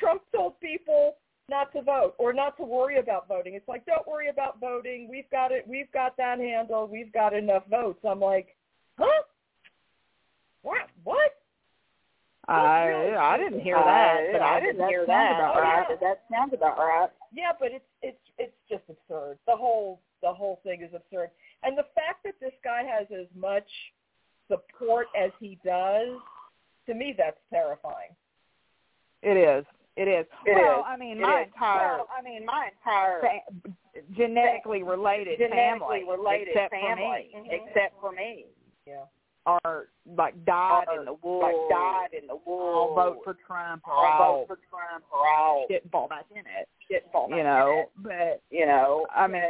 Trump 0.00 0.22
told 0.34 0.60
people 0.60 1.16
not 1.48 1.72
to 1.72 1.82
vote 1.82 2.14
or 2.18 2.32
not 2.32 2.56
to 2.56 2.64
worry 2.64 2.98
about 2.98 3.28
voting. 3.28 3.54
It's 3.54 3.68
like, 3.68 3.86
don't 3.86 4.06
worry 4.06 4.28
about 4.28 4.60
voting. 4.60 5.06
We've 5.08 5.30
got 5.30 5.52
it. 5.52 5.66
We've 5.66 5.90
got 5.92 6.16
that 6.16 6.38
handled. 6.38 6.90
We've 6.90 7.12
got 7.12 7.34
enough 7.34 7.62
votes. 7.70 8.00
I'm 8.04 8.20
like, 8.20 8.56
huh? 8.98 9.22
What? 10.66 10.88
What? 11.04 11.30
I 12.48 13.14
I 13.16 13.38
didn't 13.38 13.60
hear 13.60 13.76
that, 13.76 14.16
Uh, 14.18 14.32
but 14.32 14.42
I, 14.42 14.58
didn't 14.60 14.88
hear 14.88 15.06
sound 15.06 15.08
that. 15.08 15.38
About 15.38 15.56
Oh, 15.56 15.60
right. 15.60 15.86
yeah. 15.90 15.96
That 16.00 16.22
sounds 16.30 16.54
about 16.54 16.76
right. 16.76 17.08
Yeah, 17.32 17.52
but 17.58 17.70
it's 17.70 17.84
it's 18.02 18.18
it's 18.38 18.56
just 18.68 18.82
absurd. 18.88 19.38
The 19.46 19.54
whole 19.56 20.00
the 20.22 20.32
whole 20.32 20.58
thing 20.64 20.82
is 20.82 20.92
absurd. 20.92 21.30
And 21.62 21.78
the 21.78 21.86
fact 21.94 22.24
that 22.24 22.34
this 22.40 22.52
guy 22.64 22.82
has 22.82 23.06
as 23.12 23.26
much 23.36 23.68
support 24.48 25.06
as 25.16 25.30
he 25.38 25.58
does, 25.64 26.18
to 26.86 26.94
me 26.94 27.14
that's 27.16 27.38
terrifying. 27.52 28.10
It 29.22 29.36
is. 29.36 29.64
It 29.96 30.08
is. 30.08 30.26
It 30.46 30.54
well, 30.54 30.80
is. 30.80 30.84
I 30.86 30.96
mean, 30.96 31.18
It 31.18 31.22
my 31.22 31.42
is. 31.42 31.46
entire 31.54 31.96
Well, 31.98 32.08
I 32.16 32.22
mean, 32.22 32.44
my 32.44 32.70
entire 32.76 33.20
fa- 33.22 33.70
genetically 34.16 34.82
related 34.82 35.38
genetically 35.38 36.02
family, 36.02 36.04
related 36.10 36.48
except 36.48 36.70
family, 36.74 37.30
for 37.32 37.42
me, 37.42 37.48
Mhm. 37.50 37.68
except 37.68 38.00
for 38.00 38.12
me, 38.12 38.46
Yeah. 38.84 39.04
Are 39.46 39.86
like 40.16 40.34
died 40.44 40.84
are, 40.88 40.98
in 41.00 41.04
the 41.06 41.14
wool. 41.22 41.40
like 41.42 41.54
died 41.70 42.08
in 42.20 42.26
the 42.26 42.36
wool. 42.46 42.94
I'll 42.98 43.12
vote 43.14 43.20
for 43.24 43.36
Trump 43.46 43.82
or 43.86 43.92
I'll 43.94 44.22
I'll 44.22 44.34
vote 44.40 44.46
for 44.48 44.58
Trump 44.70 45.04
or 45.12 45.26
I'll 45.26 45.66
get 45.68 45.88
fall 45.90 46.08
back 46.08 46.26
in 46.32 46.38
it. 46.38 46.68
get 46.90 47.10
fall 47.12 47.28
You 47.30 47.42
know, 47.42 47.72
in 47.72 47.78
it. 47.78 47.90
but 48.02 48.42
You 48.50 48.66
know, 48.66 49.06
I 49.14 49.26
mean, 49.26 49.42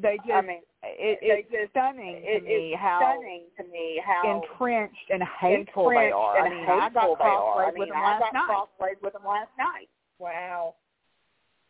they 0.00 0.16
just. 0.18 0.30
I 0.30 0.40
mean, 0.40 0.60
it, 0.82 1.18
it's 1.22 1.50
just- 1.50 1.70
stunning 1.70 2.22
to 2.22 2.40
me 2.40 2.72
it's 2.72 2.80
how 2.80 2.98
stunning 3.00 3.44
to 3.58 3.64
me 3.64 4.00
how 4.04 4.22
entrenched 4.42 5.10
and 5.10 5.22
hateful 5.22 5.90
they 5.90 6.10
entrenched 6.10 6.14
are. 6.14 6.38
I 6.40 6.46
and 6.46 6.54
mean, 6.54 6.66
I 6.68 6.88
got 6.90 7.18
they 7.18 7.24
are. 7.24 7.66
I 7.66 7.70
mean, 7.72 7.80
with 7.80 7.88
them 7.90 7.98
I 7.98 8.18
last 8.18 8.32
night. 8.32 8.46
crossways 8.46 8.96
with 9.02 9.12
them 9.12 9.24
last 9.26 9.50
night. 9.58 9.88
Wow. 10.18 10.74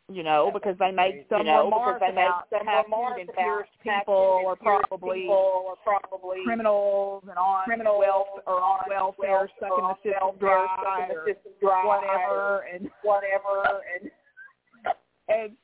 You 0.06 0.22
know, 0.22 0.52
because 0.54 0.76
they 0.78 0.92
made 0.92 1.26
some 1.28 1.40
you 1.40 1.50
know, 1.50 1.66
because 1.66 1.98
they 1.98 2.14
made 2.14 2.30
some 2.46 2.62
remarks 2.62 3.18
and 3.18 3.28
pierced 3.34 3.74
people 3.82 4.38
or 4.46 4.54
probably 4.54 5.26
people 5.26 5.66
or 5.66 5.74
probably 5.82 6.46
criminals 6.46 7.24
and 7.28 7.36
on 7.36 7.64
criminals 7.64 7.98
welfare 8.06 8.46
or 8.46 8.62
on 8.62 8.86
welfare, 8.88 9.50
welfare, 9.50 9.50
sucking 9.58 9.82
the 9.82 9.96
system 10.06 10.38
dry, 10.38 11.10
the 11.10 11.14
or 11.18 11.34
dry, 11.58 11.82
whatever, 11.82 12.66
and 12.72 12.88
whatever, 13.02 13.82
and 13.98 14.10
and 15.28 15.56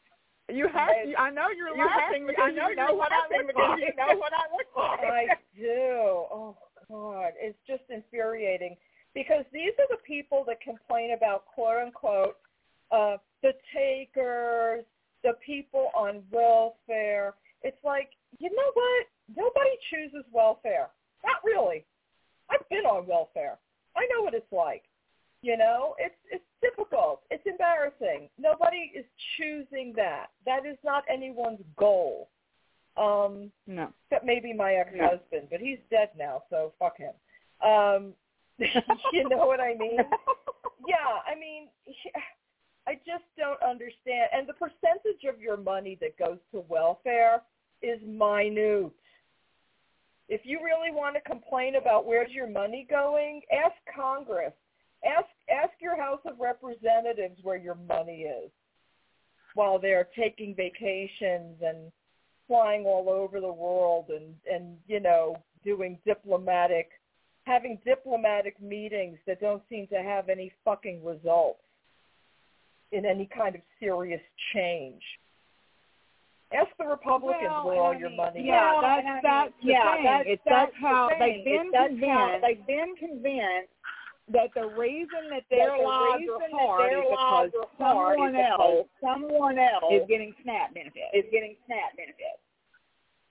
you 0.51 0.67
have 0.75 0.91
And 0.91 1.15
to. 1.15 1.21
I 1.21 1.31
know 1.31 1.47
you're 1.55 1.77
you 1.77 1.87
laughing 1.87 2.27
because 2.27 2.43
I 2.43 2.51
know 2.51 2.69
you 2.69 2.75
know 2.75 2.95
what 2.99 3.13
I 3.15 3.31
look 3.31 3.55
like. 3.55 3.79
you 3.79 3.95
know 3.95 4.19
what 4.19 4.33
I 4.35 4.51
look 4.51 4.75
like. 4.75 5.07
I 5.07 5.39
do. 5.55 6.27
Oh 6.35 6.57
God, 6.91 7.31
it's 7.39 7.59
just 7.65 7.87
infuriating 7.91 8.75
because 9.15 9.45
these 9.53 9.71
are 9.79 9.87
the 9.89 10.03
people 10.03 10.43
that 10.49 10.61
complain 10.61 11.13
about 11.13 11.47
quote 11.47 11.79
unquote 11.79 12.37
uh, 12.91 13.17
the 13.43 13.53
takers, 13.75 14.85
the 15.23 15.33
people 15.45 15.91
on 15.95 16.23
welfare. 16.31 17.35
It's 17.63 17.83
like 17.85 18.11
you 18.39 18.51
know 18.51 18.71
what? 18.75 19.07
Nobody 19.37 19.71
chooses 19.91 20.25
welfare. 20.33 20.89
Not 21.25 21.37
really. 21.45 21.85
I've 22.51 22.69
been 22.69 22.85
on 22.87 23.07
welfare. 23.07 23.59
I 23.97 24.07
know 24.13 24.23
what 24.23 24.35
it's 24.35 24.53
like. 24.53 24.85
You 25.43 25.57
know, 25.57 25.95
it's 25.99 26.15
it's 26.31 26.45
difficult. 26.61 27.23
It's 27.31 27.45
embarrassing. 27.47 28.29
Nobody 28.39 28.93
is 28.95 29.05
choosing 29.37 29.93
that. 29.97 30.27
That 30.47 30.67
is 30.67 30.77
not 30.85 31.05
anyone's 31.13 31.61
goal. 31.77 32.29
Um, 32.97 33.51
No. 33.67 33.89
except 34.11 34.27
maybe 34.27 34.53
my 34.53 34.75
ex-husband, 34.75 35.49
but 35.51 35.61
he's 35.61 35.79
dead 35.91 36.11
now, 36.19 36.43
so 36.51 36.75
fuck 36.79 36.99
him. 36.99 37.15
Um, 37.67 38.13
you 38.59 39.29
know 39.31 39.47
what 39.47 39.61
I 39.61 39.75
mean? 39.75 39.99
Yeah, 40.85 41.23
I 41.25 41.39
mean, 41.39 41.69
I 42.87 42.95
just 42.95 43.25
don't 43.39 43.63
understand. 43.63 44.29
And 44.33 44.49
the 44.49 44.55
percentage 44.55 45.25
of 45.29 45.41
your 45.41 45.57
money 45.57 45.97
that 46.01 46.19
goes 46.19 46.39
to 46.53 46.65
welfare 46.69 47.43
is 47.83 48.01
minute. 48.07 48.93
If 50.29 50.43
you 50.45 50.61
really 50.65 50.91
want 50.91 51.15
to 51.17 51.21
complain 51.21 51.77
about 51.77 52.07
where's 52.07 52.33
your 52.33 52.49
money 52.49 52.87
going, 52.89 53.43
ask 53.53 53.75
Congress. 53.95 54.53
Ask 55.05 55.27
ask 55.51 55.73
your 55.81 56.01
House 56.01 56.21
of 56.25 56.39
Representatives 56.39 57.39
where 57.43 57.57
your 57.57 57.75
money 57.75 58.23
is 58.23 58.51
while 59.55 59.79
they're 59.79 60.09
taking 60.17 60.55
vacations 60.55 61.57
and 61.61 61.91
flying 62.47 62.85
all 62.85 63.09
over 63.09 63.41
the 63.41 63.53
world 63.53 64.07
and 64.11 64.35
and 64.51 64.77
you 64.87 65.01
know 65.01 65.37
doing 65.65 65.99
diplomatic 66.07 66.91
having 67.45 67.79
diplomatic 67.85 68.61
meetings 68.63 69.19
that 69.27 69.41
don't 69.41 69.63
seem 69.69 69.87
to 69.89 70.03
have 70.03 70.29
any 70.29 70.53
fucking 70.65 71.05
results 71.05 71.63
in 72.93 73.05
any 73.07 73.27
kind 73.35 73.55
of 73.55 73.61
serious 73.81 74.21
change. 74.55 75.03
Ask 76.53 76.69
the 76.79 76.85
Republicans 76.85 77.41
Well, 77.49 77.65
where 77.67 77.77
all 77.81 77.95
I 77.95 77.99
your 77.99 78.09
mean, 78.11 78.17
money 78.19 78.43
yeah, 78.45 78.77
is. 78.77 78.83
that's- 78.83 78.99
and 79.01 79.09
I 79.09 79.15
mean, 79.15 79.23
that's 79.25 79.53
the 79.63 79.69
yeah, 79.73 79.95
thing. 79.97 80.05
That's, 80.05 80.29
It's 80.29 80.43
that's 80.45 80.73
that's 80.73 80.77
how 80.81 81.09
the 81.09 81.15
they've 81.19 81.45
thing. 81.45 81.45
been 81.45 81.67
It's 81.67 81.73
that's 81.73 82.01
how 82.05 82.29
convinced 82.29 82.43
they've 82.45 82.67
been 82.69 82.93
convinced 82.97 83.73
that 84.29 84.49
the 84.55 84.67
reason 84.77 85.23
that 85.33 85.43
that 85.49 85.57
their 85.57 85.77
the 85.77 85.83
lives 85.83 86.21
reason 86.21 86.37
are 86.37 86.41
that 86.41 86.53
hard 86.53 86.91
their 86.93 87.03
is 87.03 87.09
lives 87.11 87.53
because 87.53 87.73
are 87.81 87.89
hard 87.89 88.13
is 88.13 88.21
someone 88.21 88.37
else 88.37 88.87
someone 89.01 89.59
else 89.59 89.93
is 89.97 90.05
getting 90.09 90.33
SNAP 90.45 90.75
benefits, 90.77 91.13
is 91.17 91.25
getting 91.33 91.57
SNAP 91.65 91.91
benefits. 91.97 92.43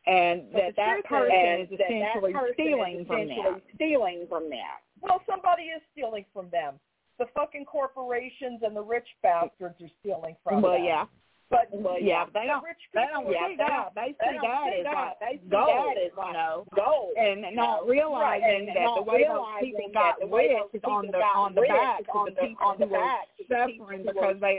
and 0.09 0.49
But 0.51 0.57
that 0.57 0.74
the 0.74 0.82
that 0.82 0.95
truth 1.05 1.30
person 1.30 1.62
is 1.62 1.70
that 1.70 1.78
that 1.78 1.91
essentially 1.93 2.34
person 2.34 2.53
stealing 2.57 2.95
is 2.99 3.07
from 3.07 3.22
essentially 3.22 3.53
them. 3.53 3.62
stealing 3.78 4.20
from 4.28 4.43
them. 4.49 4.76
Well, 4.99 5.22
somebody 5.30 5.70
is 5.70 5.82
stealing 5.93 6.26
from 6.34 6.49
them. 6.49 6.82
The 7.22 7.28
fucking 7.38 7.65
corporations 7.65 8.61
and 8.65 8.74
the 8.76 8.82
rich 8.82 9.05
bastards 9.22 9.78
are 9.80 9.93
stealing 10.01 10.36
from 10.43 10.57
you. 10.57 10.63
Well, 10.65 10.74
them. 10.74 10.86
yeah, 10.89 11.05
But 11.53 11.67
Well, 11.69 12.01
yeah, 12.01 12.26
they 12.34 12.47
don't. 12.49 12.63
rich 12.65 12.82
They 12.95 13.05
don't 13.13 13.30
yeah, 13.30 13.45
see 13.47 13.55
they 13.61 13.61
that. 13.61 13.93
They 13.93 14.15
they 14.17 14.26
see 14.26 14.39
don't 14.41 14.49
that 14.49 14.74
as 14.74 14.86
like 14.89 15.19
They 15.22 15.38
see 15.38 15.49
gold, 15.53 15.86
that 15.86 15.97
as 16.01 16.11
you 16.17 16.34
know, 16.34 16.65
gold. 16.74 17.13
and 17.22 17.45
not 17.55 17.86
realizing 17.86 18.26
right, 18.26 18.41
and 18.41 18.67
that 18.69 18.89
not 18.89 19.05
the 19.05 19.11
way 19.11 19.22
those 19.28 19.45
people 19.61 19.89
got 19.93 20.17
the 20.19 20.26
way 20.26 20.47
rich 20.49 20.74
is 20.74 20.82
on 20.84 21.05
the 21.13 21.19
on 21.22 21.53
the 21.53 21.61
rich 21.61 21.69
backs 21.69 22.01
is 22.01 22.07
of 22.09 22.15
on 22.15 22.26
the 22.26 22.32
the- 22.32 22.41
people 22.47 22.65
on 22.65 22.76
the 22.80 22.88
who 22.88 22.95
are 22.95 23.05
backs 23.05 23.30
of 23.38 23.47
the 23.47 23.65
people 23.69 23.86
suffering 23.86 24.01
because 24.07 24.36
they 24.41 24.55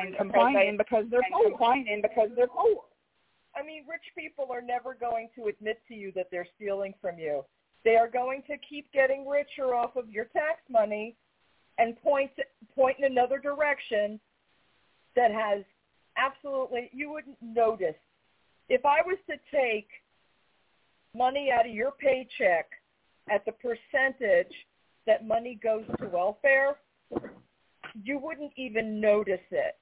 and 0.00 0.16
complaining 0.16 0.70
they- 0.72 0.76
because 0.80 1.04
they're 1.12 1.28
poor. 1.30 1.44
complaining 1.50 2.00
because 2.00 2.30
they're 2.36 2.48
poor. 2.48 2.84
I 3.54 3.60
mean, 3.62 3.84
rich 3.86 4.08
people 4.16 4.48
are 4.50 4.62
never 4.62 4.94
going 4.94 5.28
to 5.36 5.48
admit 5.52 5.82
to 5.88 5.94
you 5.94 6.12
that 6.12 6.30
they're 6.30 6.48
stealing 6.56 6.94
from 7.02 7.18
you. 7.18 7.44
They 7.84 7.96
are 7.96 8.08
going 8.08 8.42
to 8.48 8.56
keep 8.58 8.90
getting 8.92 9.26
richer 9.28 9.74
off 9.74 9.96
of 9.96 10.08
your 10.08 10.24
tax 10.26 10.62
money 10.70 11.16
and 11.78 11.96
point 12.02 12.30
point 12.74 12.96
in 12.98 13.04
another 13.04 13.38
direction 13.38 14.20
that 15.16 15.30
has 15.32 15.62
absolutely 16.16 16.90
you 16.92 17.10
wouldn't 17.10 17.36
notice. 17.40 17.94
If 18.68 18.84
I 18.84 19.00
was 19.02 19.16
to 19.30 19.36
take 19.50 19.88
money 21.14 21.50
out 21.50 21.66
of 21.66 21.72
your 21.72 21.92
paycheck 21.92 22.66
at 23.30 23.44
the 23.44 23.52
percentage 23.52 24.52
that 25.06 25.26
money 25.26 25.58
goes 25.62 25.84
to 26.00 26.08
welfare, 26.08 26.76
you 28.04 28.18
wouldn't 28.18 28.52
even 28.56 29.00
notice 29.00 29.40
it 29.50 29.78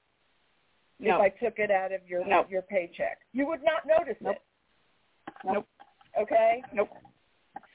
No. 1.00 1.16
if 1.16 1.20
I 1.20 1.28
took 1.44 1.58
it 1.58 1.70
out 1.70 1.92
of 1.92 2.06
your 2.06 2.24
No. 2.24 2.46
your 2.48 2.62
paycheck. 2.62 3.20
You 3.32 3.46
would 3.46 3.62
not 3.62 3.86
notice 3.86 4.16
Nope. 4.20 4.36
it. 4.36 4.42
Nope. 5.44 5.68
Okay? 6.18 6.62
Nope. 6.72 6.90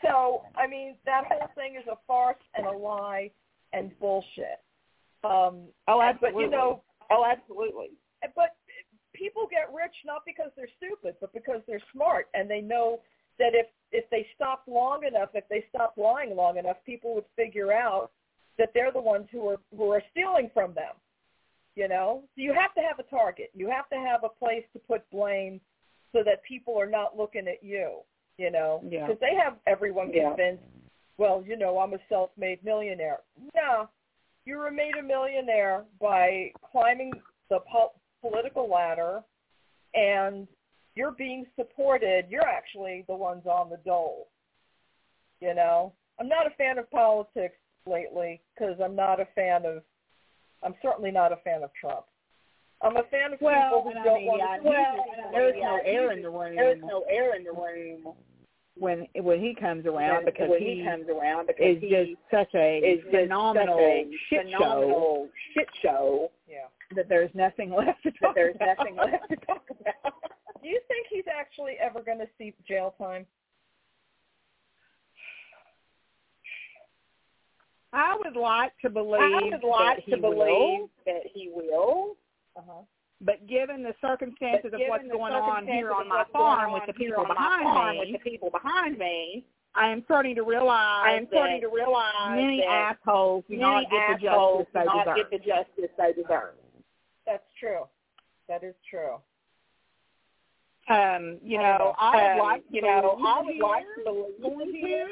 So, 0.01 0.45
I 0.55 0.65
mean, 0.67 0.97
that 1.05 1.25
whole 1.25 1.47
thing 1.55 1.75
is 1.75 1.85
a 1.87 1.97
farce 2.07 2.41
and 2.55 2.65
a 2.65 2.71
lie 2.71 3.31
and 3.73 3.97
bullshit. 3.99 4.59
Um, 5.23 5.67
Oh, 5.87 5.99
but 5.99 6.01
absolutely. 6.15 6.43
you 6.45 6.49
know, 6.49 6.83
Oh, 7.09 7.25
absolutely. 7.25 7.91
but 8.35 8.55
people 9.13 9.47
get 9.47 9.71
rich 9.73 9.95
not 10.05 10.23
because 10.25 10.51
they're 10.55 10.69
stupid, 10.77 11.15
but 11.19 11.33
because 11.33 11.61
they're 11.67 11.81
smart 11.91 12.29
and 12.33 12.49
they 12.49 12.61
know 12.61 13.01
that 13.37 13.53
if 13.53 13.67
if 13.91 14.09
they 14.09 14.25
stopped 14.35 14.67
long 14.69 15.03
enough, 15.03 15.29
if 15.35 15.47
they 15.49 15.65
stopped 15.69 15.97
lying 15.97 16.33
long 16.35 16.57
enough, 16.57 16.77
people 16.85 17.13
would 17.13 17.25
figure 17.35 17.73
out 17.73 18.11
that 18.57 18.73
they're 18.73 18.91
the 18.91 19.01
ones 19.01 19.27
who 19.31 19.47
are 19.49 19.59
who 19.75 19.91
are 19.91 20.01
stealing 20.11 20.49
from 20.53 20.73
them. 20.73 20.95
You 21.75 21.87
know, 21.87 22.23
so 22.35 22.41
you 22.41 22.53
have 22.53 22.73
to 22.75 22.81
have 22.81 22.99
a 22.99 23.03
target. 23.03 23.49
You 23.53 23.69
have 23.69 23.89
to 23.89 23.95
have 23.95 24.23
a 24.23 24.29
place 24.29 24.65
to 24.73 24.79
put 24.79 25.09
blame, 25.09 25.61
so 26.13 26.23
that 26.23 26.43
people 26.43 26.77
are 26.79 26.89
not 26.89 27.17
looking 27.17 27.47
at 27.47 27.63
you. 27.63 27.99
You 28.37 28.49
know, 28.51 28.81
Yeah. 28.83 29.07
because 29.07 29.19
they 29.19 29.35
have 29.35 29.57
everyone 29.67 30.11
Yeah. 30.11 30.29
convinced. 30.29 30.63
Well, 31.17 31.43
you 31.45 31.55
know, 31.55 31.77
I'm 31.79 31.93
a 31.93 31.99
self-made 32.09 32.63
millionaire. 32.63 33.21
No, 33.55 33.89
you 34.45 34.57
were 34.57 34.71
made 34.71 34.95
a 34.99 35.03
millionaire 35.03 35.83
by 35.99 36.51
climbing 36.71 37.11
the 37.49 37.59
po- 37.71 37.93
political 38.21 38.69
ladder, 38.69 39.21
and 39.93 40.47
you're 40.95 41.11
being 41.11 41.45
supported. 41.55 42.25
You're 42.29 42.47
actually 42.47 43.05
the 43.07 43.15
ones 43.15 43.45
on 43.45 43.69
the 43.69 43.77
dole. 43.85 44.27
You 45.39 45.53
know, 45.55 45.93
I'm 46.19 46.27
not 46.27 46.47
a 46.47 46.51
fan 46.51 46.77
of 46.77 46.89
politics 46.91 47.55
lately 47.85 48.41
because 48.53 48.75
I'm 48.83 48.95
not 48.95 49.19
a 49.19 49.27
fan 49.35 49.65
of. 49.65 49.83
I'm 50.63 50.75
certainly 50.81 51.11
not 51.11 51.31
a 51.31 51.37
fan 51.37 51.63
of 51.63 51.71
Trump. 51.79 52.05
I'm 52.83 52.97
a 52.97 53.03
fan 53.11 53.33
of 53.33 53.41
Well, 53.41 53.83
people 53.83 53.83
who 53.91 54.03
don't 54.03 54.17
mean, 54.19 54.27
want 54.27 54.41
yeah, 54.41 54.57
to. 54.57 54.63
well, 54.63 55.31
there's 55.31 55.55
no 55.61 55.79
air 55.85 56.11
in 56.11 56.21
the 56.21 56.29
room. 56.29 56.55
There's 56.55 56.81
no 56.81 57.03
air 57.09 57.35
in 57.35 57.43
the 57.43 57.51
room 57.51 58.13
when 58.77 59.05
when 59.21 59.39
he 59.39 59.53
comes 59.53 59.85
around 59.85 60.23
when, 60.23 60.25
because 60.25 60.49
when 60.49 60.61
he, 60.61 60.75
he 60.79 60.85
comes 60.85 61.05
around 61.09 61.47
because 61.47 61.75
is 61.77 61.81
he 61.81 61.89
just 61.89 62.11
such 62.31 62.53
a 62.55 62.77
is 62.77 62.99
just 63.03 63.15
phenomenal 63.15 63.77
such 63.77 63.83
a 63.83 64.11
shit 64.29 64.45
phenomenal 64.45 65.27
shit 65.53 65.67
show 65.83 66.31
Yeah. 66.47 66.67
that 66.95 67.09
there's 67.09 67.31
nothing 67.33 67.71
left 67.71 68.01
to 68.03 68.11
that 68.21 68.31
there's 68.35 68.55
about. 68.55 68.77
nothing 68.77 68.95
left 68.95 69.29
to 69.29 69.35
talk 69.45 69.63
about. 69.69 70.13
Do 70.63 70.69
you 70.69 70.79
think 70.87 71.07
he's 71.09 71.25
actually 71.27 71.73
ever 71.81 72.01
going 72.01 72.19
to 72.19 72.27
see 72.37 72.53
jail 72.67 72.95
time? 72.97 73.25
I 77.93 78.17
would 78.23 78.37
like 78.39 78.71
to 78.83 78.89
believe 78.89 79.19
I 79.21 79.41
would 79.51 79.63
like 79.67 80.05
that 80.05 80.11
to 80.15 80.21
believe 80.21 80.37
will, 80.39 80.89
that 81.05 81.23
he 81.33 81.51
will. 81.53 82.15
Uh-huh. 82.55 82.81
But 83.23 83.45
given 83.47 83.83
the 83.83 83.93
circumstances 84.01 84.71
But 84.71 84.81
of 84.81 84.87
what's 84.87 85.03
going 85.11 85.33
on 85.33 85.67
here 85.67 85.91
on 85.91 86.07
my 86.07 86.17
what's 86.19 86.31
going 86.33 86.43
farm 86.43 86.73
with 86.73 86.83
the 86.87 86.93
people 86.93 87.23
my 87.23 87.33
behind 87.33 87.63
farm 87.63 87.91
me, 87.93 87.99
with 87.99 88.11
the 88.23 88.29
people 88.29 88.49
behind 88.49 88.97
me, 88.97 89.45
I 89.75 89.87
am 89.89 90.03
starting 90.05 90.35
to 90.35 90.43
realize 90.43 91.03
I 91.05 91.11
am 91.17 91.27
starting 91.31 91.61
to 91.61 91.67
realize 91.69 92.35
many 92.35 92.59
that 92.59 92.97
assholes 92.99 93.43
do 93.47 93.53
many 93.57 93.61
not 93.61 93.83
get 93.91 94.19
the 94.21 94.27
assholes 94.27 94.65
justice 94.65 94.73
they 94.73 94.79
do 94.81 94.85
not 94.85 95.05
deserve. 95.05 95.15
get 95.17 95.31
the 95.31 95.37
justice 95.39 95.95
they 95.97 96.13
deserve. 96.21 96.53
That's 97.25 97.43
true. 97.59 97.83
That 98.49 98.63
is 98.63 98.75
true. 98.89 99.15
Um, 100.89 101.37
you 101.43 101.57
know, 101.57 101.93
I 101.97 102.15
would 102.15 102.31
Um, 102.33 102.37
like 102.39 102.63
you 102.69 102.81
know, 102.81 103.17
I 103.25 103.41
would 103.41 103.53
here, 103.53 103.63
like 103.63 103.85
to 104.03 104.27
believe 104.41 104.75
here. 104.75 105.07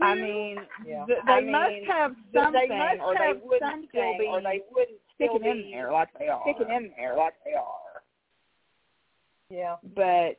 I 0.00 0.14
mean, 0.14 0.60
Yeah. 0.86 1.06
th- 1.06 1.18
they 1.26 1.32
I 1.32 1.40
must 1.40 1.72
mean, 1.72 1.84
have 1.86 2.14
that 2.34 2.44
something, 2.44 2.68
they 2.68 2.76
must 2.78 3.00
or 3.00 3.14
they 3.14 3.24
have 3.28 3.42
wouldn't 3.42 3.72
something, 3.72 3.88
still 3.88 4.18
be 4.18 4.26
or 4.26 4.40
they 4.42 4.62
wouldn't 4.70 5.00
still 5.00 5.05
sticking 5.16 5.44
in 5.44 5.70
there 5.72 5.92
like 5.92 6.08
they 6.18 6.28
are. 6.28 6.42
sticking 6.42 6.72
in 6.72 6.92
there 6.96 7.16
like 7.16 7.34
they 7.44 7.54
are. 7.54 8.02
Yeah. 9.50 9.76
But 9.94 10.36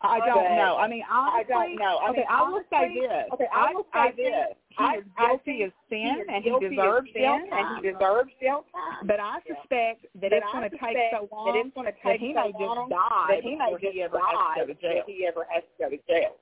I 0.00 0.16
don't 0.24 0.56
know. 0.56 0.76
I 0.80 0.88
mean, 0.88 1.04
honestly, 1.10 1.52
I 1.54 1.66
don't 1.68 1.76
know. 1.76 2.00
I 2.00 2.08
okay, 2.10 2.24
mean, 2.24 2.32
I 2.32 2.42
will 2.48 2.64
say 2.72 2.88
this. 2.88 3.28
okay, 3.34 3.48
I 3.52 3.74
will 3.74 3.84
say 3.92 4.08
I 4.08 4.12
this. 4.16 4.56
He 4.72 4.84
is 4.96 5.04
guilty 5.18 5.62
of 5.68 5.72
sin, 5.92 6.24
and 6.32 6.40
he 6.40 6.52
deserves 6.56 7.08
sin, 7.12 7.40
and 7.52 7.64
he 7.76 7.92
deserves 7.92 8.32
jail 8.40 8.64
time. 8.72 9.04
But 9.06 9.20
I 9.20 9.40
Yeah. 9.44 9.60
suspect 9.60 10.08
that 10.16 10.30
But 10.30 10.32
it's 10.32 10.52
going 10.52 10.70
to 10.70 10.78
take 10.78 10.96
so 11.12 11.28
long 11.30 11.52
that 11.52 11.56
it's 11.60 11.74
going 11.74 11.86
to 11.86 11.92
that 11.92 12.00
take 12.00 12.20
he 12.20 12.32
so 12.32 12.40
may 12.40 12.52
just 12.56 12.88
die 12.88 13.28
that 13.28 13.42
he 13.44 13.54
may 13.56 13.72
just 13.76 13.92
he 13.92 14.02
ever 14.02 14.18
has 14.20 14.56
to 14.56 14.60
go 14.60 14.66
to 14.72 14.74
jail. 14.80 15.04
he 15.06 15.26
ever 15.26 15.44
has 15.52 15.62
to 15.64 15.74
go 15.84 15.88
to 15.90 15.98
jail. 16.08 16.36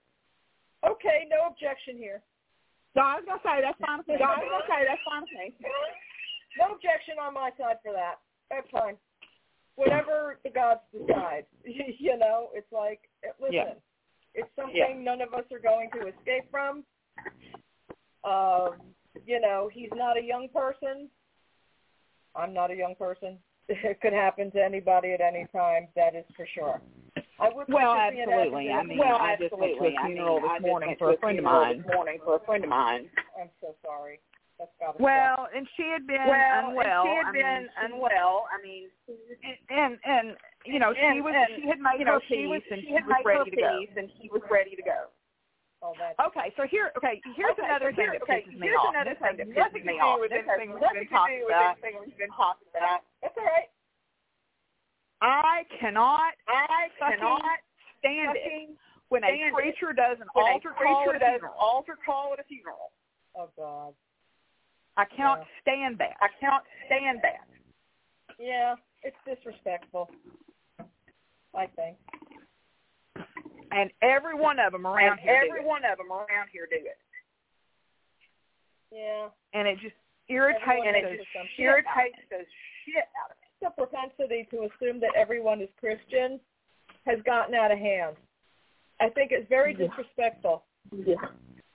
Okay, 0.87 1.27
no 1.29 1.47
objection 1.51 1.97
here. 1.99 2.23
So 2.95 3.01
I 3.03 3.17
was 3.19 3.25
going 3.27 3.39
to 3.43 3.45
say 3.49 3.59
that's 3.61 3.79
fine. 3.83 4.03
So 4.07 4.15
I 4.15 4.39
was 4.39 4.63
okay. 4.63 4.87
That's 4.87 5.03
fine 5.03 5.23
with 5.27 5.35
me. 5.35 5.67
No 6.59 6.75
objection 6.75 7.15
on 7.23 7.35
my 7.35 7.51
side 7.59 7.77
for 7.85 7.93
that. 7.93 8.17
That's 8.51 8.67
fine. 8.71 8.97
Whatever 9.77 10.39
the 10.43 10.51
gods 10.51 10.81
decide. 10.93 11.47
you 11.65 12.19
know, 12.19 12.49
it's 12.53 12.71
like, 12.73 13.01
listen, 13.41 13.55
Yeah. 13.55 13.75
it's 14.35 14.49
something 14.57 14.77
Yeah. 14.77 14.95
none 14.99 15.21
of 15.21 15.33
us 15.35 15.45
are 15.53 15.61
going 15.61 15.91
to 15.93 16.09
escape 16.09 16.51
from. 16.51 16.85
Um, 18.25 18.81
you 19.25 19.41
know, 19.41 19.71
he's 19.73 19.91
not 19.95 20.17
a 20.17 20.23
young 20.23 20.49
person. 20.49 21.09
I'm 22.35 22.53
not 22.53 22.71
a 22.71 22.77
young 22.77 22.95
person. 22.97 23.39
It 23.71 24.01
could 24.01 24.15
happen 24.15 24.51
to 24.53 24.65
anybody 24.65 25.13
at 25.13 25.21
any 25.21 25.47
time. 25.55 25.89
That 25.95 26.15
is 26.15 26.25
for 26.35 26.47
sure. 26.55 26.81
I 27.39 27.51
would 27.53 27.69
Well, 27.69 27.91
like 27.91 28.11
to 28.13 28.17
see 28.17 28.23
an 28.23 28.31
absolutely. 28.31 28.73
I 28.73 28.83
mean, 28.83 28.99
well, 28.99 29.17
I 29.17 29.37
just 29.37 29.53
went 29.57 29.77
to 29.79 29.85
a 29.85 29.89
absolutely. 29.93 29.97
I 29.99 30.07
funeral 30.07 30.41
mean, 30.41 30.53
this 30.55 30.63
morning 30.63 30.97
for 30.99 31.13
a 31.13 31.19
friend 31.19 31.39
of 31.39 31.45
mine. 31.45 31.77
This 31.87 31.95
morning 31.95 32.19
for 32.25 32.37
a 32.37 32.41
friend 32.41 32.65
of 32.65 32.71
mine. 32.71 33.11
I'm 33.39 33.51
so 33.61 33.75
sorry. 33.85 34.21
That's 34.59 34.75
got 34.83 34.99
to 34.99 35.03
Well, 35.03 35.47
and 35.55 35.67
she 35.79 35.85
had 35.87 36.07
been 36.07 36.27
well, 36.27 36.69
unwell. 36.75 37.03
and 37.07 37.09
she 37.09 37.15
had 37.15 37.27
I 37.27 37.33
been 37.33 37.63
mean, 37.63 37.95
unwell. 37.95 38.47
I 38.51 38.59
mean, 38.63 38.91
and 39.71 39.95
and 40.03 40.27
you 40.67 40.79
know 40.83 40.91
she 40.99 41.21
was 41.23 41.31
and, 41.35 41.63
she 41.63 41.69
had 41.71 41.79
made 41.79 41.99
you 42.03 42.05
know, 42.05 42.19
her 42.19 42.27
she 42.27 42.43
peace 42.43 42.51
was 42.51 42.63
and 42.75 42.81
she 42.83 42.87
she 42.91 42.93
was 42.99 43.23
ready 43.25 43.51
to 43.51 43.57
go. 43.57 43.79
and 43.97 44.07
she 44.19 44.27
was 44.35 44.43
ready 44.51 44.75
to 44.75 44.83
go. 44.83 45.01
Oh, 45.81 45.95
Okay, 46.27 46.51
so 46.59 46.67
here 46.67 46.91
okay 46.99 47.23
here's 47.39 47.55
Okay, 47.55 47.63
another 47.71 47.95
so 47.95 48.03
thing 48.03 48.11
here- 48.11 48.19
that 48.19 48.27
okay, 48.27 48.43
pisses 48.43 48.59
me 48.59 48.67
here's 48.67 48.83
off. 48.83 48.91
another 48.91 49.15
This 49.15 49.23
thing 49.23 49.39
has 49.39 49.47
that 49.55 49.71
pisses 49.71 49.85
me 49.87 49.95
do 49.95 50.03
off. 50.03 50.19
with 50.19 50.31
This 50.35 50.43
has 50.43 50.59
anything 50.59 50.75
we've 50.75 50.83
nothing 50.83 51.07
to 51.07 51.07
do 51.07 51.39
with 51.47 51.55
about. 51.55 51.79
anything 51.79 51.95
we've 52.03 52.19
been 52.19 52.35
talking 52.35 52.67
about. 52.75 53.01
that's 53.23 53.37
all 53.39 53.47
right. 53.47 53.71
I 55.23 55.63
cannot 55.79 56.35
I 56.51 56.91
cannot 56.99 57.63
stand 58.03 58.35
it 58.35 58.75
when 59.09 59.23
a 59.23 59.31
stand 59.31 59.51
it. 59.51 59.55
preacher 59.55 59.93
does 59.95 60.19
an 60.19 60.27
when 60.35 60.47
altar 60.51 60.71
a 60.71 60.83
call 60.83 61.11
at 61.11 61.15
a 61.15 61.19
does 61.19 61.39
funeral. 61.39 61.55
an 61.55 61.59
altar 61.63 61.95
call 62.05 62.33
at 62.35 62.41
a 62.43 62.47
funeral. 62.51 62.91
Oh 63.39 63.49
God. 63.57 63.95
I 64.99 65.05
cannot 65.07 65.39
Yeah. 65.41 65.61
stand 65.63 65.99
that. 65.99 66.17
I 66.21 66.29
cannot 66.41 66.67
stand 66.87 67.23
that. 67.23 67.47
Yeah, 68.39 68.75
it's 69.03 69.17
disrespectful. 69.25 70.11
I 71.55 71.67
think. 71.69 71.97
And 73.71 73.91
every 74.03 74.35
one 74.35 74.59
of 74.59 74.73
them 74.73 74.87
around 74.87 75.13
and 75.13 75.21
here 75.21 75.41
do 75.41 75.47
every 75.51 75.61
it. 75.61 75.67
one 75.67 75.85
of 75.85 75.99
them 75.99 76.11
around 76.13 76.49
here 76.51 76.67
do 76.67 76.77
it. 76.77 76.99
Yeah. 78.91 79.29
and 79.53 79.69
it 79.69 79.79
just 79.81 79.95
irritates 80.29 80.63
Everyone 80.67 80.89
And 80.89 80.97
it 80.97 81.19
just 81.19 81.33
some 81.33 81.47
shit 81.57 81.69
out 81.69 81.79
of 81.79 81.85
irritates 81.85 82.29
the 82.31 82.47
shit 82.85 83.05
out 83.23 83.31
of 83.31 83.37
me. 83.37 83.47
The 83.61 83.71
propensity 83.71 84.45
to 84.51 84.65
assume 84.65 84.99
that 85.01 85.15
everyone 85.15 85.61
is 85.61 85.69
Christian 85.79 86.41
has 87.07 87.21
gotten 87.23 87.55
out 87.55 87.71
of 87.71 87.79
hand. 87.79 88.17
I 89.01 89.11
think 89.11 89.31
it's 89.33 89.49
very 89.49 89.75
Yeah. 89.75 89.87
disrespectful. 89.89 90.65
Yeah. 90.93 91.17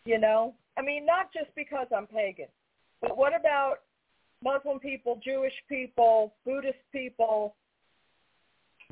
You 0.06 0.18
know, 0.18 0.56
I 0.76 0.82
mean, 0.82 1.06
not 1.06 1.32
just 1.32 1.54
because 1.56 1.88
I'm 1.92 2.08
pagan, 2.08 2.50
but 3.04 3.16
what 3.18 3.36
about 3.40 3.76
Muslim 4.44 4.80
people, 4.80 5.20
Jewish 5.24 5.54
people, 5.70 6.34
Buddhist 6.46 6.80
people? 6.92 7.56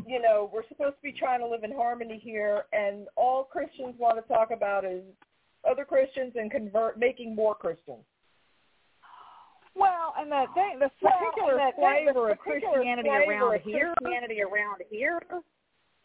You 0.08 0.22
know, 0.22 0.50
we're 0.54 0.68
supposed 0.68 0.96
to 0.98 1.02
be 1.04 1.12
trying 1.12 1.40
to 1.40 1.48
live 1.48 1.64
in 1.64 1.72
harmony 1.72 2.20
here, 2.24 2.64
and 2.74 3.08
all 3.16 3.44
Christians 3.44 3.96
want 3.98 4.18
to 4.22 4.34
talk 4.34 4.52
about 4.52 4.86
is 4.86 5.04
other 5.70 5.86
Christians 5.86 6.34
and 6.36 6.50
convert, 6.52 6.98
making 7.00 7.36
more 7.36 7.56
Christians. 7.56 8.04
Well, 9.76 10.14
and 10.18 10.32
the 10.32 10.46
thing, 10.54 10.80
the 10.80 10.92
Well, 11.02 11.14
particular 11.14 11.56
the- 11.56 11.72
flavor 11.78 12.30
of 12.32 12.40
Christianity 12.40 13.10
flavor 13.10 13.32
around 13.32 13.56
of 13.56 13.62
here 13.62 13.94
Christianity 14.02 14.42
around 14.42 14.82
here 14.90 15.22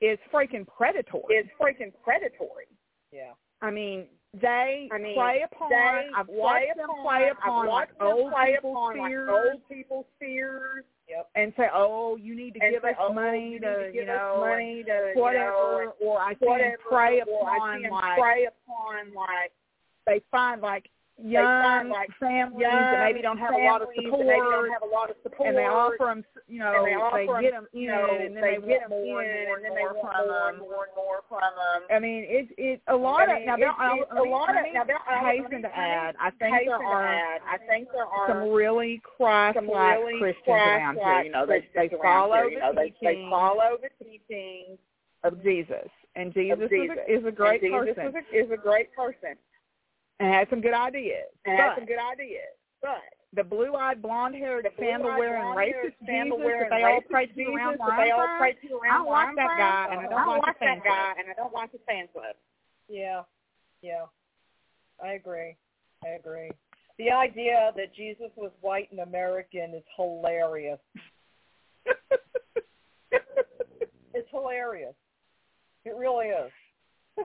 is 0.01 0.19
freaking 0.33 0.67
predatory. 0.67 1.35
is 1.37 1.47
freaking 1.61 1.93
predatory. 2.03 2.67
Yeah. 3.13 3.33
I 3.63 3.71
mean, 3.71 4.09
they 4.41 4.89
I 4.93 4.99
mean, 4.99 5.15
play 5.15 5.43
upon. 5.45 5.71
they 5.71 6.09
I've 6.17 6.27
play 6.27 6.37
watched 6.37 6.77
them 6.77 6.91
upon- 6.91 7.05
play 7.05 7.29
upon 7.31 7.67
like 7.67 7.89
old 8.01 8.33
play 8.33 8.55
people's 8.55 8.73
upon, 8.75 8.99
like, 8.99 9.11
fears 9.11 9.31
old 9.31 9.69
people's 9.69 10.07
fears 10.19 10.85
Yep. 11.09 11.31
and 11.37 11.53
say, 11.57 11.69
"Oh, 11.73 12.17
you 12.17 12.35
need 12.35 12.55
to 12.55 12.61
and 12.61 12.73
give 12.73 12.83
say, 12.83 12.91
us 12.91 12.97
oh, 12.99 13.13
money 13.13 13.59
to, 13.61 13.91
you 13.95 14.01
us 14.03 14.07
know, 14.07 14.39
money 14.41 14.83
to 14.85 15.13
whatever." 15.15 15.45
you 15.45 15.85
know, 15.87 15.93
or 16.01 16.19
I 16.21 16.35
them 16.35 16.49
whatever, 16.49 16.77
prey 16.89 17.21
or 17.23 17.49
I 17.49 17.57
upon 17.57 17.83
them 17.83 17.91
like 17.93 18.19
prey 18.19 18.47
upon 18.47 19.15
like 19.15 19.53
they 20.07 20.21
find 20.31 20.61
like 20.61 20.91
young 21.19 21.89
like 21.89 22.11
families 22.21 22.61
young 22.61 22.77
that 22.77 23.01
maybe 23.05 23.23
don't 23.23 23.39
have 23.39 23.55
a 23.55 23.65
lot 23.65 23.81
of 23.81 23.89
support, 23.97 24.27
maybe 24.27 24.37
don't 24.37 24.71
have 24.71 24.83
a 24.83 24.93
lot 24.93 25.09
of 25.09 25.17
support, 25.23 25.49
and 25.49 25.57
they 25.57 25.65
offer 25.65 26.13
them, 26.13 26.25
you 26.47 26.59
know, 26.61 26.85
they 26.85 26.93
they 26.93 27.43
get 27.43 27.53
them 27.53 27.67
you 27.73 27.89
in, 27.89 27.97
know, 27.97 28.05
and 28.21 28.37
then 28.37 28.43
they, 28.43 28.61
they, 28.61 28.67
get 28.69 28.81
them 28.85 28.91
more 28.91 29.25
in, 29.25 29.49
and 29.49 29.65
then 29.65 29.73
they 29.73 29.89
want 29.89 30.13
from 30.13 30.29
more 30.29 30.49
and 30.49 30.61
them. 30.61 30.69
more 30.69 30.85
and 30.85 30.95
more 30.97 31.21
from 31.29 31.41
them. 31.41 31.81
I 31.89 31.99
mean, 31.99 32.25
it 32.29 32.49
it 32.59 32.83
a 32.89 32.97
lot 32.97 33.29
I 33.29 33.41
of 33.41 33.47
now. 33.47 33.57
it's- 33.57 33.65
There, 33.65 33.73
I, 33.73 33.97
it's 33.97 34.13
a 34.13 34.29
lot 34.29 34.51
of 34.51 34.65
now. 34.73 34.85
There, 34.85 35.01
I- 35.09 35.41
hasten 35.41 35.63
to 35.63 35.73
add. 35.73 36.17
I 36.21 36.31
think 36.37 36.69
there 36.69 36.85
are 36.85 37.07
add. 37.09 37.41
I 37.49 37.59
think 37.65 37.89
there 37.93 38.05
are 38.05 38.29
some 38.29 38.51
really 38.53 39.01
Christ-like 39.17 39.65
really 39.99 40.21
Christians 40.21 40.49
around 40.49 40.97
here. 40.97 41.23
You 41.23 41.33
know, 41.33 41.47
they 41.47 41.65
they 41.75 41.89
follow 41.97 42.45
here. 42.45 42.51
You 42.51 42.61
know, 42.61 42.73
the 42.77 42.93
they 43.01 43.27
follow 43.31 43.81
the 43.81 43.89
teachings 44.05 44.79
of 45.25 45.43
Jesus, 45.43 45.89
and 46.15 46.33
Jesus. 46.35 46.69
Is, 47.09 47.25
a, 47.25 47.33
great 47.33 47.63
person 47.63 48.13
is 48.33 48.51
a 48.53 48.57
great 48.57 48.95
person 48.95 49.35
and 50.21 50.33
has 50.33 50.47
some 50.51 50.61
good 50.61 50.75
ideas. 50.75 51.29
and 51.45 51.57
but 51.57 51.63
has 51.63 51.73
some 51.77 51.87
good 51.87 52.01
ideas. 52.01 52.53
But 52.83 53.03
the 53.33 53.45
blue-eyed, 53.45 54.01
blonde-haired, 54.01 54.65
the 54.65 54.71
sandal-wearing, 54.79 55.57
racist 55.57 55.97
that 56.01 56.07
sandal-wearing 56.07 56.71
they 56.71 56.83
all 56.85 57.01
pray 57.11 57.27
to 57.27 57.43
around 57.53 57.79
they 57.99 58.11
all 58.11 58.29
pray 58.39 58.53
to 58.53 58.69
I 58.75 58.89
around 58.89 59.05
don't 59.05 59.13
like 59.13 59.37
that 59.37 59.59
guy, 59.59 59.89
and 59.91 60.01
I 60.01 60.03
don't 60.09 60.21
I 60.21 60.25
don't 60.25 60.39
like 60.39 60.61
that 60.61 60.85
guy, 60.85 61.13
and 61.19 61.29
I 61.31 61.35
don't 61.37 61.53
like 61.53 61.73
the 61.73 61.79
fan 61.87 62.09
club. 62.13 62.37
Yeah. 62.89 63.23
Yeah, 63.83 64.07
I 65.03 65.13
agree. 65.13 65.57
I 66.05 66.09
agree. 66.11 66.51
The 66.99 67.11
idea 67.11 67.73
that 67.77 67.95
Jesus 67.95 68.31
was 68.37 68.51
white 68.61 68.91
and 68.91 69.01
American 69.01 69.75
is 69.75 69.85
hilarious. 69.97 70.79
it's 74.15 74.31
hilarious. 74.31 74.95
It 75.85 75.95
really 75.95 76.27
is. 76.27 76.51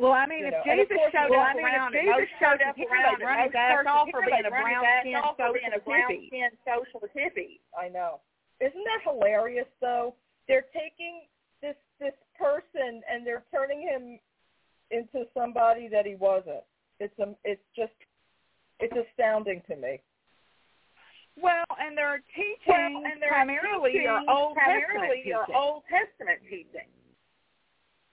Well, 0.00 0.16
I 0.16 0.24
mean, 0.24 0.48
You 0.48 0.48
if 0.48 0.56
know, 0.56 0.64
Jesus 0.64 0.96
course, 0.96 1.12
showed 1.12 1.28
well, 1.28 1.44
up 1.44 1.52
I 1.52 1.60
mean, 1.60 1.64
around, 1.68 1.92
if 1.92 2.00
Jesus 2.08 2.32
showed 2.40 2.60
up 2.64 2.72
around, 2.72 3.20
be 3.20 3.24
running 3.28 3.52
back 3.52 3.84
off 3.84 4.08
for 4.08 4.24
being 4.24 4.48
a 4.48 4.50
brown 4.50 4.80
back 4.80 5.04
skinned 5.04 5.20
off 5.20 5.36
for 5.36 5.52
being 5.52 5.76
a 5.76 5.76
socialist 5.76 5.84
brown 5.84 6.08
hippie. 6.08 6.26
skinned 6.32 6.56
socialist 6.64 7.12
hippie. 7.12 7.60
I 7.76 7.92
know. 7.92 8.24
Isn't 8.64 8.80
that 8.88 9.04
hilarious 9.04 9.68
though? 9.84 10.16
They're 10.48 10.64
taking 10.72 11.28
this 11.60 11.76
this 12.00 12.16
person 12.32 13.04
and 13.04 13.26
they're 13.28 13.44
turning 13.52 13.84
him 13.84 14.16
into 14.88 15.28
somebody 15.36 15.88
that 15.92 16.06
he 16.08 16.16
wasn't. 16.16 16.64
It's 16.98 17.12
um 17.20 17.36
it's 17.44 17.60
just 17.76 17.92
it's 18.80 18.96
astounding 18.96 19.60
to 19.68 19.76
me. 19.76 20.00
Well, 21.36 21.68
and 21.78 21.92
they're 21.96 22.24
teaching 22.34 23.04
Well, 23.04 23.04
and 23.04 23.20
they're 23.20 23.28
primarily 23.36 23.92
teaching 23.92 24.08
your 24.08 24.24
Old 24.32 24.56
primarily 24.56 25.28
Testament 25.28 25.48
your. 25.48 25.56
Old 25.56 25.82
Testament 25.92 26.40
teaching. 26.48 26.88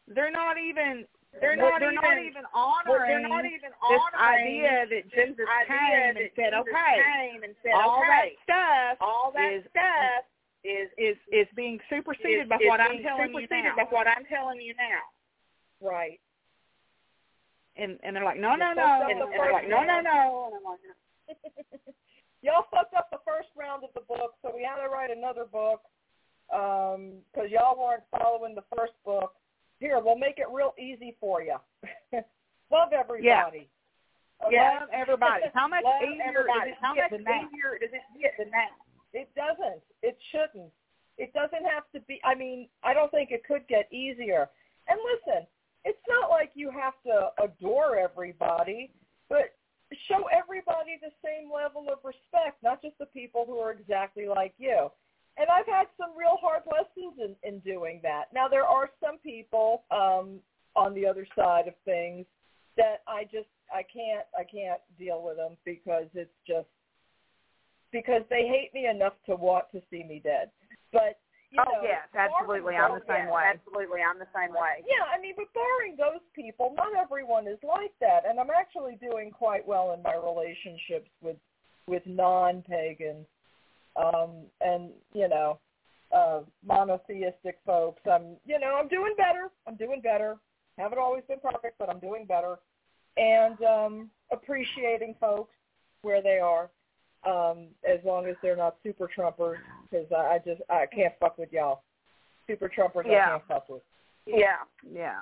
They're 0.07 0.31
not 0.31 0.57
even 0.57 1.07
They're 1.39 1.55
not 1.55 1.79
they're 1.79 1.91
even- 1.91 2.01
not 2.01 2.17
even 2.17 2.45
honoring 2.53 3.07
they're 3.07 3.29
not 3.29 3.45
even 3.45 3.69
this 3.69 3.79
honoring 3.81 4.63
idea 4.63 4.85
that 4.89 5.03
Jesus 5.11 5.45
came 5.67 6.17
and 6.17 6.31
said, 6.35 6.51
Jesus 6.51 6.65
"Okay, 6.65 6.95
came 7.03 7.43
and 7.43 7.55
said, 7.61 7.73
all 7.73 8.01
that 8.01 8.29
stuff 8.43 8.97
all 9.01 9.31
that 9.35 9.53
is- 9.53 9.65
stuff 9.69 10.25
is 10.63 10.89
is 10.97 11.17
is 11.31 11.47
being 11.55 11.79
superseded 11.89 12.43
is, 12.43 12.49
by 12.49 12.57
is 12.57 12.67
what 12.67 12.81
I'm 12.81 13.01
telling 13.03 13.33
you 13.33 13.47
now." 13.49 13.75
by 13.75 13.83
what 13.83 14.07
I'm 14.07 14.25
telling 14.25 14.61
you 14.61 14.73
now. 14.75 15.03
Right. 15.79 16.19
And 17.75 17.99
and 18.01 18.15
they're 18.15 18.25
like, 18.25 18.39
"No, 18.39 18.55
no, 18.55 18.73
no." 18.73 19.05
And, 19.07 19.21
and 19.21 19.31
they're 19.31 19.51
like, 19.53 19.69
no, 19.69 19.83
no, 19.83 20.01
no. 20.01 20.49
And 20.49 20.55
I'm 20.57 20.63
like, 20.65 20.79
y'all 22.41 22.65
fucked 22.71 22.95
up 22.95 23.11
the 23.11 23.19
first 23.25 23.49
round 23.55 23.83
of 23.83 23.91
the 23.93 24.01
book, 24.01 24.33
so 24.41 24.51
we 24.55 24.63
had 24.63 24.81
to 24.81 24.89
write 24.89 25.11
another 25.11 25.45
book 25.45 25.81
um, 26.51 27.21
because 27.31 27.51
y'all 27.51 27.77
weren't 27.77 28.03
following 28.09 28.55
the 28.55 28.63
first 28.75 28.93
book. 29.05 29.35
Here, 29.79 29.99
we'll 30.03 30.17
make 30.17 30.37
it 30.37 30.47
real 30.51 30.73
easy 30.79 31.15
for 31.19 31.41
you. 31.41 31.57
Love 32.71 32.93
everybody. 32.93 33.69
Okay? 34.45 34.57
Love 34.57 34.89
everybody. 34.93 35.43
How 35.53 35.67
much 35.73 35.83
Love 35.83 36.01
easier 36.03 36.45
everybody. 36.45 36.71
is 36.71 36.77
it 36.77 36.81
How 36.81 36.93
much 36.95 37.13
easier 37.13 37.77
does 37.79 37.93
it 37.93 38.03
get 38.21 38.33
than 38.37 38.49
that? 38.51 38.73
It 39.13 39.29
doesn't. 39.35 39.81
It 40.01 40.17
shouldn't. 40.31 40.71
It 41.17 41.33
doesn't 41.33 41.65
have 41.65 41.89
to 41.93 41.99
be. 42.01 42.19
I 42.23 42.35
mean, 42.35 42.67
I 42.83 42.93
don't 42.93 43.09
think 43.09 43.31
it 43.31 43.43
could 43.45 43.67
get 43.67 43.91
easier. 43.91 44.49
And 44.87 44.99
listen, 45.01 45.47
it's 45.85 46.01
not 46.07 46.29
like 46.29 46.51
you 46.53 46.69
have 46.69 46.93
to 47.05 47.29
adore 47.43 47.97
everybody, 47.97 48.91
but 49.29 49.55
show 50.07 50.27
everybody 50.31 50.99
the 51.01 51.11
same 51.23 51.49
level 51.51 51.87
of 51.91 51.99
respect, 52.03 52.61
not 52.61 52.81
just 52.81 52.97
the 52.99 53.07
people 53.07 53.45
who 53.47 53.57
are 53.57 53.71
exactly 53.71 54.27
like 54.27 54.53
you. 54.57 54.89
And 55.37 55.47
I've 55.49 55.67
had 55.67 55.87
some 55.97 56.17
real 56.17 56.37
hard 56.41 56.63
lessons 56.65 57.13
in, 57.21 57.35
in 57.47 57.59
doing 57.59 57.99
that. 58.03 58.25
Now 58.33 58.47
there 58.47 58.65
are 58.65 58.89
some 58.99 59.17
people 59.19 59.83
um, 59.91 60.39
on 60.75 60.93
the 60.93 61.05
other 61.05 61.27
side 61.35 61.67
of 61.67 61.73
things 61.85 62.25
that 62.75 63.01
I 63.07 63.23
just 63.23 63.49
I 63.73 63.83
can't 63.83 64.25
I 64.37 64.43
can't 64.43 64.81
deal 64.97 65.21
with 65.21 65.37
them 65.37 65.57
because 65.65 66.05
it's 66.13 66.33
just 66.47 66.67
because 67.91 68.21
they 68.29 68.47
hate 68.47 68.73
me 68.73 68.87
enough 68.87 69.13
to 69.25 69.35
want 69.35 69.65
to 69.71 69.81
see 69.89 70.03
me 70.03 70.21
dead. 70.23 70.51
But 70.91 71.19
you 71.49 71.59
Oh, 71.61 71.71
know, 71.71 71.81
yes, 71.83 72.03
absolutely. 72.13 72.75
I'm 72.75 72.93
the 72.99 73.05
same 73.07 73.27
Yeah, 73.27 73.33
way. 73.33 73.43
Absolutely, 73.55 74.01
I'm 74.03 74.19
the 74.19 74.27
same 74.35 74.51
way. 74.51 74.83
Yeah, 74.83 75.07
I 75.07 75.19
mean, 75.19 75.33
but 75.37 75.47
barring 75.53 75.95
those 75.95 76.21
people, 76.35 76.73
not 76.75 76.93
everyone 76.93 77.47
is 77.47 77.59
like 77.63 77.93
that, 78.01 78.25
and 78.27 78.39
I'm 78.39 78.51
actually 78.51 78.97
doing 78.99 79.31
quite 79.31 79.65
well 79.65 79.93
in 79.93 80.01
my 80.03 80.15
relationships 80.15 81.09
with 81.21 81.37
with 81.87 82.03
non-pagans, 82.05 83.25
um, 83.97 84.31
and 84.61 84.89
you 85.13 85.27
know, 85.27 85.59
uh, 86.15 86.41
monotheistic 86.65 87.59
folks. 87.65 88.01
I'm, 88.09 88.35
you 88.45 88.59
know, 88.59 88.77
I'm 88.79 88.87
doing 88.87 89.13
better. 89.17 89.49
I'm 89.67 89.75
doing 89.75 90.01
better. 90.01 90.37
Haven't 90.77 90.99
always 90.99 91.23
been 91.27 91.39
perfect, 91.39 91.77
but 91.79 91.89
I'm 91.89 91.99
doing 91.99 92.25
better, 92.25 92.59
and 93.17 93.61
um, 93.63 94.09
appreciating 94.31 95.15
folks 95.19 95.55
where 96.03 96.21
they 96.21 96.37
are, 96.39 96.69
um, 97.25 97.67
as 97.87 97.99
long 98.05 98.27
as 98.27 98.35
they're 98.43 98.55
not 98.55 98.75
super 98.83 99.09
Trumpers, 99.17 99.57
because 99.89 100.05
I, 100.15 100.35
I 100.35 100.39
just 100.45 100.61
I 100.69 100.85
can't 100.85 101.13
fuck 101.19 101.37
with 101.37 101.51
y'all. 101.51 101.81
Super 102.45 102.69
Trumpers, 102.69 103.05
I 103.07 103.29
can't 103.31 103.47
fuck 103.47 103.67
with. 103.69 103.81
Yeah, 104.27 104.57
Yeah. 104.89 105.21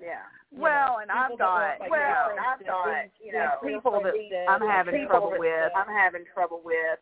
yeah. 0.00 0.22
you 0.50 0.60
Well, 0.60 0.94
know, 0.94 0.98
and 1.02 1.10
I've 1.10 1.38
got 1.38 1.80
like, 1.80 1.90
well, 1.90 2.30
and 2.30 2.40
I've 2.40 2.64
got, 2.66 3.02
These- 3.02 3.26
you 3.26 3.32
know, 3.32 3.50
people 3.62 4.00
that 4.02 4.46
I'm 4.48 4.62
having 4.62 5.06
trouble 5.06 5.34
with. 5.36 5.72
I'm 5.76 5.86
having 5.86 6.24
trouble 6.32 6.62
with 6.64 6.98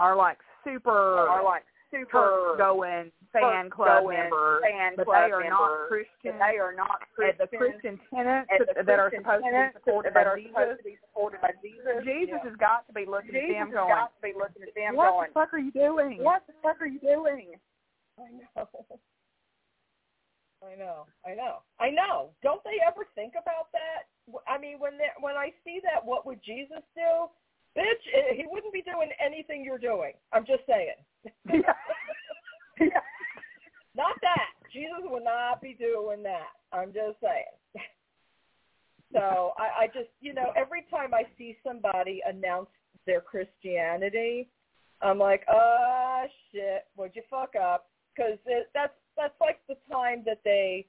Are 0.00 0.16
like 0.16 0.38
super 0.64 1.28
are 1.28 1.44
like 1.44 1.62
super 1.92 2.56
going 2.56 3.12
fan 3.32 3.68
club 3.68 4.04
going 4.04 4.16
members, 4.16 4.62
fan 4.64 4.96
but 4.96 5.04
club 5.04 5.28
they 5.28 5.32
are 5.32 5.44
not 5.44 5.88
Christian. 5.92 6.38
they 6.40 6.56
are 6.56 6.72
not 6.72 7.04
at 7.20 7.36
the 7.36 7.46
Christian, 7.46 8.00
Christian 8.00 8.00
tenets 8.08 8.48
at 8.48 8.64
the 8.64 8.82
that 8.82 8.98
are 8.98 9.10
Christian 9.12 9.22
supposed 9.28 9.44
to 9.44 9.52
be 9.52 9.68
supported 9.76 10.14
that 10.14 10.24
by 10.24 10.30
are 10.30 10.36
Jesus. 10.40 10.50
supposed 10.56 10.78
to 10.80 10.84
be 10.88 10.96
supported 11.04 11.40
by 11.44 11.52
Jesus. 11.60 12.00
Jesus 12.00 12.40
Yeah. 12.40 12.48
has 12.48 12.56
got 12.56 12.86
to 12.88 12.92
be 12.96 13.04
looking 13.04 13.36
Jesus 13.36 13.60
at 13.60 13.68
them 13.68 13.70
going, 13.76 13.92
got 13.92 14.16
to 14.16 14.22
be 14.24 14.32
looking 14.32 14.62
at 14.64 14.74
them 14.74 14.96
"What 14.96 15.12
going, 15.12 15.28
the 15.28 15.34
fuck 15.36 15.52
are 15.52 15.60
you 15.60 15.72
doing?" 15.76 16.24
what 16.24 16.46
the 16.48 16.54
fuck 16.64 16.80
are 16.80 16.88
you 16.88 17.00
doing? 17.00 17.60
I 18.16 18.28
know. 18.40 18.68
I 20.64 20.74
know. 20.76 21.06
I 21.24 21.32
know. 21.34 21.54
I 21.80 21.88
know. 21.90 22.30
Don't 22.42 22.62
they 22.64 22.80
ever 22.84 23.04
think 23.14 23.32
about 23.36 23.68
that? 23.72 24.08
I 24.48 24.56
mean, 24.56 24.78
when 24.78 24.96
when 25.20 25.36
I 25.36 25.52
see 25.64 25.80
that, 25.84 26.04
what 26.04 26.24
would 26.24 26.40
Jesus 26.42 26.84
do? 26.96 27.28
Bitch, 27.76 28.34
he 28.34 28.44
wouldn't 28.48 28.72
be 28.72 28.82
doing 28.82 29.10
anything 29.24 29.64
you're 29.64 29.78
doing. 29.78 30.12
I'm 30.32 30.44
just 30.44 30.62
saying. 30.66 30.94
not 33.94 34.16
that. 34.22 34.48
Jesus 34.72 35.02
would 35.04 35.24
not 35.24 35.60
be 35.60 35.76
doing 35.78 36.22
that. 36.24 36.48
I'm 36.72 36.92
just 36.92 37.20
saying. 37.20 37.84
so 39.12 39.52
I, 39.56 39.84
I 39.84 39.86
just, 39.86 40.10
you 40.20 40.34
know, 40.34 40.52
every 40.56 40.84
time 40.90 41.14
I 41.14 41.22
see 41.38 41.56
somebody 41.64 42.20
announce 42.26 42.70
their 43.06 43.20
Christianity, 43.20 44.48
I'm 45.02 45.18
like, 45.18 45.44
oh 45.50 46.24
shit, 46.52 46.86
would 46.96 47.12
you 47.14 47.22
fuck 47.30 47.54
up? 47.60 47.88
Because 48.14 48.38
that's 48.74 48.92
that's 49.16 49.40
like 49.40 49.60
the 49.68 49.76
time 49.90 50.22
that 50.26 50.40
they 50.44 50.86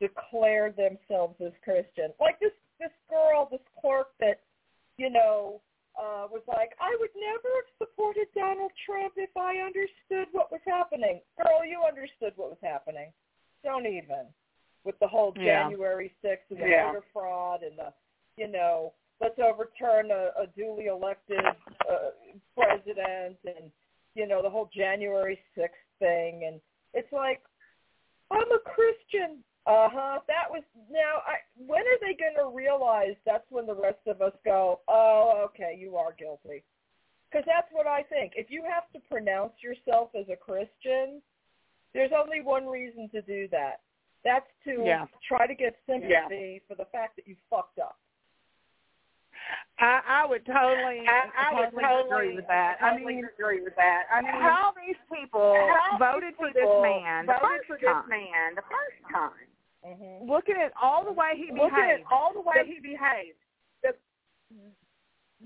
declare 0.00 0.72
themselves 0.72 1.36
as 1.44 1.52
Christian. 1.64 2.12
Like 2.20 2.38
this 2.40 2.52
this 2.78 2.90
girl, 3.08 3.48
this 3.50 3.60
clerk 3.80 4.08
that, 4.20 4.40
you 4.96 5.10
know, 5.10 5.60
uh, 5.98 6.26
was 6.30 6.42
like, 6.46 6.72
I 6.80 6.96
would 7.00 7.10
never 7.14 7.48
have 7.56 7.70
supported 7.78 8.26
Donald 8.34 8.72
Trump 8.86 9.14
if 9.16 9.30
I 9.36 9.58
understood 9.58 10.28
what 10.32 10.50
was 10.50 10.60
happening. 10.66 11.20
Girl, 11.36 11.64
you 11.64 11.82
understood 11.86 12.32
what 12.36 12.50
was 12.50 12.62
happening. 12.62 13.12
Don't 13.64 13.86
even. 13.86 14.26
With 14.84 14.98
the 15.00 15.08
whole 15.08 15.34
Yeah. 15.36 15.64
January 15.68 16.14
6th 16.22 16.50
and 16.50 16.60
the 16.60 16.68
Yeah. 16.68 16.86
voter 16.86 17.04
fraud 17.12 17.62
and 17.62 17.78
the, 17.78 17.92
you 18.36 18.48
know, 18.48 18.94
let's 19.20 19.38
overturn 19.38 20.10
a, 20.10 20.32
a 20.38 20.46
duly 20.56 20.86
elected 20.86 21.44
uh, 21.88 22.10
president 22.56 23.38
and, 23.44 23.70
you 24.14 24.26
know, 24.26 24.40
the 24.42 24.48
whole 24.50 24.70
January 24.72 25.38
6th 25.56 25.84
thing. 25.98 26.44
And 26.44 26.60
it's 26.94 27.12
like, 27.12 27.42
I'm 28.30 28.50
a 28.52 28.58
Christian. 28.60 29.44
Uh 29.66 29.88
huh. 29.92 30.18
That 30.26 30.50
was 30.50 30.62
now. 30.90 31.22
I, 31.26 31.44
when 31.56 31.82
are 31.82 32.00
they 32.00 32.16
going 32.16 32.36
to 32.38 32.54
realize 32.54 33.14
that's 33.26 33.44
when 33.50 33.66
the 33.66 33.74
rest 33.74 34.00
of 34.06 34.22
us 34.22 34.32
go? 34.44 34.80
Oh, 34.88 35.46
okay, 35.46 35.76
you 35.78 35.96
are 35.96 36.12
guilty. 36.12 36.64
Because 37.30 37.44
that's 37.46 37.68
what 37.70 37.86
I 37.86 38.02
think. 38.02 38.32
If 38.34 38.50
you 38.50 38.64
have 38.64 38.90
to 38.92 39.08
pronounce 39.08 39.52
yourself 39.62 40.10
as 40.18 40.26
a 40.32 40.36
Christian, 40.36 41.22
there's 41.94 42.10
only 42.16 42.40
one 42.40 42.66
reason 42.66 43.08
to 43.10 43.22
do 43.22 43.46
that. 43.52 43.80
That's 44.24 44.48
to 44.64 44.82
Yeah. 44.84 45.06
try 45.26 45.46
to 45.46 45.54
get 45.54 45.78
sympathy 45.86 46.62
for 46.66 46.74
the 46.74 46.86
fact 46.86 47.16
that 47.16 47.28
you 47.28 47.36
fucked 47.48 47.78
up. 47.78 47.98
I, 49.78 50.00
I 50.06 50.26
would 50.26 50.44
totally, 50.44 51.08
I, 51.08 51.30
I 51.32 51.54
would 51.54 51.72
totally 51.72 51.84
totally 51.84 52.26
agree 52.26 52.36
with 52.36 52.46
that. 52.48 52.76
I 52.82 52.90
totally 52.92 53.14
mean, 53.16 53.24
agree 53.24 53.62
with 53.62 53.74
that. 53.76 54.04
I 54.12 54.20
mean, 54.20 54.32
how 54.32 54.74
these 54.76 54.98
people 55.08 55.56
how 55.56 55.96
voted 55.96 56.36
for 56.36 56.52
this 56.52 56.60
people 56.60 56.82
man 56.82 57.26
the 57.26 57.32
voted 57.40 57.64
first 57.64 57.66
for 57.66 57.78
this 57.80 57.88
time, 57.88 58.08
man 58.10 58.54
the 58.54 58.66
first 58.68 59.00
time. 59.08 59.49
Mm-hmm. 59.86 60.30
looking 60.30 60.56
at 60.56 60.72
all 60.80 61.04
the 61.04 61.12
way 61.12 61.32
he 61.36 61.48
Looking 61.52 61.70
behaved, 61.72 62.00
at 62.04 62.12
all 62.12 62.32
the 62.34 62.40
way 62.40 62.54
the- 62.60 62.64
he 62.68 62.80
behaved, 62.80 63.38
the 63.82 63.94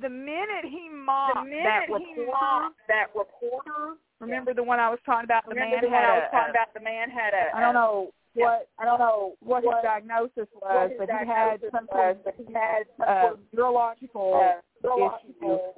the 0.01 0.09
minute 0.09 0.64
he 0.64 0.89
mocked 0.91 1.37
the 1.37 1.43
minute 1.51 1.62
that 1.64 1.87
he 1.87 1.95
reporter, 2.20 2.32
mocked 2.32 2.80
that 2.89 3.07
reporter. 3.14 3.95
remember 4.18 4.53
the 4.53 4.62
one 4.62 4.80
I 4.80 4.91
was 4.91 4.99
talking 5.07 5.24
about, 5.24 5.45
the 5.47 5.55
Remember 5.55 5.76
man 5.76 5.85
the 5.85 5.89
one 5.91 6.03
had 6.03 6.11
I 6.11 6.16
a, 6.16 6.18
was 6.18 6.28
talking 6.32 6.47
a- 6.49 6.51
about? 6.51 6.74
The 6.74 6.80
man 6.80 7.11
had 7.11 7.32
a. 7.35 7.57
I 7.57 7.61
don't 7.61 7.74
know 7.74 8.11
Yeah. 8.35 8.45
what 8.47 8.68
I 8.80 8.85
don't 8.87 8.99
know 8.99 9.37
what 9.39 9.62
his 9.62 9.72
diagnosis 9.85 10.49
was, 10.61 10.91
his 10.91 10.99
but 10.99 11.09
he 11.09 11.14
had 11.14 11.26
diagnosis 11.62 11.70
some 11.70 11.87
was, 11.93 12.16
but 12.24 12.35
he 12.35 12.53
had 12.53 12.87
some 12.99 13.07
uh, 13.07 13.37
neurological 13.53 14.35
uh, 14.35 14.61
neurological 14.82 15.74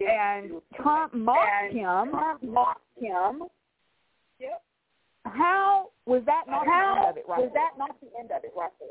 and 0.00 0.46
issue. 0.46 0.60
Trump 0.74 1.14
mocked 1.14 1.46
and 1.62 1.72
him. 1.78 2.10
Trump 2.10 2.42
mocked 2.42 2.80
him. 2.98 3.44
Yep. 4.40 4.62
How 5.26 5.89
was 6.06 6.22
that 6.26 6.44
not 6.48 6.64
the 6.64 6.72
end 6.72 7.08
of 7.10 7.16
it 7.16 7.24
right 7.28 7.40
was 7.40 7.50
that 7.54 7.78
not 7.78 8.00
the 8.00 8.08
end 8.18 8.30
of 8.30 8.44
it 8.44 8.52
right 8.56 8.72
there? 8.80 8.88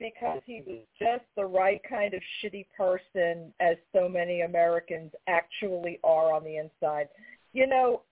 because 0.00 0.40
he 0.44 0.62
was 0.66 0.80
just 0.98 1.24
the 1.36 1.44
right 1.44 1.80
kind 1.88 2.14
of 2.14 2.20
shitty 2.42 2.66
person 2.76 3.52
as 3.60 3.76
so 3.92 4.08
many 4.08 4.40
Americans 4.42 5.12
actually 5.28 6.00
are 6.02 6.32
on 6.32 6.42
the 6.42 6.56
inside. 6.56 7.08
You 7.52 7.66
know, 7.66 8.02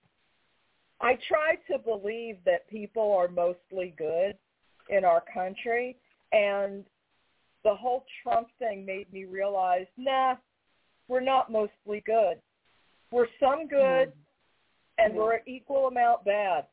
I 1.00 1.18
try 1.28 1.56
to 1.70 1.78
believe 1.78 2.36
that 2.46 2.70
people 2.70 3.12
are 3.12 3.28
mostly 3.28 3.94
good 3.98 4.36
in 4.88 5.04
our 5.04 5.22
country 5.34 5.96
and 6.30 6.84
the 7.64 7.74
whole 7.74 8.04
Trump 8.22 8.48
thing 8.58 8.86
made 8.86 9.12
me 9.12 9.24
realize, 9.24 9.86
nah, 9.96 10.36
we're 11.08 11.20
not 11.20 11.50
mostly 11.50 12.02
good. 12.06 12.40
We're 13.10 13.26
some 13.40 13.66
good 13.66 14.12
Mm-hmm. 15.00 15.10
and 15.10 15.14
we're 15.16 15.34
an 15.36 15.42
equal 15.46 15.88
amount 15.88 16.24
bad. 16.24 16.66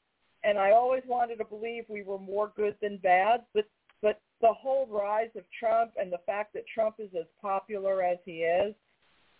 And 0.44 0.58
I 0.58 0.72
always 0.72 1.04
wanted 1.06 1.38
to 1.38 1.46
believe 1.46 1.84
we 1.88 2.04
were 2.04 2.20
more 2.20 2.52
good 2.56 2.76
than 2.82 2.98
bad, 2.98 3.42
but 3.54 3.66
but 4.02 4.22
the 4.42 4.54
whole 4.54 4.88
rise 4.88 5.30
of 5.36 5.44
Trump 5.60 5.92
and 6.00 6.12
the 6.12 6.22
fact 6.26 6.54
that 6.54 6.64
Trump 6.74 6.96
is 7.00 7.10
as 7.18 7.26
popular 7.42 8.02
as 8.02 8.18
he 8.24 8.44
is 8.44 8.74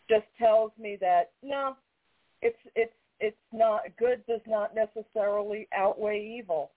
just 0.10 0.26
tells 0.38 0.72
me 0.78 0.98
that 1.00 1.32
no, 1.42 1.78
it's 2.42 2.58
it's 2.76 2.94
it's 3.20 3.38
not 3.54 3.82
good 3.98 4.26
does 4.28 4.42
not 4.48 4.74
necessarily 4.76 5.68
outweigh 5.76 6.38
evil. 6.40 6.72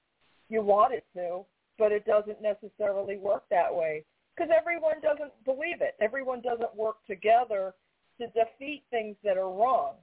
You 0.49 0.63
want 0.63 0.93
it 0.93 1.05
to, 1.15 1.45
but 1.79 1.93
it 1.93 2.05
doesn't 2.05 2.43
necessarily 2.43 3.17
work 3.17 3.45
that 3.51 3.75
way 3.75 4.05
because 4.37 4.51
everyone 4.57 5.01
doesn't 5.03 5.33
believe 5.45 5.81
it. 5.81 5.95
Everyone 6.01 6.41
doesn't 6.41 6.75
work 6.77 6.97
together 7.07 7.75
to 8.21 8.27
defeat 8.29 8.85
things 8.91 9.17
that 9.25 9.37
are 9.37 9.51
wrong. 9.51 9.95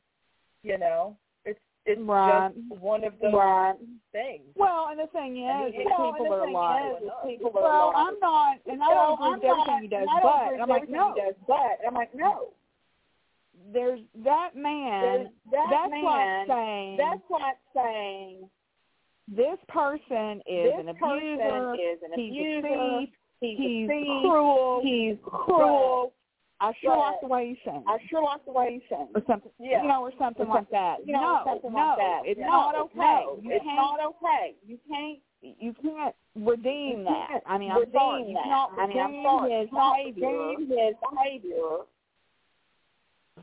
You 0.63 0.77
know, 0.77 1.17
it's 1.85 2.01
Right. 2.01 2.51
just 2.53 2.81
one 2.81 3.03
of 3.03 3.13
those 3.19 3.33
Right. 3.33 3.75
things. 4.11 4.43
Well, 4.55 4.87
and 4.89 4.99
the 4.99 5.07
thing 5.07 5.37
is, 5.37 5.49
And 5.49 5.75
is 5.75 5.85
Well, 5.85 6.13
people 6.13 6.33
are 6.33 6.45
thing 6.45 6.53
like, 6.53 6.91
is, 6.91 7.03
is 7.03 7.11
people 7.25 7.57
are 7.57 7.61
well, 7.63 7.93
I'm 7.95 8.19
not, 8.19 8.57
and 8.65 8.83
I 8.83 8.93
don't 8.93 9.13
agree 9.13 9.27
I'm 9.27 9.33
with 9.39 9.43
everything 9.45 9.81
he 9.83 9.87
does, 9.87 10.07
I 10.09 10.19
but 10.21 10.61
I'm 10.61 10.69
like, 10.69 10.89
no, 10.89 11.13
does, 11.15 11.35
but 11.47 11.79
I'm 11.87 11.93
like, 11.93 12.13
no. 12.13 12.53
there's 13.73 14.01
that 14.23 14.55
man. 14.55 15.01
There's 15.01 15.27
that 15.51 15.67
that's 15.69 15.91
man, 15.91 16.03
like 16.03 16.47
saying 16.47 16.97
That's 16.97 17.29
like 17.29 17.57
saying 17.75 18.49
this 19.27 19.59
person 19.67 20.41
is 20.47 20.73
this 20.73 20.79
an 20.79 20.95
person 20.95 21.39
abuser. 21.39 21.73
is 21.75 21.99
an 22.03 22.11
he's 22.15 22.31
abuser. 22.31 22.67
a 22.67 22.99
thief. 22.99 23.09
He's, 23.41 23.57
He's 23.57 23.89
a 23.89 23.93
thief. 23.93 24.21
cruel. 24.21 24.81
He's 24.83 25.15
cruel. 25.23 26.13
I 26.61 26.73
sure 26.81 26.91
Right. 26.91 27.11
like 27.11 27.21
the 27.21 27.27
way 27.27 27.47
he 27.55 27.55
sings, 27.63 27.83
I 27.87 27.97
sure 28.09 28.21
like 28.23 28.43
the 28.43 28.51
way 28.51 28.79
he 28.79 28.87
sings. 28.89 29.09
or 29.15 29.23
something, 29.25 29.51
Yeah. 29.59 29.81
you 29.81 29.87
know, 29.87 30.03
or 30.03 30.11
something 30.19 30.45
Or 30.47 30.55
like 30.55 30.69
that. 30.71 31.05
You 31.05 31.13
know, 31.13 31.39
no, 31.39 31.43
something 31.45 31.71
no, 31.71 31.79
like 31.79 31.97
that. 31.97 32.21
it's 32.25 32.39
No, 32.39 32.47
not 32.47 32.75
okay. 32.75 32.97
No, 32.99 33.39
you 33.41 33.51
it's 33.51 33.63
can't, 33.63 33.75
not 33.77 33.99
okay. 34.01 34.55
You 34.67 34.77
can't 34.87 35.19
you 35.41 35.73
can't 35.81 36.15
redeem 36.35 36.99
You 36.99 37.03
that. 37.05 37.27
can't 37.29 37.43
I 37.47 37.57
mean, 37.57 37.71
I'm 37.71 37.79
redeem 37.79 37.93
sorry, 37.93 38.23
you 38.27 38.33
that. 38.33 38.43
cannot 38.43 38.71
I 38.77 38.87
mean, 38.87 38.99
I'm 38.99 39.11
redeem 39.11 39.23
sorry. 39.23 39.51
his 39.55 39.69
behavior 39.71 40.37
redeem 40.37 40.67
his 40.67 40.95
behavior 40.99 41.77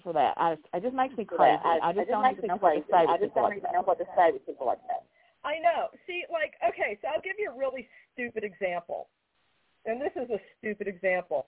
for 0.03 0.13
that. 0.13 0.35
I, 0.37 0.53
it 0.75 0.83
just 0.83 0.95
makes 0.95 1.17
me 1.17 1.25
for 1.25 1.37
crazy. 1.37 1.57
that. 1.57 1.81
I, 1.83 1.89
I, 1.89 1.93
just 1.95 2.09
it 2.09 2.13
don't 2.13 2.31
even 2.31 2.43
me 2.43 2.49
know 2.49 2.57
what 2.61 2.75
to 2.75 2.85
say 2.91 3.05
I 3.09 3.17
just 3.17 3.35
don't 3.35 3.53
even 3.53 3.63
that. 3.63 3.73
know 3.73 3.83
what 3.83 3.99
to 3.99 4.05
say 4.17 4.31
with 4.33 4.45
people 4.45 4.67
like 4.67 4.83
that. 4.89 5.09
I 5.45 5.59
know. 5.59 5.89
See, 6.07 6.25
like, 6.29 6.53
okay, 6.69 6.99
so 7.01 7.09
I'll 7.09 7.23
give 7.23 7.39
you 7.39 7.49
a 7.51 7.57
really 7.57 7.89
stupid 8.13 8.45
example. 8.45 9.09
And 9.87 10.01
this 10.03 10.13
is 10.17 10.29
a 10.29 10.41
stupid 10.59 10.89
example. 10.89 11.47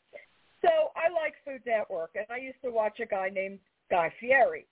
So 0.62 0.70
I 0.96 1.10
like 1.12 1.34
Food 1.44 1.62
Network, 1.99 2.11
and 2.14 2.26
I 2.30 2.38
used 2.42 2.62
to 2.64 2.70
watch 2.70 3.01
a 3.01 3.07
guy 3.07 3.30
named 3.32 3.59
Guy 3.90 4.12
Fieri. 4.20 4.66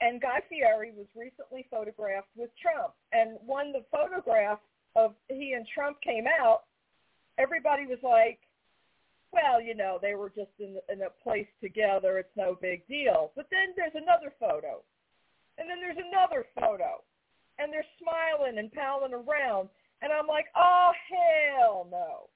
And 0.00 0.20
Guy 0.20 0.40
Fieri 0.48 0.92
was 0.96 1.06
recently 1.14 1.66
photographed 1.70 2.28
with 2.36 2.50
Trump. 2.60 2.94
And 3.12 3.36
when 3.44 3.72
the 3.72 3.84
photograph 3.92 4.60
of 4.96 5.14
he 5.28 5.52
and 5.52 5.66
Trump 5.74 6.00
came 6.00 6.24
out, 6.26 6.62
everybody 7.38 7.86
was 7.86 7.98
like, 8.02 8.38
well, 9.32 9.60
you 9.60 9.74
know, 9.74 9.98
they 10.00 10.14
were 10.14 10.30
just 10.30 10.50
in, 10.58 10.76
in 10.90 11.02
a 11.02 11.10
place 11.22 11.46
together. 11.62 12.18
It's 12.18 12.36
no 12.36 12.56
big 12.60 12.86
deal. 12.88 13.30
But 13.36 13.46
then 13.50 13.74
there's 13.76 13.94
another 13.94 14.32
photo. 14.40 14.82
And 15.58 15.68
then 15.68 15.78
there's 15.80 16.00
another 16.00 16.46
photo 16.58 17.04
and 17.58 17.70
they're 17.70 17.84
smiling 18.00 18.58
and 18.58 18.72
palling 18.72 19.12
around. 19.12 19.68
And 20.00 20.10
I'm 20.10 20.26
like, 20.26 20.46
oh, 20.56 20.90
hell 21.12 21.86
no. 21.90 22.30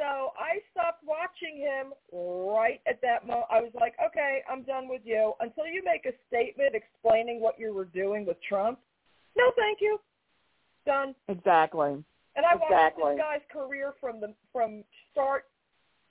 So 0.00 0.32
I 0.40 0.64
stopped 0.72 1.04
watching 1.04 1.58
him 1.58 1.92
right 2.10 2.80
at 2.88 3.02
that 3.02 3.26
moment. 3.26 3.44
I 3.50 3.60
was 3.60 3.70
like, 3.78 3.92
okay, 4.04 4.40
I'm 4.50 4.62
done 4.62 4.88
with 4.88 5.02
you. 5.04 5.34
Until 5.40 5.66
you 5.66 5.82
make 5.84 6.06
a 6.06 6.16
statement 6.26 6.74
explaining 6.74 7.38
what 7.38 7.60
you 7.60 7.74
were 7.74 7.84
doing 7.84 8.24
with 8.24 8.38
Trump, 8.48 8.78
no 9.36 9.52
thank 9.56 9.82
you. 9.82 10.00
Done. 10.86 11.14
Exactly. 11.28 12.02
And 12.34 12.46
I 12.46 12.54
watched 12.54 12.96
this 12.96 13.18
guy's 13.18 13.44
career 13.52 13.92
from 14.00 14.22
the 14.22 14.32
from 14.54 14.84
start 15.12 15.44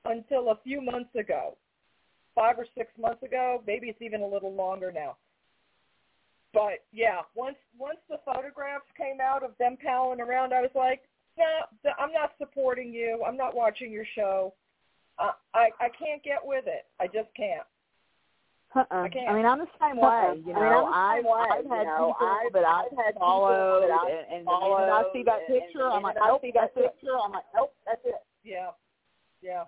until 0.05 0.51
a 0.51 0.59
few 0.63 0.81
months 0.81 1.15
ago, 1.15 1.57
five 2.35 2.59
or 2.59 2.67
six 2.77 2.91
months 3.01 3.23
ago. 3.23 3.63
Maybe 3.65 3.87
it's 3.87 4.03
even 4.03 4.21
a 4.21 4.27
little 4.27 4.53
longer 4.53 4.91
now. 4.91 5.17
But 6.53 6.85
yeah, 6.93 7.21
once 7.33 7.57
once 7.79 7.99
the 8.07 8.19
photographs 8.23 8.85
came 8.95 9.17
out 9.19 9.41
of 9.41 9.51
them 9.57 9.77
palling 9.83 10.21
around, 10.21 10.53
I 10.53 10.61
was 10.61 10.75
like, 10.75 11.01
no, 11.39 11.45
th- 11.83 11.95
I'm 11.97 12.11
not 12.11 12.33
supporting 12.37 12.93
you. 12.93 13.23
I'm 13.25 13.37
not 13.37 13.55
watching 13.55 13.91
your 13.91 14.05
show. 14.15 14.53
Uh, 15.17 15.31
I 15.53 15.69
I 15.79 15.89
can't 15.97 16.21
get 16.23 16.39
with 16.43 16.65
it. 16.67 16.85
I 16.99 17.07
just 17.07 17.29
can't. 17.35 17.65
Uh-uh. 18.75 18.85
I 19.01 19.09
can't. 19.09 19.29
I 19.29 19.33
mean, 19.33 19.45
I'm 19.47 19.57
the 19.57 19.71
same 19.81 19.97
Uh-uh. 19.97 20.35
way. 20.35 20.41
You 20.45 20.53
I 20.53 20.59
mean, 20.59 20.69
know, 20.69 20.85
same 21.15 21.25
way, 21.25 21.39
I've, 21.41 21.51
I've 21.59 21.63
you 21.65 21.71
had 21.71 21.83
know. 21.87 22.13
people 22.13 22.27
I've- 22.27 22.53
that 22.53 22.65
I've 22.67 22.91
had 22.91 23.07
I've 23.07 23.13
people 23.15 23.81
that 23.81 23.91
I've 23.91 24.09
and, 24.13 24.25
and 24.35 24.43
the 24.47 24.51
minute 24.51 24.93
I 24.93 25.03
see 25.13 25.23
that 25.23 25.39
followed, 25.39 25.49
and- 25.49 25.59
picture, 25.63 25.85
and 25.89 25.93
I'm 25.95 26.03
like, 26.03 26.15
minute 26.15 26.25
I 26.25 26.29
nope, 26.29 26.41
see 26.43 26.51
that 26.53 26.71
that's 26.75 26.85
it. 26.85 26.93
picture, 26.93 27.15
I'm 27.17 27.31
like, 27.31 27.47
nope, 27.55 27.73
that's 27.87 28.01
it. 28.05 28.21
Yeah, 28.43 28.69
yeah. 29.41 29.63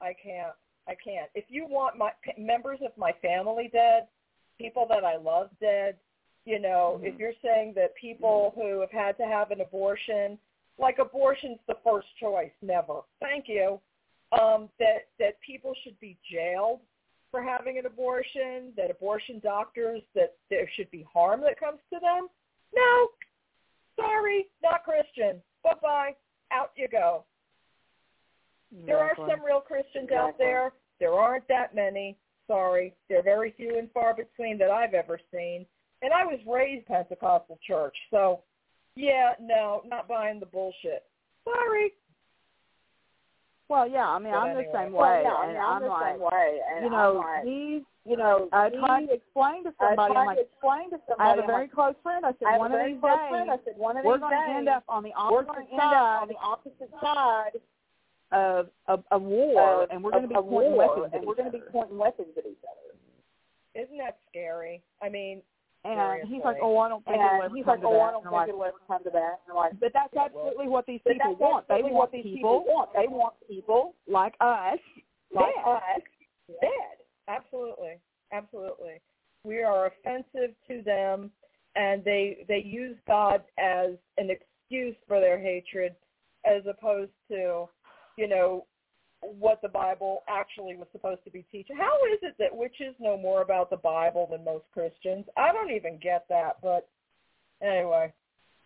I 0.00 0.12
can't. 0.20 0.54
I 0.88 0.94
can't. 0.98 1.30
If 1.36 1.44
you 1.48 1.64
want 1.68 1.96
my 1.96 2.10
members 2.36 2.80
of 2.84 2.90
my 2.98 3.12
family 3.22 3.70
dead, 3.72 4.08
people 4.58 4.84
that 4.90 5.04
I 5.04 5.16
love 5.16 5.50
dead, 5.60 5.96
you 6.44 6.58
know, 6.58 7.00
if 7.04 7.16
you're 7.20 7.38
saying 7.40 7.72
that 7.76 7.94
people 7.94 8.52
who 8.56 8.80
have 8.80 8.90
had 8.90 9.16
to 9.18 9.24
have 9.24 9.52
an 9.52 9.60
abortion, 9.60 10.36
like 10.82 10.98
abortion's 10.98 11.58
the 11.68 11.76
first 11.84 12.08
choice, 12.20 12.50
never. 12.60 13.00
Thank 13.20 13.46
you. 13.48 13.80
Um, 14.32 14.68
that 14.78 15.08
that 15.18 15.40
people 15.46 15.72
should 15.84 15.98
be 16.00 16.18
jailed 16.30 16.80
for 17.30 17.42
having 17.42 17.78
an 17.78 17.86
abortion, 17.86 18.72
that 18.76 18.90
abortion 18.90 19.40
doctors 19.42 20.02
that 20.14 20.34
there 20.50 20.68
should 20.76 20.90
be 20.90 21.06
harm 21.10 21.40
that 21.42 21.58
comes 21.58 21.78
to 21.92 22.00
them. 22.00 22.28
No. 22.74 23.08
Sorry, 23.96 24.46
not 24.62 24.84
Christian. 24.84 25.40
Bye 25.62 25.72
bye. 25.80 26.10
Out 26.50 26.72
you 26.76 26.88
go. 26.88 27.24
There 28.86 28.98
are 28.98 29.14
some 29.16 29.44
real 29.44 29.60
Christians 29.60 30.10
out 30.16 30.38
there. 30.38 30.72
There 30.98 31.12
aren't 31.12 31.46
that 31.48 31.74
many. 31.74 32.16
Sorry. 32.46 32.94
They're 33.08 33.22
very 33.22 33.52
few 33.56 33.78
and 33.78 33.90
far 33.92 34.14
between 34.14 34.58
that 34.58 34.70
I've 34.70 34.94
ever 34.94 35.20
seen. 35.32 35.66
And 36.00 36.12
I 36.12 36.24
was 36.24 36.38
raised 36.46 36.86
Pentecostal 36.86 37.58
church. 37.66 37.94
So, 38.10 38.40
yeah, 38.96 39.32
no, 39.40 39.82
not 39.86 40.08
buying 40.08 40.40
the 40.40 40.46
bullshit. 40.46 41.04
Sorry. 41.44 41.92
Well, 43.68 43.88
yeah. 43.88 44.06
I 44.06 44.18
mean, 44.18 44.32
But 44.32 44.38
I'm 44.38 44.54
the 44.54 44.60
anyway. 44.60 44.72
same 44.74 44.92
Well, 44.92 45.10
way, 45.10 45.22
yeah, 45.24 45.32
I 45.32 45.44
and 45.44 45.52
mean, 45.54 45.62
I'm, 45.62 45.72
I'm 45.76 45.82
the 45.82 45.88
like, 45.88 46.12
same 46.12 46.20
way, 46.20 46.58
and 46.74 46.84
you 46.84 46.90
know, 46.90 47.10
I'm 47.10 47.16
like, 47.16 47.44
he's. 47.44 47.82
you 48.04 48.16
know, 48.16 48.48
I 48.52 48.68
tried 48.68 49.06
to 49.06 49.14
explain 49.14 49.64
to 49.64 49.72
I 49.80 49.88
somebody. 49.88 50.14
I'm 50.14 50.26
like, 50.26 50.36
to 50.36 50.42
explain 50.44 50.90
to 50.90 50.98
somebody. 51.08 51.24
I 51.24 51.28
have 51.30 51.38
a 51.38 51.46
very 51.46 51.62
like, 51.64 51.72
close 51.72 51.94
friend. 52.02 52.26
I 52.26 52.32
said, 52.38 52.48
I 52.48 52.58
one 52.58 52.72
of 52.72 52.80
these 52.84 53.00
days, 53.00 53.28
friend. 53.30 53.50
I 53.50 53.56
said, 53.64 53.74
one 53.76 53.96
of 53.96 54.04
we're 54.04 54.18
these 54.18 54.28
going 54.28 54.48
to 54.48 54.56
end 54.58 54.68
up 54.68 54.84
on 54.88 55.02
the 55.02 55.12
we're 55.16 55.40
opposite 55.40 55.56
going 55.56 55.66
to 55.66 55.72
end 55.72 55.80
up 55.82 56.22
on 56.22 56.28
the 56.28 56.40
opposite 56.42 56.90
side 57.00 57.56
of 58.32 58.68
of 58.88 59.04
a 59.10 59.18
war, 59.18 59.84
of, 59.84 59.90
and 59.90 60.04
we're 60.04 60.10
going 60.10 60.28
to 60.28 60.28
be 60.28 60.34
pointing 60.34 60.76
weapons 60.76 61.08
and 61.14 61.24
we're 61.24 61.34
going 61.36 61.50
to 61.50 61.56
be 61.56 61.64
pointing 61.72 61.96
weapons 61.96 62.28
at 62.36 62.44
each 62.44 62.60
other. 62.68 62.92
Isn't 63.74 63.96
that 63.98 64.18
scary? 64.28 64.82
I 65.00 65.08
mean, 65.08 65.40
And 65.84 66.28
he's 66.28 66.42
like, 66.44 66.58
oh, 66.62 66.78
I 66.78 66.88
don't 66.88 67.04
think 67.04 67.16
it'll 67.18 67.42
ever 67.42 67.56
he's 67.56 67.64
come 67.64 67.72
like, 67.74 67.80
to 67.80 67.86
oh, 67.86 67.92
that. 67.92 68.02
I 68.02 68.10
don't 68.12 68.26
And 68.26 68.26
I'm 68.26 68.32
think 68.32 68.32
like, 68.32 68.48
it'll 68.48 68.64
ever 68.64 68.82
come 68.86 69.02
to 69.04 69.10
that. 69.10 69.34
And 69.48 69.56
like, 69.56 69.72
but 69.80 69.92
that's 69.92 70.12
It 70.12 70.16
will. 70.16 70.46
absolutely 70.46 70.68
what 70.68 70.86
these 70.86 71.00
people 71.06 71.30
that's 71.30 71.40
want. 71.40 71.68
They 71.68 71.82
want 71.82 71.94
what 71.94 72.12
these 72.12 72.22
people 72.22 72.64
want. 72.66 72.90
They 72.94 73.08
want 73.08 73.34
people 73.48 73.94
like 74.06 74.34
us 74.40 74.78
like 75.34 75.54
dead. 75.56 75.66
us 75.66 76.02
dead. 76.60 76.96
Absolutely, 77.28 77.98
absolutely. 78.32 79.00
We 79.44 79.62
are 79.62 79.86
offensive 79.86 80.54
to 80.68 80.82
them, 80.82 81.30
and 81.74 82.04
they 82.04 82.44
they 82.46 82.62
use 82.64 82.96
God 83.08 83.42
as 83.58 83.90
an 84.18 84.30
excuse 84.30 84.94
for 85.08 85.18
their 85.20 85.38
hatred, 85.40 85.94
as 86.44 86.62
opposed 86.70 87.10
to, 87.28 87.68
you 88.16 88.28
know, 88.28 88.66
what 89.22 89.60
the 89.62 89.68
Bible 89.68 90.22
actually 90.28 90.76
was 90.76 90.86
supposed 90.92 91.24
to 91.24 91.30
be 91.30 91.44
teaching. 91.50 91.76
How 91.76 91.96
is 92.12 92.18
it 92.22 92.34
that 92.38 92.54
witches 92.54 92.94
know 92.98 93.16
more 93.16 93.42
about 93.42 93.70
the 93.70 93.76
Bible 93.76 94.26
than 94.30 94.44
most 94.44 94.64
Christians? 94.72 95.24
I 95.36 95.52
don't 95.52 95.70
even 95.70 95.98
get 96.02 96.26
that. 96.28 96.56
But 96.62 96.88
anyway, 97.62 98.12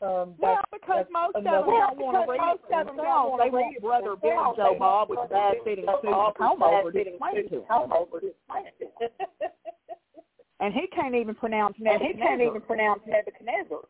um, 0.02 0.34
Well, 0.38 0.60
because 0.72 1.06
most 1.12 1.36
of 1.36 1.44
them 1.44 1.52
don't 1.52 1.66
want 1.98 2.16
to 2.26 2.30
read 2.30 2.40
most 2.40 2.60
it 2.68 2.74
of 2.74 2.86
them 2.86 2.96
don't 2.96 3.38
They 3.38 3.50
want 3.50 3.80
Brother 3.80 4.16
themselves. 4.20 4.56
Joe 4.56 4.76
Bob 4.78 5.10
with 5.10 5.30
bad 5.30 5.56
fitting 5.64 5.86
suit 6.02 6.34
come 6.38 6.62
over 6.62 6.92
to 6.92 6.98
explain 7.00 7.36
to 7.36 7.48
to 7.48 7.54
him. 7.56 7.62
come 7.68 7.92
over 7.92 8.20
to 8.20 8.26
explain 8.32 8.66
it 8.66 8.76
to 8.80 8.86
him. 9.04 9.10
And 10.58 10.72
he 10.72 10.86
can't 10.88 11.14
even 11.14 11.34
pronounce 11.34 11.76
And 11.76 12.00
he 12.00 12.14
can't 12.16 12.40
Nebuchadnezzar. 12.40 12.48
even 12.48 12.60
pronounce 12.62 13.00
Nebuchadnezzar. 13.06 13.84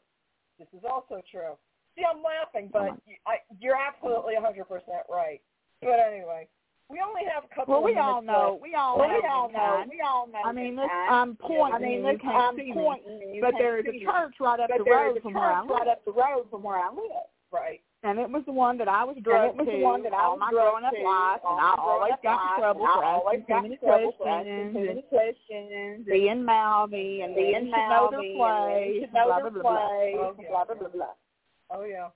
This 0.58 0.66
is 0.74 0.82
also 0.82 1.22
true. 1.30 1.54
See, 1.94 2.02
I'm 2.02 2.18
laughing, 2.26 2.70
but 2.72 2.90
I, 3.24 3.38
you're 3.60 3.76
absolutely 3.78 4.34
100% 4.34 4.66
right. 5.08 5.40
But 5.80 6.00
anyway, 6.00 6.48
we 6.88 7.00
only 7.00 7.22
have 7.32 7.44
a 7.44 7.54
couple 7.54 7.72
Well, 7.74 7.78
of 7.80 7.84
we 7.84 7.98
all 7.98 8.22
know. 8.22 8.50
left. 8.52 8.62
We 8.62 8.74
all 8.74 8.98
Well, 8.98 9.08
know. 9.08 9.18
we 9.20 9.26
all 9.28 9.48
know. 9.50 9.84
We 9.90 10.00
all 10.00 10.26
know. 10.28 10.42
I 10.44 10.52
mean, 10.52 10.76
this. 10.76 10.86
I'm 11.10 11.36
pointing. 11.36 11.74
I 11.74 11.78
mean, 11.78 12.02
this, 12.04 12.20
you 12.22 12.30
I'm 12.30 12.56
me. 12.56 12.72
pointing. 12.74 13.38
But 13.40 13.54
there 13.58 13.78
is 13.78 13.86
a 13.86 14.04
church 14.04 14.34
right 14.40 14.60
up 14.60 14.70
the 14.70 14.84
road 14.84 15.18
from 15.22 15.34
where 15.34 15.52
I 15.52 15.60
church 15.62 15.70
right 15.70 15.86
live, 15.86 15.88
up 15.98 16.04
the 16.04 16.12
road 16.12 16.46
from 16.50 16.62
where 16.62 16.76
I 16.78 16.90
live. 16.90 17.26
Right. 17.52 17.80
and 18.02 18.18
it 18.18 18.28
was 18.28 18.42
the 18.44 18.52
one 18.52 18.76
that 18.78 18.88
I 18.88 19.02
was 19.04 19.16
drugged 19.22 19.54
it 19.54 19.56
was 19.56 19.66
the 19.70 19.78
one 19.80 20.02
that 20.02 20.12
I 20.12 20.28
was 20.28 20.38
my 20.42 20.50
growing 20.50 20.84
up 20.84 20.92
life, 20.92 21.40
and 21.46 21.58
I 21.62 21.74
always 21.78 22.12
got 22.22 22.42
in 22.42 22.60
trouble 22.60 22.84
for 22.84 23.04
I 23.04 23.12
always 23.16 23.40
asking 23.40 23.54
got 23.54 23.62
too 23.62 23.68
many 23.70 23.76
trouble 23.78 24.12
for 24.18 24.28
asking 24.28 24.50
questions 24.50 24.74
too 24.74 24.82
many 24.82 25.00
and 25.00 25.08
questions. 25.08 26.06
being 26.10 26.44
mouthy 26.44 27.20
and 27.22 27.34
being 27.34 27.70
men 27.70 27.70
should 27.70 27.88
know 27.88 28.10
their 28.10 28.18
mouthy 28.18 28.34
and 28.34 28.36
place, 28.36 28.82
men 28.82 29.00
should 29.00 29.14
know 29.14 29.26
blah, 29.26 29.40
blah, 29.40 29.50
blah, 29.50 29.62
blah. 29.62 29.88
Oh, 30.26 30.34
blah 30.36 30.64
blah 30.66 30.88
blah. 30.90 31.14
Oh 31.70 31.84
yeah. 31.86 32.10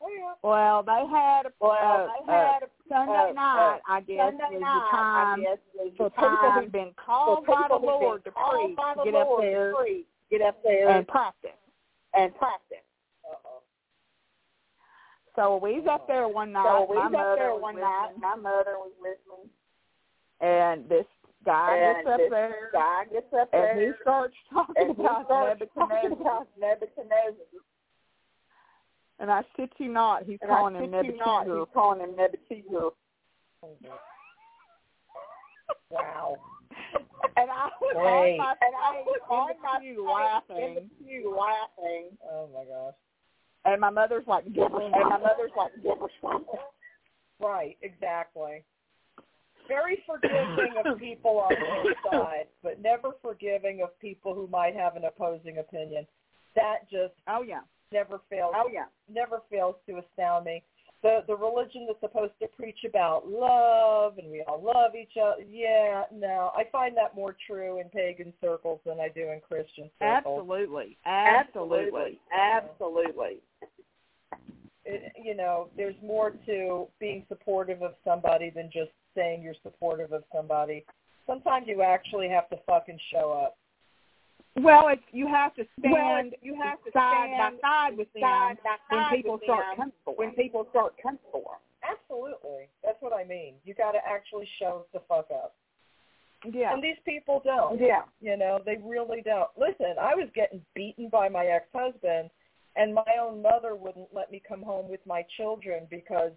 Oh 0.00 0.08
yeah. 0.14 0.34
Well, 0.46 0.82
they 0.86 1.02
had 1.10 1.46
a 1.46 1.52
Well, 1.60 1.74
uh, 1.74 2.06
they 2.24 2.32
uh, 2.32 2.52
had 2.54 2.62
a 2.62 2.70
Sunday 2.88 3.30
uh, 3.30 3.32
night, 3.32 3.80
I 3.88 4.00
guess, 4.00 4.32
Sunday 4.32 4.58
was 4.58 4.60
night, 4.60 4.82
the 4.82 4.96
time 4.96 5.40
I 5.40 5.42
guess, 5.42 5.58
was 5.74 5.92
for 5.96 6.04
the 6.04 6.10
people 6.10 6.28
time 6.36 6.62
who'd 6.62 6.72
been 6.72 6.92
called 6.96 7.46
by 7.46 7.66
the 7.68 7.74
who've 7.74 7.84
Lord 7.84 8.24
to 8.24 8.30
preach 8.32 8.76
by 8.76 8.94
to 8.94 8.98
the 8.98 9.04
get 9.04 9.14
up 9.14 9.28
Lord 9.28 9.44
there 9.44 9.74
preach, 9.74 10.06
get 10.30 10.42
up 10.42 10.62
there 10.64 10.88
and 10.88 11.06
practice. 11.08 11.50
and 12.14 12.34
practice. 12.36 12.84
Uh-oh. 13.28 13.62
So 15.36 15.60
we 15.62 15.80
was 15.80 15.86
up 15.90 16.06
there 16.06 16.28
one 16.28 16.52
night. 16.52 16.64
So 16.64 16.86
we 16.90 16.96
my 16.96 17.04
was 17.08 17.12
mother 17.12 17.32
up 17.32 17.38
there 17.38 17.52
was 17.54 17.62
one 17.62 17.76
night. 17.80 18.10
My 18.20 18.34
mother 18.36 18.74
was 18.80 18.92
listening, 19.00 19.50
and 20.40 20.88
this 20.88 21.06
guy 21.44 21.76
and 21.76 22.04
gets 22.04 22.08
up 22.14 22.20
there, 22.30 22.70
guy 22.72 23.04
gets 23.12 23.32
up 23.32 23.48
and 23.52 23.62
there 23.62 23.86
he 23.86 23.92
starts 24.02 24.34
talking 24.52 24.74
and 24.76 24.96
he 24.96 25.02
about 25.02 25.24
starts 25.26 25.60
Nebuchadnezzar. 25.60 26.10
talking 26.10 26.20
about 26.20 26.48
Nebuchadnezzar. 26.58 27.46
And 29.20 29.30
I 29.30 29.42
shit 29.56 29.70
you 29.78 29.88
not, 29.92 30.24
he's 30.24 30.38
And 30.42 30.50
calling 30.50 30.76
I 30.76 30.84
him 30.84 30.90
Nebuchadnezzar. 30.92 31.58
he's 31.58 31.66
calling 31.74 32.00
him 32.00 32.16
Nebuchadnezzar. 32.16 32.90
Wow. 35.90 36.36
And 37.36 37.50
I 37.50 37.68
was 37.80 37.94
Great. 37.94 38.32
on 38.32 38.38
my 38.38 38.54
and 38.60 38.74
I 38.76 39.02
was 39.04 39.20
on 39.30 39.48
my 39.62 39.78
pew 39.80 40.04
laughing. 40.06 40.56
in 40.64 40.74
the 40.74 40.80
pew 41.04 41.34
laughing. 41.36 42.16
Oh 42.30 42.48
my 42.54 42.64
gosh. 42.64 42.94
And 43.64 43.80
my 43.80 43.90
mother's 43.90 44.26
like, 44.26 44.44
give 44.52 44.70
her 44.70 44.80
And 44.82 44.92
my 44.92 45.18
mother's 45.18 45.50
like, 45.56 45.72
give 45.82 45.98
her. 45.98 46.08
Right, 47.40 47.76
exactly. 47.82 48.64
Very 49.66 50.02
forgiving 50.06 50.74
of 50.84 50.98
people 51.00 51.38
on 51.38 51.54
their 51.54 51.94
side, 52.10 52.46
but 52.62 52.80
never 52.80 53.10
forgiving 53.22 53.80
of 53.82 53.98
people 54.00 54.34
who 54.34 54.46
might 54.48 54.74
have 54.74 54.96
an 54.96 55.04
opposing 55.04 55.58
opinion. 55.58 56.06
That 56.54 56.88
just 56.90 57.14
Oh 57.28 57.42
yeah. 57.42 57.60
Never 57.92 58.20
fails 58.30 58.52
Oh 58.56 58.68
yeah. 58.72 58.86
never 59.12 59.42
fails 59.50 59.76
to 59.88 59.98
astound 59.98 60.44
me. 60.44 60.62
The 61.02 61.20
the 61.26 61.36
religion 61.36 61.86
that's 61.86 62.00
supposed 62.00 62.32
to 62.42 62.48
preach 62.48 62.78
about 62.88 63.28
love 63.28 64.18
and 64.18 64.30
we 64.30 64.42
all 64.48 64.60
love 64.62 64.94
each 64.94 65.16
other. 65.20 65.42
Yeah, 65.48 66.02
no, 66.12 66.50
I 66.56 66.64
find 66.72 66.96
that 66.96 67.14
more 67.14 67.36
true 67.46 67.80
in 67.80 67.88
pagan 67.88 68.32
circles 68.40 68.80
than 68.84 68.98
I 68.98 69.08
do 69.08 69.30
in 69.30 69.40
Christian 69.40 69.90
circles. 70.00 70.40
Absolutely. 70.40 70.98
Absolutely. 71.06 72.20
Absolutely. 72.32 73.38
It, 74.84 75.12
you 75.22 75.36
know, 75.36 75.68
there's 75.76 75.94
more 76.02 76.32
to 76.46 76.86
being 76.98 77.24
supportive 77.28 77.82
of 77.82 77.92
somebody 78.04 78.50
than 78.50 78.70
just 78.72 78.90
saying 79.14 79.42
you're 79.42 79.54
supportive 79.62 80.12
of 80.12 80.24
somebody. 80.34 80.84
Sometimes 81.26 81.66
you 81.68 81.82
actually 81.82 82.28
have 82.28 82.48
to 82.48 82.56
fucking 82.66 82.98
show 83.12 83.32
up. 83.44 83.56
Well, 84.60 84.88
it's 84.88 85.02
you 85.12 85.26
have 85.28 85.54
to 85.56 85.64
stand 85.78 85.92
Well, 85.92 86.24
you 86.42 86.54
have 86.62 86.82
to 86.84 86.90
side 86.92 87.30
stand 87.34 87.60
by 87.60 87.68
side 87.68 87.96
with 87.96 88.12
them 88.12 88.22
side 88.22 88.56
by 88.90 88.96
when 88.96 89.16
people 89.16 89.32
with 89.34 89.42
start 89.44 89.64
them 89.70 89.76
coming 89.76 89.92
for 90.04 90.14
when 90.16 90.30
people 90.32 90.66
start 90.70 90.94
coming 91.02 91.18
for. 91.32 91.58
Absolutely. 91.82 92.68
That's 92.84 93.00
what 93.00 93.12
I 93.12 93.24
mean. 93.24 93.54
You 93.64 93.74
got 93.74 93.92
to 93.92 93.98
actually 94.06 94.48
show 94.58 94.86
the 94.92 95.00
fuck 95.08 95.28
up. 95.30 95.54
Yeah. 96.52 96.72
And 96.72 96.82
these 96.82 96.98
people 97.04 97.42
don't. 97.44 97.80
Yeah. 97.80 98.02
You 98.20 98.36
know, 98.36 98.60
they 98.64 98.78
really 98.84 99.22
don't. 99.22 99.48
Listen, 99.58 99.94
I 100.00 100.14
was 100.14 100.28
getting 100.34 100.60
beaten 100.74 101.08
by 101.08 101.28
my 101.28 101.46
ex-husband, 101.46 102.30
and 102.76 102.94
my 102.94 103.16
own 103.20 103.42
mother 103.42 103.74
wouldn't 103.74 104.08
let 104.12 104.30
me 104.30 104.42
come 104.46 104.62
home 104.62 104.88
with 104.88 105.00
my 105.06 105.24
children 105.36 105.86
because, 105.90 106.32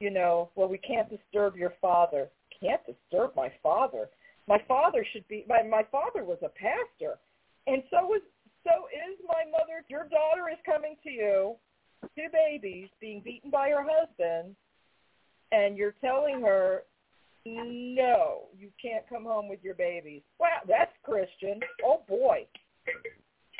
you 0.00 0.10
know, 0.10 0.50
well, 0.54 0.68
we 0.68 0.78
can't 0.78 1.08
disturb 1.10 1.56
your 1.56 1.74
father. 1.80 2.28
Can't 2.60 2.80
disturb 2.86 3.34
my 3.36 3.52
father. 3.62 4.08
My 4.46 4.58
father 4.66 5.04
should 5.12 5.26
be. 5.28 5.44
My 5.48 5.62
my 5.62 5.84
father 5.92 6.24
was 6.24 6.38
a 6.42 6.48
pastor, 6.48 7.18
and 7.68 7.82
so 7.90 8.06
was 8.06 8.22
so 8.64 8.88
is 8.92 9.18
my 9.26 9.44
mother. 9.50 9.84
Your 9.88 10.04
daughter 10.08 10.48
is 10.50 10.58
coming 10.66 10.96
to 11.04 11.10
you, 11.10 11.54
two 12.16 12.28
babies 12.32 12.88
being 13.00 13.20
beaten 13.24 13.50
by 13.50 13.70
her 13.70 13.84
husband, 13.86 14.56
and 15.52 15.76
you're 15.76 15.94
telling 16.00 16.40
her 16.42 16.82
no, 17.46 18.42
you 18.58 18.68
can't 18.82 19.08
come 19.08 19.24
home 19.24 19.48
with 19.48 19.60
your 19.62 19.74
babies. 19.74 20.22
Wow, 20.38 20.60
that's 20.66 20.92
Christian. 21.02 21.60
Oh 21.84 22.02
boy. 22.08 22.46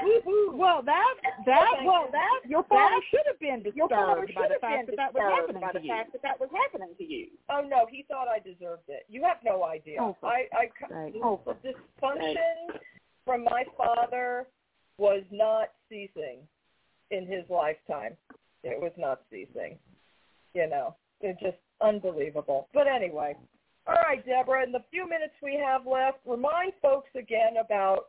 Woo-hoo. 0.02 0.56
Well, 0.56 0.82
that 0.82 1.14
that 1.46 1.72
well 1.84 2.08
that 2.12 2.40
Your 2.48 2.62
father 2.64 3.02
should 3.10 3.26
have 3.26 3.40
been 3.40 3.64
Your 3.74 3.88
father 3.88 4.26
disturbed 4.26 4.34
by 4.34 4.42
should 4.42 4.50
the 4.50 4.54
have 4.54 4.60
fact 4.60 4.86
been 4.86 4.96
that 4.96 5.12
that 5.12 5.14
was 5.14 5.32
happening 5.34 5.60
by 5.62 5.72
to 5.72 5.78
the 5.78 5.84
you. 5.84 5.90
fact 5.90 6.12
that 6.12 6.22
that 6.22 6.38
was 6.40 6.50
happening 6.54 6.94
to 6.98 7.04
you. 7.04 7.26
Oh 7.50 7.62
no, 7.66 7.86
he 7.90 8.04
thought 8.08 8.28
I 8.28 8.38
deserved 8.38 8.86
it. 8.88 9.06
You 9.08 9.24
have 9.24 9.38
no 9.44 9.64
idea. 9.64 9.98
Oh, 10.00 10.16
I, 10.22 10.46
I, 10.54 10.64
sake. 11.04 11.14
the, 11.14 11.20
Oh, 11.24 11.40
dysfunction 11.64 12.78
from 13.28 13.44
my 13.44 13.62
father 13.76 14.46
was 14.96 15.22
not 15.30 15.68
ceasing 15.90 16.38
in 17.10 17.26
his 17.26 17.44
lifetime. 17.50 18.16
It 18.64 18.80
was 18.80 18.92
not 18.96 19.20
ceasing. 19.30 19.76
You 20.54 20.66
know, 20.66 20.96
it's 21.20 21.38
just 21.38 21.58
unbelievable. 21.82 22.68
But 22.72 22.86
anyway, 22.86 23.36
all 23.86 23.96
right, 23.96 24.24
Debra. 24.24 24.64
In 24.64 24.72
the 24.72 24.82
few 24.90 25.06
minutes 25.06 25.34
we 25.42 25.60
have 25.62 25.86
left, 25.86 26.20
remind 26.26 26.72
folks 26.80 27.10
again 27.14 27.58
about 27.62 28.06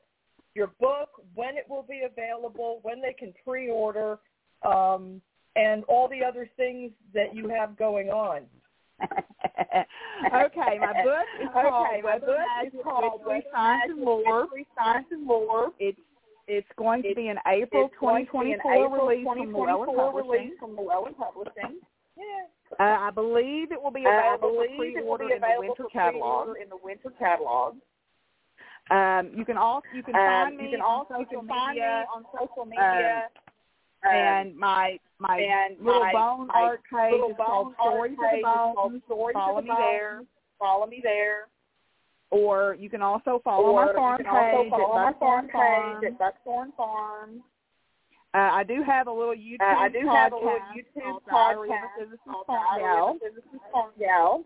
your 0.55 0.67
book, 0.79 1.09
when 1.35 1.57
it 1.57 1.65
will 1.69 1.83
be 1.83 2.03
available, 2.09 2.79
when 2.83 3.01
they 3.01 3.13
can 3.13 3.33
pre-order, 3.45 4.19
um, 4.65 5.21
and 5.57 5.83
all 5.89 6.07
the 6.07 6.23
other 6.23 6.49
things 6.55 6.91
that 7.13 7.35
you 7.35 7.49
have 7.49 7.77
going 7.77 8.07
on. 8.07 8.43
Okay, 9.01 10.77
my 10.79 10.93
book 11.03 11.27
is 11.41 11.47
called 11.53 11.87
Okay, 11.87 12.01
my 12.01 12.19
book 12.19 12.37
is 12.65 12.73
called 12.83 13.21
Science, 13.25 13.45
Magic, 13.53 13.89
and 13.91 14.01
Lore. 14.01 14.41
Witchery, 14.51 14.67
Science 14.77 15.07
and 15.11 15.25
Lore. 15.27 15.71
It's 15.79 15.99
it's 16.47 16.67
going 16.77 17.03
to 17.03 17.13
be 17.15 17.27
an 17.27 17.37
April 17.45 17.85
It's 17.85 17.95
going 18.01 18.25
to 18.25 18.31
be 18.41 18.51
an 18.53 18.59
2024 18.65 19.05
release 19.05 19.21
from 19.25 19.53
Llewellyn 19.53 19.85
2024 19.85 20.11
Publishing. 20.11 20.55
from 20.59 20.71
Llewellyn 20.77 21.13
Publishing. 21.13 21.77
Yeah. 22.17 22.49
Uh, 22.79 22.97
I 23.05 23.11
believe 23.11 23.71
it 23.71 23.81
will 23.81 23.91
be 23.91 24.05
Uh, 24.05 24.09
available 24.09 24.55
for 24.57 24.65
it 24.65 24.71
will 24.71 24.77
pre-order 24.77 25.29
in 25.29 25.41
the 25.41 25.55
winter 25.59 25.85
catalog. 25.93 26.57
in 26.57 26.69
the 26.69 26.77
winter 26.81 27.11
catalog. 27.19 27.75
Um, 28.89 29.29
you 29.37 29.45
can 29.45 29.57
also 29.57 29.85
you 29.93 30.01
can 30.01 30.15
Um, 30.15 30.25
find 30.25 30.57
me 30.57 30.63
you 30.65 30.69
can 30.71 30.81
on 30.81 31.05
also 31.05 31.19
you 31.19 31.25
social 31.25 31.39
can 31.41 31.47
find 31.49 31.75
me 31.77 31.81
media 31.85 32.05
on 32.13 32.25
social 32.33 32.65
media. 32.65 33.29
um, 33.29 33.48
and 34.03 34.55
my 34.55 34.97
my 35.19 35.37
and 35.39 35.77
little 35.83 36.01
my- 36.01 36.13
bone 36.13 36.47
my 36.47 36.53
art 36.61 36.81
page 36.91 37.11
little 37.11 37.29
is 37.31 37.35
called 37.37 37.65
bone 37.67 37.75
art 37.79 37.95
Stories 37.95 38.13
of 38.13 38.17
the 38.19 38.41
called. 38.41 38.75
Of 39.35 39.41
Follow 39.41 39.61
the 39.61 39.67
me 39.67 39.73
there. 39.77 40.21
Follow 40.59 40.85
me 40.87 40.99
there. 41.03 41.47
Or 42.31 42.75
you 42.79 42.89
can 42.89 43.01
also 43.01 43.41
follow 43.43 43.63
or 43.71 43.85
my 43.87 43.93
farm 43.93 44.19
you 44.19 44.25
can 44.25 44.35
also 44.35 44.63
page 44.63 44.69
follow 44.69 44.97
at 44.99 45.13
my 45.13 45.19
farm 45.19 45.49
Farm. 45.51 46.01
page 46.01 46.11
at 46.13 46.19
Farm. 46.77 47.43
Uh, 48.35 48.37
I 48.37 48.63
do 48.63 48.83
have 48.83 49.07
a 49.07 49.11
little 49.11 49.33
YouTube 49.33 49.61
Uh, 49.61 49.79
I 49.79 49.89
do 49.89 49.99
podcast 49.99 50.15
have 50.15 50.33
a 50.33 50.35
little 50.35 50.59
YouTube 50.75 51.03
called 51.03 51.57
Diary 51.57 51.69
of 51.69 51.75
a 51.75 51.97
podcast 51.97 52.19
called 52.25 52.45
Diary 52.47 53.09
of 53.09 53.15
a 53.15 53.19
Physicist 53.19 53.63
Farm 53.71 53.91
Gal. 53.97 54.45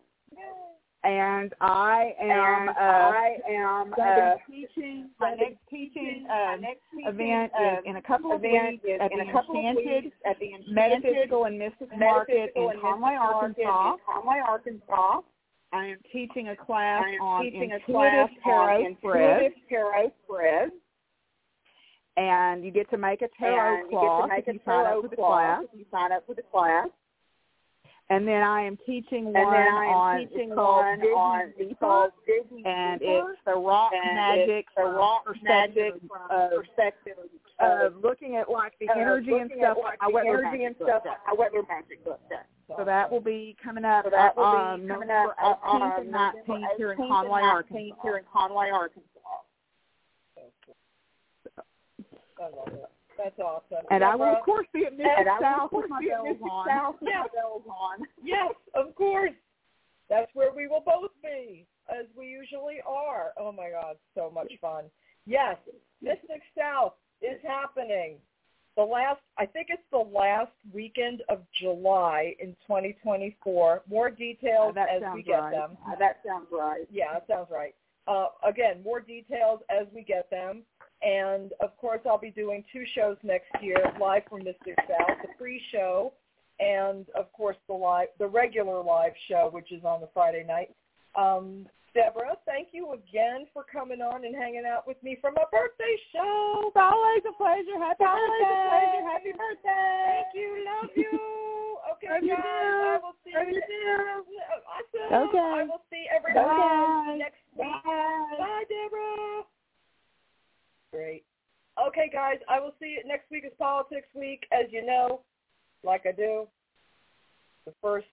And 1.04 1.54
I 1.60 2.14
am 2.22 2.30
and 2.30 2.70
uh, 2.70 2.74
I 2.80 3.38
am 3.50 3.94
uh, 3.94 4.36
teaching. 4.50 5.10
My 5.20 5.36
next 5.36 5.58
teaching 5.70 6.26
um, 6.32 6.62
next 6.62 6.80
teaching, 6.96 7.14
event 7.14 7.52
um, 7.60 7.80
in 7.86 7.98
a 7.98 8.02
couple 8.02 8.32
of 8.32 8.42
weeks 8.42 8.84
at 9.02 9.12
in 9.12 9.20
the 9.20 9.30
a 9.30 9.32
couple 9.32 9.56
Enchanted 9.56 10.06
weeks 10.06 10.16
at 10.26 10.40
the 10.40 10.54
Enchanted 10.54 10.74
Metaphysical 10.74 11.46
and 11.46 11.60
Mystic 11.60 11.90
Market 11.98 12.52
in 12.56 12.72
Conway, 12.82 13.18
Arkansas. 13.20 13.98
Conway, 14.06 14.42
Arkansas. 14.48 15.22
I 15.74 15.88
am 15.88 15.98
teaching 16.12 16.50
a 16.50 16.56
class 16.56 17.04
I 17.06 17.16
am 17.16 17.22
on 17.22 17.44
teaching 17.44 17.72
a 17.72 17.76
intuitive 17.76 17.88
class 17.92 18.30
tarot 18.44 18.96
spread, 19.00 19.52
tarot 19.70 20.12
spread. 20.24 20.70
and 22.16 22.64
you 22.64 22.72
get 22.72 22.90
to 22.92 22.98
make 22.98 23.24
a 23.24 23.28
tarot 23.38 23.82
and 23.82 23.92
you 23.92 24.00
get 24.00 24.22
to 24.22 24.28
make 24.28 24.40
if 24.40 24.48
a 24.48 24.54
you 24.54 24.60
sign 24.66 24.86
tarot 24.86 24.98
up 25.00 25.04
for 25.04 25.10
the 25.10 25.16
cloth 25.16 25.42
class. 25.42 25.64
if 25.74 25.80
you 25.80 25.86
sign 25.92 26.12
up 26.12 26.24
for 26.28 26.36
the 26.36 26.44
class. 26.44 26.88
And 28.14 28.28
then 28.28 28.44
I 28.44 28.62
am 28.62 28.78
teaching 28.86 29.26
one 29.26 29.36
And 29.36 29.54
then 29.54 29.74
I 29.74 29.86
am 29.86 29.98
on 29.98 30.20
teaching 30.20 30.50
it's 30.50 30.56
called 30.56 30.86
one 30.86 31.00
Digging 31.00 31.14
on 31.14 31.54
Deeper, 31.58 31.76
called 31.80 32.12
Digging 32.28 32.66
and 32.66 33.00
Deeper, 33.00 33.32
it's 33.32 33.40
the 33.46 33.56
rock 33.56 33.92
and 33.96 34.16
magic 34.16 34.66
the 34.78 34.84
rock 34.84 35.26
perspective 35.26 35.94
magic 35.98 36.02
from 36.08 36.22
of, 36.30 36.52
perspective 36.52 37.18
of 37.60 37.96
looking 38.04 38.36
at 38.36 38.50
like 38.50 38.74
the 38.80 38.88
energy 38.96 39.34
and 39.34 39.50
stuff 39.58 39.78
at, 39.78 39.84
like 39.84 40.02
like, 40.02 40.14
my 40.14 40.22
the 40.22 40.30
energy 40.30 40.64
and 40.66 40.76
stuff 40.76 41.04
does. 41.04 41.10
like 41.10 41.18
my 41.26 41.34
weather 41.34 41.66
magic 41.68 42.06
book 42.06 42.22
does. 42.30 42.46
So 42.78 42.86
that 42.86 43.12
will 43.12 43.22
be 43.22 43.56
coming 43.64 43.84
up 43.84 44.06
So 44.06 44.12
that 44.12 44.38
will 44.38 44.44
be 44.44 44.58
on 44.58 44.88
coming 44.88 45.08
November 45.08 45.34
up 45.42 45.60
uh, 45.66 45.74
18th 45.74 46.02
and 46.02 46.14
19th 46.14 46.78
here 46.78 46.92
in 46.92 46.98
Conway, 46.98 47.42
18th 47.42 47.42
and 47.42 47.50
Arkansas. 47.50 48.02
Here 48.04 48.18
in 48.18 48.24
Conway, 48.32 48.70
Arkansas. 48.70 49.10
That's 53.24 53.40
awesome. 53.40 53.86
And 53.90 54.02
Debra. 54.02 54.08
I 54.12 54.16
will, 54.16 54.38
of 54.38 54.44
course, 54.44 54.68
be 54.74 54.86
at 54.86 54.94
Mrs. 54.94 55.18
And 55.18 55.28
South 55.40 55.72
my 55.90 56.02
bells 56.06 56.38
on. 56.44 56.68
South 56.68 56.96
yes. 57.02 57.28
my 57.34 57.42
bells 57.42 57.64
on. 57.68 58.06
Yes, 58.24 58.54
of 58.76 58.94
course. 58.96 59.32
That's 60.10 60.30
where 60.34 60.54
we 60.54 60.68
will 60.68 60.84
both 60.86 61.12
be, 61.24 61.66
as 61.90 62.06
we 62.18 62.28
usually 62.28 62.78
are. 62.86 63.32
Oh, 63.40 63.52
my 63.52 63.70
God, 63.70 63.96
so 64.16 64.30
much 64.34 64.52
fun. 64.60 64.86
Yes, 65.26 65.56
Mystic 66.02 66.42
South 66.58 66.94
is 67.22 67.40
happening. 67.48 68.18
The 68.76 68.84
last, 68.84 69.22
I 69.38 69.46
think 69.46 69.68
it's 69.70 69.84
the 69.92 69.98
last 69.98 70.52
weekend 70.74 71.22
of 71.30 71.42
July 71.62 72.36
in 72.40 72.50
2024. 72.68 73.84
More 73.90 74.10
details 74.10 74.76
as 74.78 75.02
we 75.14 75.24
get 75.24 75.34
right. 75.34 75.52
them. 75.52 75.78
That 76.00 76.18
sounds 76.28 76.48
right. 76.52 76.88
Yeah, 76.92 77.14
that 77.14 77.28
sounds 77.28 77.48
right. 77.52 77.76
Uh, 78.08 78.28
again, 78.46 78.84
more 78.84 79.00
details 79.00 79.62
as 79.70 79.88
we 79.94 80.02
get 80.04 80.30
them. 80.30 80.64
And 81.04 81.52
of 81.60 81.76
course, 81.78 82.00
I'll 82.06 82.18
be 82.18 82.32
doing 82.32 82.64
two 82.72 82.84
shows 82.96 83.18
next 83.24 83.52
year, 83.62 83.78
live 84.00 84.24
from 84.30 84.44
Mystic 84.44 84.76
South, 84.88 85.18
the 85.22 85.28
pre-show, 85.38 86.14
and 86.60 87.06
of 87.16 87.32
course 87.34 87.58
the 87.68 87.74
live, 87.74 88.08
the 88.20 88.28
regular 88.28 88.82
live 88.82 89.12
show, 89.28 89.50
which 89.52 89.72
is 89.72 89.84
on 89.84 90.00
the 90.02 90.08
Friday 90.14 90.46
night. 90.48 90.72
Um, 91.16 91.68
Debra, 91.94 92.40
thank 92.46 92.70
you 92.72 92.94
again 92.94 93.46
for 93.54 93.64
coming 93.70 94.02
on 94.02 94.26
and 94.26 94.34
hanging 94.34 94.64
out 94.66 94.88
with 94.88 94.98
me 95.04 95.18
for 95.22 95.30
my 95.30 95.44
birthday 95.52 95.94
show. 96.10 96.72
It's 96.74 96.80
always 96.80 97.22
a 97.30 97.36
pleasure. 97.38 97.78
Happy 97.78 98.02
Always 98.02 98.26
a 98.26 98.50
birthday. 98.50 98.66
pleasure. 98.66 99.04
Happy 99.14 99.32
birthday. 99.38 100.02
Thank 100.10 100.32
you. 100.34 100.50
Love 100.66 100.90
you. 100.96 101.14
Okay, 101.94 102.10
Love 102.10 102.34
guys. 102.34 102.42
I 102.42 103.00
will 103.04 103.18
see 103.22 103.34
Love 103.38 103.46
you. 103.52 103.62
you 103.62 104.34
Awesome. 104.66 105.30
Okay. 105.30 105.38
I 105.38 105.64
will 105.70 105.84
see 105.92 106.06
everybody 106.10 106.48
Bye. 106.50 107.16
next 107.20 107.44
week. 107.54 107.70
Bye. 107.86 108.40
Bye, 108.42 108.64
Debra. 108.72 109.46
Great. 110.94 111.24
Okay, 111.88 112.08
guys, 112.14 112.38
I 112.48 112.60
will 112.60 112.74
see 112.80 112.90
you 112.90 113.02
next 113.08 113.32
week 113.32 113.46
is 113.46 113.52
Politics 113.58 114.08
Week. 114.14 114.46
As 114.52 114.72
you 114.72 114.86
know, 114.86 115.22
like 115.84 116.06
I 116.06 116.12
do, 116.12 116.48
the 117.66 117.74
first 117.82 118.06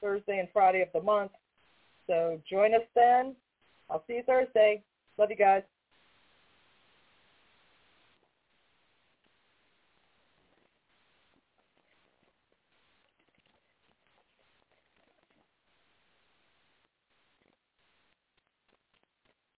Thursday 0.00 0.38
and 0.38 0.48
Friday 0.52 0.82
of 0.82 0.88
the 0.94 1.02
month. 1.02 1.32
So 2.06 2.40
join 2.48 2.74
us 2.74 2.86
then. 2.94 3.34
I'll 3.90 4.04
see 4.06 4.14
you 4.14 4.22
Thursday. 4.24 4.84
Love 5.18 5.30
you 5.30 5.36
guys. 5.36 5.62